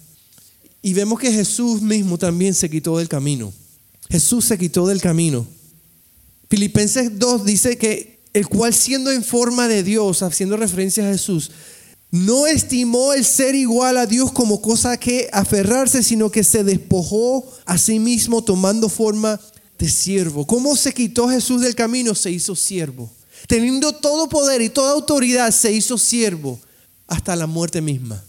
Y 0.83 0.93
vemos 0.93 1.21
que 1.21 1.33
Jesús 1.33 1.81
mismo 1.81 2.19
también 2.19 2.53
se 2.53 2.69
quitó 2.69 2.99
del 2.99 3.09
camino. 3.09 3.53
Jesús 4.11 4.45
se 4.45 4.59
quitó 4.59 4.87
del 4.89 5.01
camino. 5.01 5.47
Filipenses 6.51 7.19
2 7.19 7.45
dice 7.45 7.79
que 7.79 8.21
el 8.33 8.49
cual 8.49 8.75
siendo 8.75 9.13
en 9.13 9.23
forma 9.23 9.69
de 9.69 9.85
Dios, 9.85 10.23
haciendo 10.23 10.57
referencia 10.57 11.07
a 11.09 11.13
Jesús, 11.13 11.53
no 12.11 12.47
estimó 12.47 13.13
el 13.13 13.25
ser 13.25 13.55
igual 13.55 13.97
a 13.99 14.07
Dios 14.07 14.33
como 14.33 14.61
cosa 14.61 14.97
que 14.97 15.31
aferrarse, 15.33 16.03
sino 16.03 16.31
que 16.31 16.43
se 16.43 16.65
despojó 16.65 17.49
a 17.65 17.79
sí 17.79 18.01
mismo 18.01 18.43
tomando 18.43 18.89
forma 18.89 19.41
de 19.79 19.89
siervo. 19.89 20.47
¿Cómo 20.47 20.77
se 20.77 20.93
quitó 20.93 21.29
Jesús 21.29 21.63
del 21.63 21.77
camino? 21.77 22.15
Se 22.15 22.31
hizo 22.31 22.57
siervo. 22.57 23.09
Teniendo 23.47 23.93
todo 23.93 24.29
poder 24.29 24.61
y 24.61 24.69
toda 24.69 24.93
autoridad, 24.93 25.53
se 25.53 25.73
hizo 25.73 25.97
siervo 25.97 26.59
hasta 27.13 27.37
la 27.37 27.47
muerte 27.47 27.81
misma. 27.83 28.23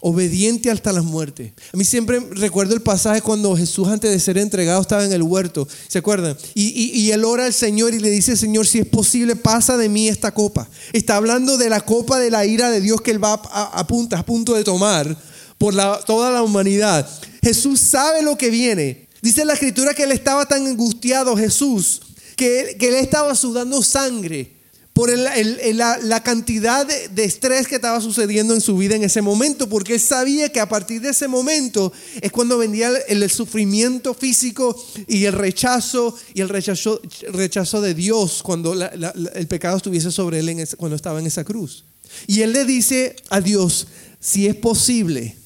Obediente 0.00 0.70
hasta 0.70 0.92
la 0.92 1.00
muerte. 1.00 1.54
A 1.72 1.76
mí 1.76 1.82
siempre 1.82 2.20
recuerdo 2.32 2.74
el 2.74 2.82
pasaje 2.82 3.22
cuando 3.22 3.56
Jesús 3.56 3.88
antes 3.88 4.10
de 4.10 4.20
ser 4.20 4.36
entregado 4.36 4.80
estaba 4.82 5.04
en 5.06 5.12
el 5.12 5.22
huerto. 5.22 5.66
¿Se 5.88 5.98
acuerdan? 5.98 6.36
Y, 6.54 7.10
él 7.10 7.24
ora 7.24 7.46
al 7.46 7.54
Señor 7.54 7.94
y 7.94 7.98
le 7.98 8.10
dice, 8.10 8.36
Señor, 8.36 8.66
si 8.66 8.78
es 8.78 8.86
posible, 8.86 9.36
pasa 9.36 9.78
de 9.78 9.88
mí 9.88 10.08
esta 10.08 10.32
copa. 10.32 10.68
Está 10.92 11.16
hablando 11.16 11.56
de 11.56 11.70
la 11.70 11.80
copa 11.80 12.18
de 12.18 12.30
la 12.30 12.44
ira 12.44 12.70
de 12.70 12.82
Dios 12.82 13.00
que 13.00 13.10
él 13.10 13.24
va 13.24 13.32
a, 13.32 13.86
punto, 13.86 14.16
a 14.16 14.22
punto 14.22 14.54
de 14.54 14.64
tomar 14.64 15.16
por 15.56 15.74
toda 16.04 16.30
la 16.30 16.42
humanidad. 16.42 17.08
Jesús 17.42 17.80
sabe 17.80 18.22
lo 18.22 18.36
que 18.36 18.50
viene. 18.50 19.08
Dice 19.22 19.46
la 19.46 19.54
escritura 19.54 19.94
que 19.94 20.02
él 20.02 20.12
estaba 20.12 20.44
tan 20.44 20.66
angustiado, 20.66 21.36
Jesús, 21.38 22.02
que, 22.36 22.76
que 22.78 22.88
él 22.88 22.96
estaba 22.96 23.34
sudando 23.34 23.82
sangre 23.82 24.55
por 24.96 25.10
la, 25.10 26.22
cantidad 26.22 26.86
de, 26.86 27.22
estrés 27.22 27.68
que 27.68 27.74
estaba 27.74 28.00
sucediendo 28.00 28.54
en 28.54 28.62
su 28.62 28.78
vida 28.78 28.96
en 28.96 29.04
ese 29.04 29.20
momento, 29.20 29.68
porque 29.68 29.92
él 29.92 30.00
sabía 30.00 30.48
que 30.48 30.58
a 30.58 30.70
partir 30.70 31.02
de 31.02 31.10
ese 31.10 31.28
momento 31.28 31.92
es 32.22 32.32
cuando 32.32 32.56
vendía 32.56 32.88
el, 33.06 33.28
sufrimiento 33.28 34.14
físico 34.14 34.74
y 35.06 35.26
el 35.26 35.34
rechazo 35.34 36.16
y 36.32 36.40
el 36.40 36.48
rechazo, 36.48 37.82
de 37.82 37.92
Dios 37.92 38.42
cuando 38.42 38.72
el 38.72 39.46
pecado 39.48 39.76
estuviese 39.76 40.10
sobre 40.10 40.38
él 40.38 40.66
cuando 40.78 40.96
estaba 40.96 41.20
en 41.20 41.26
esa 41.26 41.44
cruz. 41.44 41.84
Y 42.26 42.40
él 42.40 42.54
le 42.54 42.64
dice 42.64 43.16
a 43.28 43.42
Dios, 43.42 43.88
si 44.18 44.46
es 44.46 44.56
posible, 44.56 45.36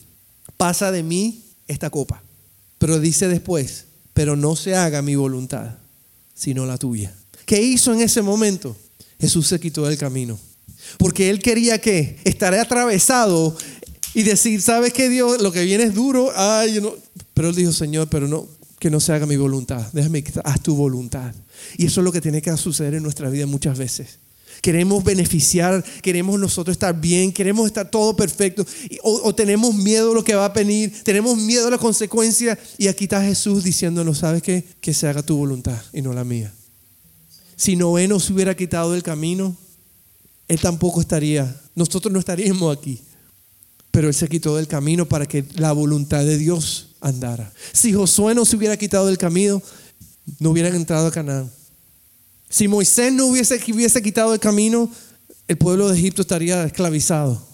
pasa 0.57 0.93
de 0.93 1.03
mí 1.03 1.43
esta 1.67 1.91
copa. 1.91 2.23
Pero 2.79 3.01
dice 3.01 3.27
después, 3.27 3.87
pero 4.15 4.37
no 4.37 4.55
se 4.55 4.77
haga 4.77 5.03
mi 5.03 5.17
voluntad, 5.17 5.79
sino 6.37 6.67
la 6.67 6.79
tuya. 6.79 7.13
¿Qué 7.47 7.61
hizo 7.61 7.93
en 7.93 8.03
ese 8.03 8.23
momento? 8.23 8.77
Jesús 9.21 9.47
se 9.47 9.61
quitó 9.61 9.87
del 9.87 9.99
camino. 9.99 10.39
Porque 10.99 11.31
él 11.31 11.41
quería 11.41 11.81
que 11.81 12.19
estar 12.25 12.55
atravesado 12.55 13.57
y 14.15 14.23
decir, 14.23 14.61
¿sabes 14.61 14.93
qué 14.93 15.09
Dios? 15.09 15.41
Lo 15.41 15.53
que 15.53 15.65
viene 15.65 15.85
es 15.85 15.95
duro. 15.95 16.33
Ay, 16.35 16.81
no. 16.81 16.95
Pero 17.35 17.51
él 17.51 17.55
dijo, 17.55 17.73
Señor, 17.73 18.09
pero 18.09 18.27
no, 18.27 18.49
que 18.79 18.91
no 18.91 18.99
se 18.99 19.13
haga 19.13 19.27
mi 19.27 19.37
voluntad. 19.37 19.87
Déjame, 19.93 20.25
haz 20.45 20.61
tu 20.63 20.75
voluntad. 20.75 21.35
Y 21.77 21.87
eso 21.87 22.01
es 22.01 22.05
lo 22.05 22.13
que 22.13 22.21
tiene 22.21 22.43
que 22.43 22.57
suceder 22.57 22.95
en 22.95 23.03
nuestra 23.03 23.29
vida 23.31 23.47
muchas 23.47 23.79
veces. 23.79 24.19
Queremos 24.63 25.03
beneficiar, 25.05 25.83
queremos 26.03 26.39
nosotros 26.39 26.75
estar 26.75 26.99
bien, 27.01 27.33
queremos 27.33 27.67
estar 27.67 27.91
todo 27.91 28.15
perfecto. 28.15 28.67
O, 29.03 29.35
tenemos 29.35 29.75
miedo 29.75 30.13
a 30.13 30.15
lo 30.15 30.25
que 30.25 30.35
va 30.35 30.47
a 30.47 30.49
venir, 30.51 30.93
tenemos 31.03 31.39
miedo 31.39 31.69
a 31.69 31.71
la 31.71 31.79
consecuencia. 31.79 32.59
Y 32.77 32.89
aquí 32.89 33.05
está 33.05 33.23
Jesús 33.23 33.65
diciéndonos, 33.65 34.19
¿sabes 34.19 34.43
qué? 34.43 34.65
Que 34.81 34.93
se 34.93 35.07
haga 35.07 35.23
tu 35.23 35.37
voluntad 35.37 35.81
y 35.93 36.03
no 36.03 36.13
la 36.13 36.25
mía. 36.25 36.53
Si 37.61 37.77
Noé 37.77 38.09
no 38.09 38.19
se 38.19 38.33
hubiera 38.33 38.57
quitado 38.57 38.93
del 38.93 39.03
camino, 39.03 39.55
él 40.49 40.59
tampoco 40.61 41.03
estaría, 41.03 41.61
nosotros 41.75 42.11
no 42.11 42.19
estaríamos 42.19 42.75
aquí. 42.75 43.03
Pero 43.91 44.09
él 44.09 44.15
se 44.15 44.31
quitó 44.31 44.57
del 44.57 44.67
camino 44.67 45.05
para 45.07 45.27
que 45.27 45.45
la 45.57 45.73
voluntad 45.73 46.25
de 46.25 46.39
Dios 46.39 46.97
andara. 47.03 47.53
Si 47.75 47.93
Josué 47.93 48.35
no 48.35 48.47
se 48.47 48.57
hubiera 48.57 48.79
quitado 48.79 49.09
del 49.09 49.19
camino, 49.19 49.61
no 50.39 50.53
hubieran 50.53 50.75
entrado 50.75 51.09
a 51.09 51.11
Canaán. 51.11 51.51
Si 52.49 52.67
Moisés 52.67 53.13
no 53.13 53.27
hubiese 53.27 53.61
quitado 54.03 54.33
el 54.33 54.41
camino, 54.41 54.91
el 55.47 55.59
pueblo 55.59 55.91
de 55.91 55.99
Egipto 55.99 56.23
estaría 56.23 56.65
esclavizado. 56.65 57.47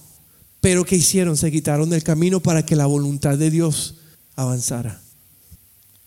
Pero 0.61 0.85
¿qué 0.85 0.95
hicieron? 0.95 1.37
Se 1.37 1.51
quitaron 1.51 1.91
del 1.91 2.05
camino 2.05 2.39
para 2.39 2.65
que 2.65 2.77
la 2.77 2.87
voluntad 2.87 3.37
de 3.37 3.51
Dios 3.51 3.97
avanzara. 4.37 5.03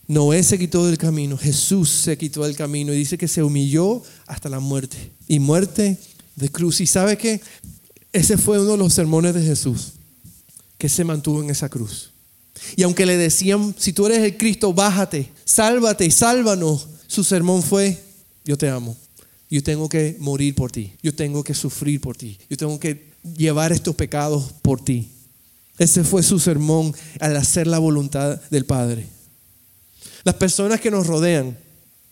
Noé 0.09 0.41
se 0.41 0.57
quitó 0.57 0.87
del 0.87 0.97
camino, 0.97 1.37
Jesús 1.37 1.87
se 1.87 2.17
quitó 2.17 2.43
del 2.43 2.55
camino 2.55 2.91
y 2.91 2.97
dice 2.97 3.15
que 3.15 3.27
se 3.27 3.43
humilló 3.43 4.01
hasta 4.25 4.49
la 4.49 4.59
muerte. 4.59 4.97
Y 5.27 5.37
muerte 5.37 5.99
de 6.35 6.49
cruz. 6.49 6.81
Y 6.81 6.87
sabe 6.87 7.15
que 7.15 7.39
ese 8.11 8.35
fue 8.35 8.59
uno 8.59 8.71
de 8.71 8.77
los 8.79 8.91
sermones 8.91 9.35
de 9.35 9.43
Jesús, 9.43 9.93
que 10.79 10.89
se 10.89 11.03
mantuvo 11.03 11.43
en 11.43 11.51
esa 11.51 11.69
cruz. 11.69 12.09
Y 12.75 12.81
aunque 12.81 13.05
le 13.05 13.17
decían, 13.17 13.75
si 13.77 13.93
tú 13.93 14.07
eres 14.07 14.23
el 14.23 14.35
Cristo, 14.35 14.73
bájate, 14.73 15.29
sálvate 15.45 16.07
y 16.07 16.11
sálvanos, 16.11 16.87
su 17.05 17.23
sermón 17.23 17.61
fue, 17.61 18.01
yo 18.43 18.57
te 18.57 18.67
amo. 18.67 18.97
Yo 19.47 19.61
tengo 19.61 19.87
que 19.89 20.17
morir 20.19 20.55
por 20.55 20.71
ti. 20.71 20.91
Yo 21.03 21.13
tengo 21.13 21.43
que 21.43 21.53
sufrir 21.53 22.01
por 22.01 22.17
ti. 22.17 22.39
Yo 22.49 22.57
tengo 22.57 22.79
que 22.79 23.11
llevar 23.37 23.71
estos 23.71 23.93
pecados 23.93 24.53
por 24.63 24.83
ti. 24.83 25.09
Ese 25.77 26.03
fue 26.03 26.23
su 26.23 26.39
sermón 26.39 26.95
al 27.19 27.37
hacer 27.37 27.67
la 27.67 27.77
voluntad 27.77 28.41
del 28.49 28.65
Padre. 28.65 29.18
Las 30.23 30.36
personas 30.36 30.79
que 30.79 30.91
nos 30.91 31.08
rodean 31.08 31.58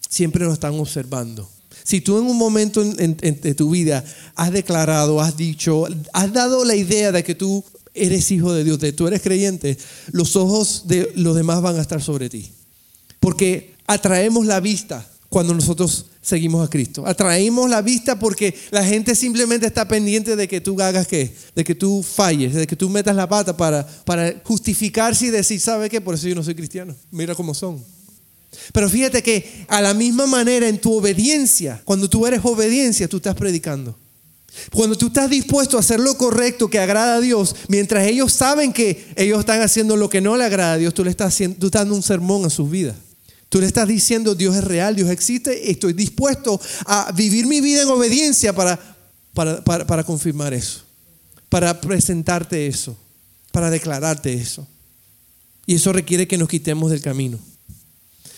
siempre 0.10 0.46
nos 0.46 0.54
están 0.54 0.80
observando. 0.80 1.50
Si 1.84 2.02
tú 2.02 2.18
en 2.18 2.26
un 2.26 2.38
momento 2.38 2.84
de 2.84 3.56
tu 3.56 3.70
vida 3.70 4.04
has 4.36 4.52
declarado, 4.52 5.22
has 5.22 5.38
dicho, 5.38 5.86
has 6.12 6.34
dado 6.34 6.66
la 6.66 6.76
idea 6.76 7.12
de 7.12 7.24
que 7.24 7.36
tú 7.36 7.64
eres 7.94 8.30
hijo 8.32 8.54
de 8.54 8.64
Dios, 8.64 8.80
de 8.80 8.90
que 8.90 8.98
tú 8.98 9.08
eres 9.08 9.22
creyente, 9.22 9.78
los 10.12 10.36
ojos 10.36 10.84
de 10.88 11.12
los 11.16 11.36
demás 11.36 11.62
van 11.62 11.78
a 11.78 11.82
estar 11.82 12.02
sobre 12.02 12.30
ti. 12.30 12.52
Porque 13.20 13.76
atraemos 13.86 14.46
la 14.46 14.60
vista 14.60 15.08
cuando 15.30 15.54
nosotros 15.54 16.08
seguimos 16.22 16.66
a 16.66 16.70
Cristo. 16.70 17.06
Atraímos 17.06 17.70
la 17.70 17.82
vista 17.82 18.20
porque 18.20 18.54
la 18.72 18.84
gente 18.84 19.16
simplemente 19.16 19.66
está 19.66 19.88
pendiente 19.88 20.36
de 20.36 20.48
que 20.48 20.62
tú 20.62 20.80
hagas 20.82 21.08
qué, 21.08 21.34
de 21.56 21.64
que 21.64 21.76
tú 21.76 22.04
falles, 22.04 22.54
de 22.54 22.68
que 22.68 22.76
tú 22.76 22.90
metas 22.90 23.16
la 23.16 23.28
pata 23.28 23.56
para, 23.56 23.88
para 24.06 24.36
justificarse 24.44 25.28
y 25.28 25.30
decir, 25.30 25.60
¿sabe 25.60 25.90
qué? 25.90 26.02
Por 26.02 26.16
eso 26.16 26.28
yo 26.28 26.36
no 26.36 26.44
soy 26.44 26.56
cristiano. 26.56 26.96
Mira 27.12 27.34
cómo 27.34 27.54
son. 27.54 27.82
Pero 28.74 28.90
fíjate 28.90 29.22
que 29.24 29.66
a 29.68 29.82
la 29.82 29.94
misma 29.94 30.26
manera 30.28 30.68
en 30.68 30.80
tu 30.80 30.94
obediencia, 30.94 31.82
cuando 31.86 32.10
tú 32.10 32.26
eres 32.26 32.42
obediencia, 32.44 33.08
tú 33.08 33.18
estás 33.18 33.36
predicando. 33.36 33.96
Cuando 34.74 34.98
tú 34.98 35.08
estás 35.08 35.30
dispuesto 35.30 35.78
a 35.78 35.82
hacer 35.82 36.00
lo 36.00 36.18
correcto 36.18 36.70
que 36.70 36.80
agrada 36.80 37.16
a 37.16 37.22
Dios, 37.22 37.56
mientras 37.68 38.08
ellos 38.08 38.34
saben 38.34 38.74
que 38.74 39.06
ellos 39.16 39.40
están 39.40 39.62
haciendo 39.62 39.96
lo 39.96 40.10
que 40.10 40.22
no 40.22 40.36
le 40.36 40.46
agrada 40.46 40.74
a 40.74 40.78
Dios, 40.78 40.94
tú 40.94 41.04
le 41.04 41.12
estás, 41.12 41.34
haciendo, 41.34 41.58
tú 41.58 41.68
estás 41.68 41.82
dando 41.82 41.96
un 41.96 42.04
sermón 42.04 42.46
a 42.46 42.50
sus 42.50 42.70
vidas. 42.70 42.96
Tú 43.50 43.62
le 43.62 43.68
estás 43.68 43.88
diciendo, 43.88 44.36
Dios 44.36 44.56
es 44.56 44.64
real, 44.64 44.96
Dios 44.96 45.10
existe, 45.10 45.72
estoy 45.72 45.94
dispuesto 45.94 46.60
a 46.86 47.12
vivir 47.14 47.46
mi 47.46 47.62
vida 47.62 47.84
en 47.84 47.88
obediencia 47.88 48.54
para, 48.54 48.80
para, 49.34 49.64
para 49.64 50.04
confirmar 50.04 50.54
eso, 50.54 50.84
para 51.48 51.80
presentarte 51.80 52.68
eso, 52.68 52.98
para 53.52 53.70
declararte 53.70 54.34
eso. 54.34 54.68
Y 55.66 55.76
eso 55.76 55.94
requiere 55.94 56.28
que 56.28 56.38
nos 56.38 56.50
quitemos 56.50 56.92
del 56.92 57.02
camino. 57.02 57.40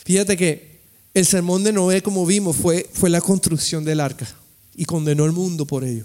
Fíjate 0.09 0.35
que 0.35 0.79
el 1.13 1.23
sermón 1.23 1.63
de 1.63 1.71
Noé, 1.71 2.01
como 2.01 2.25
vimos, 2.25 2.57
fue, 2.57 2.89
fue 2.91 3.11
la 3.11 3.21
construcción 3.21 3.85
del 3.85 3.99
arca 3.99 4.27
y 4.75 4.83
condenó 4.83 5.23
al 5.23 5.33
mundo 5.33 5.67
por 5.67 5.83
ello. 5.83 6.03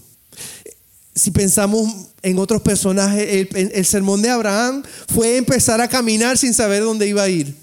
Si 1.15 1.31
pensamos 1.31 1.91
en 2.21 2.39
otros 2.39 2.61
personajes, 2.61 3.49
el, 3.55 3.87
sermón 3.87 4.21
de 4.21 4.29
Abraham 4.29 4.83
fue 5.09 5.39
empezar 5.39 5.81
a 5.81 5.89
caminar 5.89 6.37
sin 6.37 6.53
saber 6.53 6.83
dónde 6.83 7.09
iba 7.09 7.23
a 7.23 7.31
ir. 7.31 7.57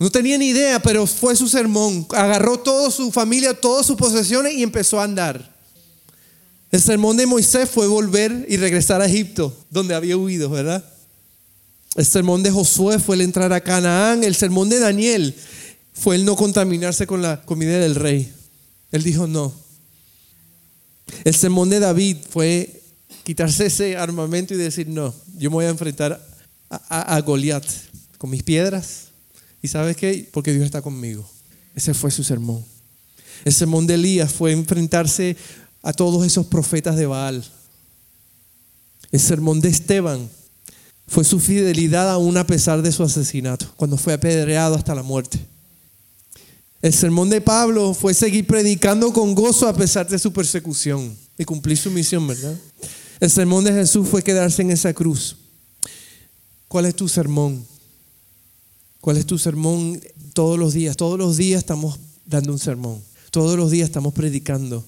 No 0.00 0.10
tenía 0.10 0.36
ni 0.36 0.48
idea, 0.48 0.82
pero 0.82 1.06
fue 1.06 1.36
su 1.36 1.46
sermón. 1.46 2.08
Agarró 2.10 2.58
toda 2.58 2.90
su 2.90 3.12
familia, 3.12 3.54
todas 3.54 3.86
sus 3.86 3.94
posesiones 3.94 4.54
y 4.54 4.64
empezó 4.64 4.98
a 4.98 5.04
andar. 5.04 5.48
El 6.72 6.82
sermón 6.82 7.16
de 7.16 7.26
Moisés 7.26 7.70
fue 7.70 7.86
volver 7.86 8.46
y 8.48 8.56
regresar 8.56 9.00
a 9.00 9.06
Egipto, 9.06 9.56
donde 9.70 9.94
había 9.94 10.16
huido, 10.16 10.50
¿verdad? 10.50 10.84
El 11.94 12.06
sermón 12.06 12.42
de 12.42 12.50
Josué 12.50 12.98
fue 12.98 13.16
el 13.16 13.22
entrar 13.22 13.52
a 13.52 13.60
Canaán. 13.60 14.24
El 14.24 14.34
sermón 14.34 14.68
de 14.68 14.78
Daniel 14.78 15.34
fue 15.92 16.16
el 16.16 16.24
no 16.24 16.36
contaminarse 16.36 17.06
con 17.06 17.22
la 17.22 17.42
comida 17.42 17.78
del 17.78 17.94
rey. 17.94 18.32
Él 18.90 19.02
dijo 19.02 19.26
no. 19.26 19.52
El 21.24 21.34
sermón 21.34 21.68
de 21.68 21.80
David 21.80 22.16
fue 22.30 22.82
quitarse 23.24 23.66
ese 23.66 23.96
armamento 23.96 24.54
y 24.54 24.56
decir, 24.56 24.88
no, 24.88 25.14
yo 25.36 25.50
me 25.50 25.54
voy 25.54 25.64
a 25.66 25.70
enfrentar 25.70 26.20
a, 26.68 27.20
Goliat 27.20 27.64
con 28.18 28.30
mis 28.30 28.42
piedras. 28.42 29.08
¿Y 29.60 29.68
sabes 29.68 29.96
qué? 29.96 30.28
Porque 30.32 30.52
Dios 30.52 30.64
está 30.64 30.82
conmigo. 30.82 31.28
Ese 31.74 31.94
fue 31.94 32.10
su 32.10 32.24
sermón. 32.24 32.64
El 33.44 33.52
sermón 33.52 33.86
de 33.86 33.94
Elías 33.94 34.32
fue 34.32 34.52
enfrentarse 34.52 35.36
a 35.82 35.92
todos 35.92 36.24
esos 36.26 36.46
profetas 36.46 36.96
de 36.96 37.06
Baal. 37.06 37.44
El 39.10 39.20
sermón 39.20 39.60
de 39.60 39.68
Esteban 39.68 40.28
fue 41.06 41.24
su 41.24 41.38
fidelidad 41.40 42.10
aún 42.10 42.36
a 42.36 42.46
pesar 42.46 42.80
de 42.82 42.92
su 42.92 43.02
asesinato, 43.02 43.70
cuando 43.76 43.96
fue 43.96 44.14
apedreado 44.14 44.74
hasta 44.74 44.94
la 44.94 45.02
muerte. 45.02 45.38
El 46.82 46.92
sermón 46.92 47.30
de 47.30 47.40
Pablo 47.40 47.94
fue 47.94 48.12
seguir 48.12 48.44
predicando 48.44 49.12
con 49.12 49.36
gozo 49.36 49.68
a 49.68 49.74
pesar 49.74 50.08
de 50.08 50.18
su 50.18 50.32
persecución 50.32 51.16
y 51.38 51.44
cumplir 51.44 51.78
su 51.78 51.92
misión, 51.92 52.26
¿verdad? 52.26 52.58
El 53.20 53.30
sermón 53.30 53.62
de 53.62 53.72
Jesús 53.72 54.08
fue 54.08 54.22
quedarse 54.22 54.62
en 54.62 54.72
esa 54.72 54.92
cruz. 54.92 55.36
¿Cuál 56.66 56.86
es 56.86 56.96
tu 56.96 57.08
sermón? 57.08 57.64
¿Cuál 59.00 59.16
es 59.16 59.26
tu 59.26 59.38
sermón 59.38 60.00
todos 60.32 60.58
los 60.58 60.72
días? 60.72 60.96
Todos 60.96 61.16
los 61.16 61.36
días 61.36 61.60
estamos 61.60 62.00
dando 62.26 62.52
un 62.52 62.58
sermón. 62.58 63.00
Todos 63.30 63.56
los 63.56 63.70
días 63.70 63.88
estamos 63.88 64.12
predicando 64.12 64.84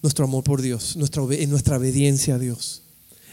nuestro 0.00 0.24
amor 0.24 0.44
por 0.44 0.62
Dios, 0.62 0.96
nuestra, 0.96 1.22
nuestra 1.22 1.76
obediencia 1.76 2.36
a 2.36 2.38
Dios 2.38 2.83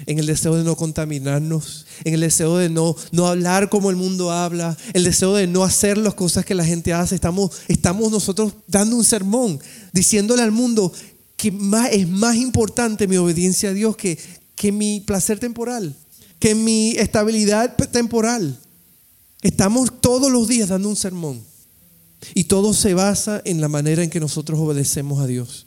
en 0.05 0.19
el 0.19 0.25
deseo 0.25 0.55
de 0.55 0.63
no 0.63 0.75
contaminarnos, 0.75 1.85
en 2.03 2.13
el 2.13 2.21
deseo 2.21 2.57
de 2.57 2.69
no, 2.69 2.95
no 3.11 3.27
hablar 3.27 3.69
como 3.69 3.89
el 3.89 3.95
mundo 3.95 4.31
habla, 4.31 4.77
el 4.93 5.03
deseo 5.03 5.35
de 5.35 5.47
no 5.47 5.63
hacer 5.63 5.97
las 5.97 6.13
cosas 6.13 6.45
que 6.45 6.55
la 6.55 6.65
gente 6.65 6.93
hace. 6.93 7.15
Estamos, 7.15 7.51
estamos 7.67 8.11
nosotros 8.11 8.53
dando 8.67 8.95
un 8.95 9.03
sermón, 9.03 9.59
diciéndole 9.93 10.41
al 10.41 10.51
mundo 10.51 10.91
que 11.37 11.51
más, 11.51 11.91
es 11.91 12.07
más 12.07 12.35
importante 12.35 13.07
mi 13.07 13.17
obediencia 13.17 13.69
a 13.69 13.73
Dios 13.73 13.95
que, 13.95 14.17
que 14.55 14.71
mi 14.71 14.99
placer 14.99 15.39
temporal, 15.39 15.95
que 16.39 16.55
mi 16.55 16.91
estabilidad 16.91 17.75
temporal. 17.91 18.59
Estamos 19.41 20.01
todos 20.01 20.31
los 20.31 20.47
días 20.47 20.69
dando 20.69 20.89
un 20.89 20.95
sermón. 20.95 21.41
Y 22.35 22.43
todo 22.43 22.73
se 22.73 22.93
basa 22.93 23.41
en 23.45 23.61
la 23.61 23.67
manera 23.67 24.03
en 24.03 24.09
que 24.09 24.19
nosotros 24.19 24.59
obedecemos 24.59 25.19
a 25.19 25.27
Dios. 25.27 25.65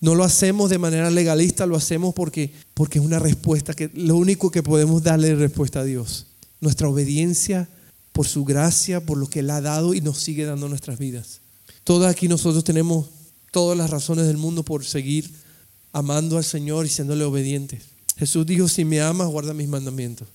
No 0.00 0.14
lo 0.14 0.24
hacemos 0.24 0.70
de 0.70 0.78
manera 0.78 1.10
legalista, 1.10 1.66
lo 1.66 1.76
hacemos 1.76 2.14
porque, 2.14 2.52
porque 2.74 2.98
es 2.98 3.04
una 3.04 3.18
respuesta, 3.18 3.74
que 3.74 3.90
lo 3.94 4.16
único 4.16 4.50
que 4.50 4.62
podemos 4.62 5.02
darle 5.02 5.34
respuesta 5.34 5.80
a 5.80 5.84
Dios. 5.84 6.26
Nuestra 6.60 6.88
obediencia 6.88 7.68
por 8.12 8.26
su 8.26 8.44
gracia, 8.44 9.04
por 9.04 9.18
lo 9.18 9.28
que 9.28 9.40
Él 9.40 9.50
ha 9.50 9.60
dado 9.60 9.94
y 9.94 10.00
nos 10.00 10.18
sigue 10.18 10.44
dando 10.44 10.68
nuestras 10.68 10.98
vidas. 10.98 11.40
Todos 11.84 12.06
aquí 12.06 12.28
nosotros 12.28 12.64
tenemos 12.64 13.06
todas 13.50 13.76
las 13.76 13.90
razones 13.90 14.26
del 14.26 14.36
mundo 14.36 14.64
por 14.64 14.84
seguir 14.84 15.30
amando 15.92 16.36
al 16.36 16.44
Señor 16.44 16.86
y 16.86 16.88
siéndole 16.88 17.24
obedientes. 17.24 17.82
Jesús 18.16 18.46
dijo, 18.46 18.68
si 18.68 18.84
me 18.84 19.00
amas, 19.00 19.28
guarda 19.28 19.54
mis 19.54 19.68
mandamientos. 19.68 20.28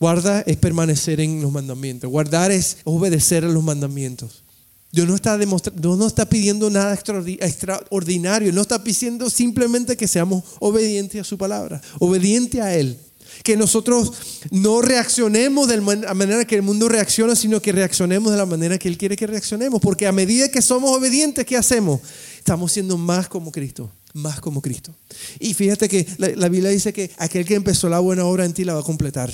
Guarda 0.00 0.42
es 0.42 0.56
permanecer 0.56 1.20
en 1.20 1.42
los 1.42 1.52
mandamientos. 1.52 2.10
Guardar 2.10 2.50
es 2.50 2.78
obedecer 2.84 3.44
a 3.44 3.48
los 3.48 3.62
mandamientos. 3.62 4.42
Dios 4.90 5.06
no 5.06 5.14
está, 5.14 5.36
no 5.36 6.06
está 6.06 6.26
pidiendo 6.26 6.70
nada 6.70 6.94
extraordinario, 6.94 8.52
no 8.52 8.62
está 8.62 8.82
pidiendo 8.82 9.28
simplemente 9.28 9.96
que 9.96 10.08
seamos 10.08 10.44
obedientes 10.60 11.20
a 11.20 11.24
su 11.24 11.36
palabra, 11.36 11.80
obediente 11.98 12.62
a 12.62 12.74
Él. 12.74 12.98
Que 13.42 13.56
nosotros 13.56 14.12
no 14.50 14.80
reaccionemos 14.80 15.68
de 15.68 15.76
la 15.76 16.14
manera 16.14 16.44
que 16.46 16.56
el 16.56 16.62
mundo 16.62 16.88
reacciona, 16.88 17.36
sino 17.36 17.60
que 17.60 17.70
reaccionemos 17.72 18.32
de 18.32 18.38
la 18.38 18.46
manera 18.46 18.78
que 18.78 18.88
Él 18.88 18.96
quiere 18.96 19.16
que 19.16 19.26
reaccionemos. 19.26 19.80
Porque 19.80 20.06
a 20.06 20.12
medida 20.12 20.50
que 20.50 20.62
somos 20.62 20.96
obedientes, 20.96 21.44
¿qué 21.44 21.56
hacemos? 21.56 22.00
Estamos 22.38 22.72
siendo 22.72 22.96
más 22.96 23.28
como 23.28 23.52
Cristo, 23.52 23.92
más 24.14 24.40
como 24.40 24.62
Cristo. 24.62 24.94
Y 25.38 25.52
fíjate 25.52 25.88
que 25.88 26.06
la, 26.16 26.28
la 26.30 26.48
Biblia 26.48 26.70
dice 26.70 26.92
que 26.92 27.10
aquel 27.18 27.44
que 27.44 27.54
empezó 27.54 27.88
la 27.88 28.00
buena 28.00 28.24
obra 28.24 28.46
en 28.46 28.54
ti 28.54 28.64
la 28.64 28.74
va 28.74 28.80
a 28.80 28.84
completar. 28.84 29.30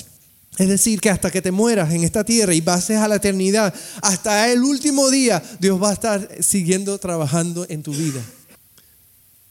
Es 0.57 0.69
decir, 0.69 1.01
que 1.01 1.09
hasta 1.09 1.31
que 1.31 1.41
te 1.41 1.51
mueras 1.51 1.93
en 1.93 2.03
esta 2.03 2.23
tierra 2.23 2.53
y 2.53 2.61
pases 2.61 2.97
a 2.97 3.07
la 3.07 3.15
eternidad, 3.15 3.73
hasta 4.01 4.51
el 4.51 4.63
último 4.63 5.09
día, 5.09 5.43
Dios 5.59 5.81
va 5.81 5.89
a 5.89 5.93
estar 5.93 6.29
siguiendo 6.39 6.97
trabajando 6.97 7.65
en 7.67 7.83
tu 7.83 7.91
vida. 7.91 8.21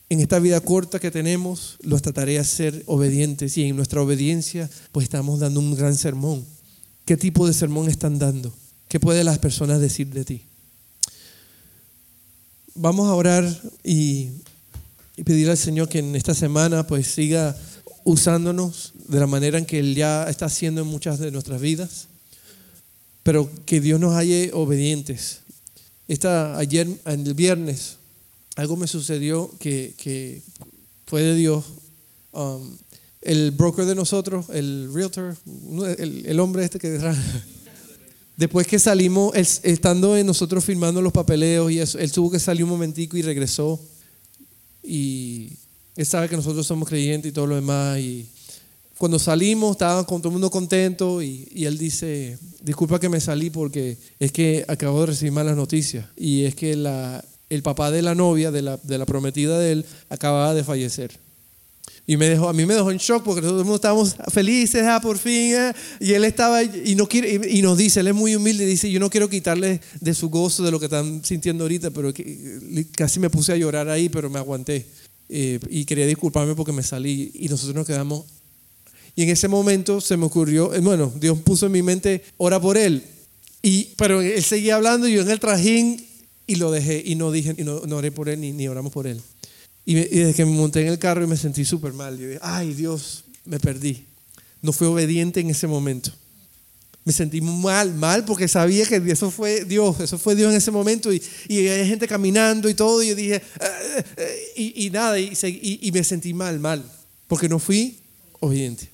En 0.09 0.21
esta 0.21 0.39
vida 0.39 0.61
corta 0.61 0.99
que 0.99 1.11
tenemos, 1.11 1.77
nuestra 1.83 2.13
tarea 2.13 2.41
es 2.41 2.49
ser 2.49 2.83
obedientes 2.87 3.57
y 3.59 3.65
en 3.65 3.77
nuestra 3.77 4.01
obediencia, 4.01 4.71
pues 4.93 5.05
estamos 5.05 5.41
dando 5.41 5.61
un 5.61 5.75
gran 5.75 5.97
sermón. 5.97 6.45
¿Qué 7.05 7.17
tipo 7.17 7.47
de 7.47 7.53
sermón 7.53 7.89
están 7.89 8.19
dando? 8.19 8.55
¿Qué 8.89 8.99
pueden 8.99 9.27
las 9.27 9.39
personas 9.39 9.81
decir 9.81 10.09
de 10.09 10.25
ti? 10.25 10.43
Vamos 12.75 13.09
a 13.09 13.15
orar 13.15 13.45
y, 13.83 14.31
y 15.17 15.25
pedir 15.25 15.51
al 15.51 15.59
Señor 15.59 15.89
que 15.89 15.99
en 15.99 16.17
esta 16.17 16.35
semana 16.35 16.87
pues 16.87 17.09
siga 17.09 17.57
usándonos 18.05 18.93
de 19.09 19.19
la 19.19 19.27
manera 19.27 19.59
en 19.59 19.67
que 19.67 19.79
Él 19.79 19.95
ya 19.95 20.29
está 20.29 20.47
haciendo 20.47 20.83
en 20.83 20.87
muchas 20.87 21.19
de 21.19 21.31
nuestras 21.31 21.61
vidas, 21.61 22.07
pero 23.23 23.51
que 23.65 23.81
Dios 23.81 23.99
nos 23.99 24.15
halle 24.15 24.51
obedientes. 24.53 25.41
Esta, 26.07 26.59
ayer, 26.59 26.87
el 27.07 27.35
viernes, 27.35 27.97
algo 28.57 28.77
me 28.77 28.87
sucedió 28.87 29.51
que, 29.59 30.43
fue 31.07 31.23
de 31.23 31.35
Dios. 31.35 31.65
Um, 32.33 32.77
el 33.23 33.53
broker 33.53 33.87
de 33.87 33.95
nosotros, 33.95 34.47
el 34.51 34.91
realtor, 34.93 35.37
el, 35.97 36.41
hombre 36.41 36.65
este 36.65 36.79
que 36.79 36.91
detrás, 36.91 37.17
después 38.37 38.67
que 38.67 38.79
salimos, 38.79 39.35
estando 39.35 40.17
en 40.17 40.27
nosotros 40.27 40.63
firmando 40.63 41.01
los 41.01 41.13
papeleos 41.13 41.73
y 41.73 41.81
eso, 41.81 41.99
él 41.99 42.13
tuvo 42.13 42.31
que 42.31 42.39
salir 42.39 42.65
un 42.65 42.71
momentico 42.71 43.17
y 43.17 43.23
regresó. 43.23 43.81
Y 44.83 45.53
él 45.97 46.07
sabe 46.07 46.29
que 46.29 46.37
nosotros 46.37 46.67
somos 46.67 46.89
creyentes 46.89 47.31
y 47.31 47.33
todo 47.33 47.47
lo 47.47 47.55
demás. 47.55 47.99
Y 47.99 48.27
cuando 48.99 49.19
salimos, 49.19 49.73
estaba 49.73 50.05
con 50.05 50.21
todo 50.21 50.29
el 50.29 50.35
mundo 50.35 50.51
contento 50.51 51.23
y, 51.23 51.49
él 51.55 51.79
dice, 51.79 52.39
disculpa 52.63 52.99
que 52.99 53.09
me 53.09 53.21
salí 53.21 53.51
porque 53.51 53.97
es 54.19 54.33
que 54.33 54.65
acabo 54.69 55.01
de 55.01 55.07
recibir 55.07 55.33
malas 55.33 55.57
noticias. 55.57 56.07
Y 56.17 56.45
es 56.45 56.55
que 56.55 56.73
el 56.73 57.63
papá 57.63 57.91
de 57.91 58.03
la 58.03 58.15
novia, 58.15 58.51
de 58.51 58.63
la, 58.63 58.77
de 58.79 58.99
la 58.99 59.07
prometida 59.07 59.59
de 59.59 59.73
él, 59.73 59.87
acababa 60.09 60.55
de 60.55 60.65
fallecer. 60.65 61.25
Y 62.07 62.19
me 62.19 62.29
dejó, 62.29 62.51
a 62.51 62.53
mí 62.53 62.67
me 62.67 62.75
dejó 62.75 62.91
en 62.91 62.99
shock 62.99 63.23
porque 63.25 63.41
mundo 63.41 63.77
estábamos 63.77 64.15
felices, 64.31 64.83
ah, 64.85 65.01
por 65.01 65.17
fin. 65.17 65.55
Ah, 65.55 65.75
y 65.99 66.13
él 66.13 66.25
estaba, 66.25 66.63
y, 66.63 66.95
no 66.97 67.07
quiere, 67.09 67.41
y, 67.49 67.63
nos 67.63 67.79
dice, 67.79 68.01
él 68.01 68.09
es 68.09 68.15
muy 68.15 68.37
humilde, 68.37 68.67
dice, 68.67 68.91
yo 68.91 69.01
no 69.01 69.09
quiero 69.09 69.31
quitarle 69.31 69.81
de 70.01 70.13
su 70.15 70.29
gozo, 70.29 70.63
de 70.63 70.71
lo 70.71 70.79
que 70.79 70.85
están 70.85 71.25
sintiendo 71.25 71.65
ahorita, 71.65 71.91
pero 71.93 72.13
casi 72.95 73.21
me 73.21 73.31
puse 73.31 73.53
a 73.53 73.57
llorar 73.57 73.89
ahí, 73.89 74.11
pero 74.11 74.29
me 74.29 74.39
aguanté. 74.39 74.87
Eh, 75.29 75.59
y 75.69 75.85
quería 75.85 76.07
disculparme 76.07 76.55
porque 76.55 76.73
me 76.73 76.83
salí 76.83 77.31
y 77.35 77.49
nosotros 77.49 77.75
nos 77.75 77.87
quedamos. 77.87 78.25
Y 79.17 79.23
en 79.23 79.31
ese 79.31 79.49
momento 79.49 80.01
se 80.01 80.17
me 80.17 80.27
ocurrió, 80.27 80.75
eh, 80.75 80.81
bueno, 80.81 81.13
Dios 81.21 81.39
puso 81.39 81.67
en 81.67 81.73
mi 81.73 81.83
mente, 81.83 82.25
ora 82.37 82.61
por 82.61 82.77
él. 82.77 83.05
Y, 83.63 83.91
pero 83.97 84.21
él 84.21 84.43
seguía 84.43 84.77
hablando 84.77 85.09
y 85.09 85.15
yo 85.15 85.23
en 85.23 85.31
el 85.31 85.41
trajín 85.41 86.05
y 86.47 86.57
lo 86.57 86.71
dejé 86.71 87.03
y 87.05 87.15
no 87.15 87.33
dije, 87.33 87.55
y 87.57 87.65
no, 87.65 87.77
oré 87.77 88.13
por 88.13 88.29
él 88.29 88.41
ni, 88.41 88.53
ni 88.53 88.69
oramos 88.69 88.93
por 88.93 89.07
él. 89.07 89.21
Y, 89.87 89.95
desde 89.95 90.35
que 90.35 90.45
me 90.45 90.53
monté 90.53 90.83
en 90.83 90.89
el 90.89 90.99
carro 90.99 91.25
y 91.25 91.27
me 91.27 91.37
sentí 91.37 91.65
súper 91.65 91.93
mal, 91.93 92.19
yo 92.19 92.27
dije, 92.27 92.41
ay 92.43 92.75
Dios, 92.75 93.25
me 93.45 93.59
perdí. 93.59 94.05
No 94.61 94.73
fui 94.73 94.87
obediente 94.87 95.41
en 95.41 95.51
ese 95.51 95.67
momento. 95.67 96.11
Me 97.05 97.13
sentí 97.13 97.41
mal, 97.41 97.95
mal, 97.95 98.25
porque 98.25 98.49
sabía 98.49 98.87
que 98.87 98.97
eso 98.97 99.31
fue 99.31 99.65
Dios, 99.65 100.01
eso 100.01 100.17
fue 100.19 100.35
Dios 100.35 100.51
en 100.51 100.57
ese 100.57 100.71
momento 100.71 101.13
y, 101.13 101.23
y 101.49 101.67
hay 101.69 101.87
gente 101.87 102.09
caminando 102.09 102.69
y 102.69 102.75
todo. 102.75 103.03
Y 103.03 103.09
yo 103.09 103.15
dije, 103.15 103.43
ah, 103.61 104.03
y, 104.57 104.89
nada, 104.91 105.19
y, 105.19 105.33
y, 105.83 105.93
me 105.93 106.03
sentí 106.03 106.33
mal, 106.33 106.59
mal, 106.61 106.83
porque 107.27 107.49
no 107.49 107.59
fui 107.59 107.99
obediente. 108.41 108.89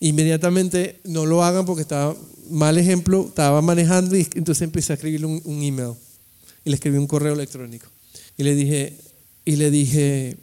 Inmediatamente 0.00 1.00
no 1.04 1.26
lo 1.26 1.44
hagan 1.44 1.66
porque 1.66 1.82
estaba 1.82 2.16
mal 2.50 2.78
ejemplo, 2.78 3.26
estaba 3.28 3.60
manejando 3.60 4.16
y 4.16 4.26
entonces 4.34 4.62
empecé 4.62 4.92
a 4.92 4.94
escribirle 4.94 5.26
un, 5.26 5.42
un 5.44 5.62
email 5.62 5.94
y 6.64 6.70
le 6.70 6.76
escribí 6.76 6.96
un 6.96 7.06
correo 7.06 7.34
electrónico. 7.34 7.86
Y 8.38 8.42
le 8.42 8.54
dije, 8.54 8.96
y 9.44 9.56
le 9.56 9.70
dije, 9.70 10.36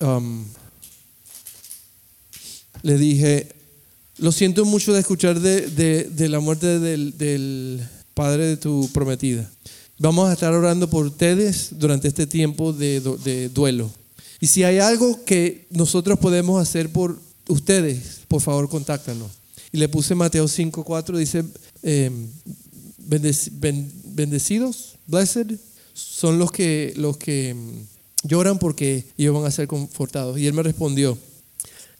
um, 0.00 0.44
le 2.82 2.98
dije, 2.98 3.55
lo 4.18 4.32
siento 4.32 4.64
mucho 4.64 4.92
de 4.92 5.00
escuchar 5.00 5.40
de, 5.40 6.28
la 6.28 6.40
muerte 6.40 6.78
del, 6.78 7.86
padre 8.14 8.46
de 8.46 8.56
tu 8.56 8.88
prometida. 8.92 9.50
Vamos 9.98 10.28
a 10.28 10.32
estar 10.32 10.52
orando 10.52 10.88
por 10.88 11.06
ustedes 11.06 11.68
durante 11.72 12.08
este 12.08 12.26
tiempo 12.26 12.72
de, 12.72 13.50
duelo. 13.52 13.90
Y 14.40 14.46
si 14.46 14.64
hay 14.64 14.78
algo 14.78 15.24
que 15.24 15.66
nosotros 15.70 16.18
podemos 16.18 16.60
hacer 16.60 16.90
por 16.90 17.18
ustedes, 17.48 18.20
por 18.28 18.40
favor, 18.40 18.68
contáctanos. 18.68 19.30
Y 19.72 19.78
le 19.78 19.88
puse 19.88 20.14
Mateo 20.14 20.46
5.4, 20.46 21.16
dice, 21.16 21.44
em, 21.82 22.26
bendecidos, 22.98 24.96
blessed, 25.06 25.58
son 25.94 26.38
los 26.38 26.52
que, 26.52 26.92
los 26.96 27.16
que 27.16 27.56
lloran 28.22 28.58
porque 28.58 29.06
ellos 29.16 29.34
van 29.34 29.44
a 29.44 29.50
ser 29.50 29.66
confortados. 29.66 30.38
Y 30.38 30.46
él 30.46 30.52
me 30.52 30.62
respondió, 30.62 31.16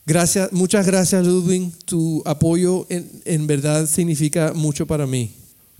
Gracias, 0.06 0.52
muchas 0.52 0.86
gracias 0.86 1.26
Ludwig, 1.26 1.72
tu 1.84 2.22
apoyo 2.24 2.86
en, 2.88 3.46
verdad 3.48 3.88
significa 3.88 4.52
mucho 4.54 4.86
para 4.86 5.04
mí. 5.04 5.32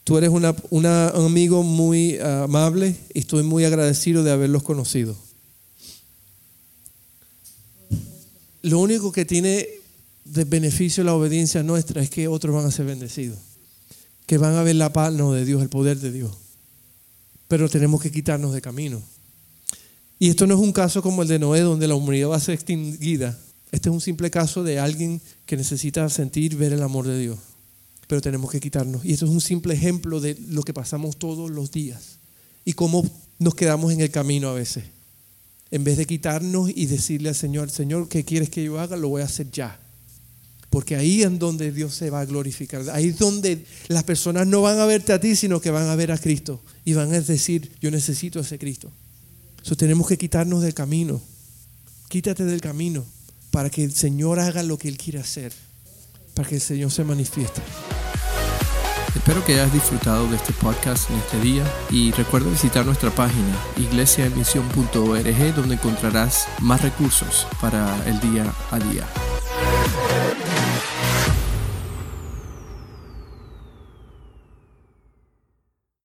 Tú 0.02 0.18
eres 0.18 0.30
una, 0.30 0.52
un 0.70 0.86
amigo 0.86 1.62
muy 1.62 2.18
amable 2.18 2.96
y 3.14 3.20
estoy 3.20 3.44
muy 3.44 3.64
agradecido 3.64 4.24
de 4.24 4.32
haberlos 4.32 4.64
conocido. 4.64 5.16
Lo 8.62 8.80
único 8.80 9.12
que 9.12 9.24
tiene 9.24 9.68
de 10.24 10.44
beneficio 10.44 11.04
la 11.04 11.14
obediencia 11.14 11.62
nuestra 11.62 12.02
es 12.02 12.10
que 12.10 12.26
otros 12.26 12.52
van 12.52 12.66
a 12.66 12.72
ser 12.72 12.86
bendecidos, 12.86 13.38
que 14.26 14.38
van 14.38 14.56
a 14.56 14.64
ver 14.64 14.74
la 14.74 14.92
paz 14.92 15.16
de 15.16 15.44
Dios, 15.44 15.62
el 15.62 15.68
poder 15.68 16.00
de 16.00 16.10
Dios. 16.10 16.32
Pero 17.46 17.68
tenemos 17.68 18.02
que 18.02 18.10
quitarnos 18.10 18.52
de 18.52 18.60
camino. 18.60 19.00
Y 20.18 20.30
esto 20.30 20.48
no 20.48 20.54
es 20.54 20.60
un 20.60 20.72
caso 20.72 21.00
como 21.00 21.22
el 21.22 21.28
de 21.28 21.38
Noé, 21.38 21.60
donde 21.60 21.86
la 21.86 21.94
humanidad 21.94 22.30
va 22.30 22.36
a 22.36 22.40
ser 22.40 22.54
extinguida 22.54 23.38
este 23.72 23.88
es 23.88 23.92
un 23.92 24.00
simple 24.00 24.30
caso 24.30 24.62
de 24.62 24.78
alguien 24.78 25.20
que 25.44 25.56
necesita 25.56 26.08
sentir, 26.08 26.56
ver 26.56 26.72
el 26.72 26.82
amor 26.82 27.06
de 27.06 27.18
Dios. 27.18 27.38
Pero 28.06 28.20
tenemos 28.20 28.50
que 28.50 28.60
quitarnos. 28.60 29.04
Y 29.04 29.12
esto 29.12 29.26
es 29.26 29.32
un 29.32 29.40
simple 29.40 29.74
ejemplo 29.74 30.20
de 30.20 30.36
lo 30.48 30.62
que 30.62 30.72
pasamos 30.72 31.18
todos 31.18 31.50
los 31.50 31.72
días. 31.72 32.18
Y 32.64 32.74
cómo 32.74 33.04
nos 33.38 33.54
quedamos 33.54 33.92
en 33.92 34.00
el 34.00 34.10
camino 34.10 34.48
a 34.48 34.54
veces. 34.54 34.84
En 35.72 35.82
vez 35.82 35.96
de 35.96 36.06
quitarnos 36.06 36.70
y 36.72 36.86
decirle 36.86 37.30
al 37.30 37.34
Señor, 37.34 37.70
Señor, 37.70 38.08
¿qué 38.08 38.24
quieres 38.24 38.50
que 38.50 38.62
yo 38.62 38.78
haga? 38.78 38.96
Lo 38.96 39.08
voy 39.08 39.22
a 39.22 39.24
hacer 39.24 39.50
ya. 39.50 39.80
Porque 40.70 40.94
ahí 40.94 41.22
es 41.22 41.38
donde 41.38 41.72
Dios 41.72 41.94
se 41.94 42.10
va 42.10 42.20
a 42.20 42.24
glorificar. 42.24 42.88
Ahí 42.90 43.08
es 43.08 43.18
donde 43.18 43.64
las 43.88 44.04
personas 44.04 44.46
no 44.46 44.62
van 44.62 44.78
a 44.78 44.86
verte 44.86 45.12
a 45.12 45.20
ti, 45.20 45.34
sino 45.34 45.60
que 45.60 45.70
van 45.70 45.88
a 45.88 45.96
ver 45.96 46.12
a 46.12 46.18
Cristo. 46.18 46.62
Y 46.84 46.92
van 46.94 47.12
a 47.12 47.20
decir, 47.20 47.72
yo 47.80 47.90
necesito 47.90 48.38
a 48.38 48.42
ese 48.42 48.58
Cristo. 48.58 48.92
Entonces 49.56 49.78
tenemos 49.78 50.06
que 50.06 50.16
quitarnos 50.16 50.62
del 50.62 50.74
camino. 50.74 51.20
Quítate 52.08 52.44
del 52.44 52.60
camino 52.60 53.04
para 53.56 53.70
que 53.70 53.82
el 53.82 53.94
Señor 53.94 54.38
haga 54.38 54.62
lo 54.62 54.76
que 54.76 54.86
Él 54.86 54.98
quiere 54.98 55.18
hacer, 55.18 55.50
para 56.34 56.46
que 56.46 56.56
el 56.56 56.60
Señor 56.60 56.90
se 56.90 57.04
manifieste. 57.04 57.62
Espero 59.14 59.42
que 59.46 59.54
hayas 59.54 59.72
disfrutado 59.72 60.28
de 60.28 60.36
este 60.36 60.52
podcast 60.52 61.08
en 61.08 61.16
este 61.16 61.40
día 61.40 61.64
y 61.88 62.10
recuerda 62.10 62.50
visitar 62.50 62.84
nuestra 62.84 63.10
página 63.10 63.56
iglesiaemisión.org 63.78 65.54
donde 65.54 65.74
encontrarás 65.74 66.46
más 66.60 66.82
recursos 66.82 67.46
para 67.58 68.06
el 68.06 68.20
día 68.20 68.44
a 68.70 68.78
día. 68.78 69.06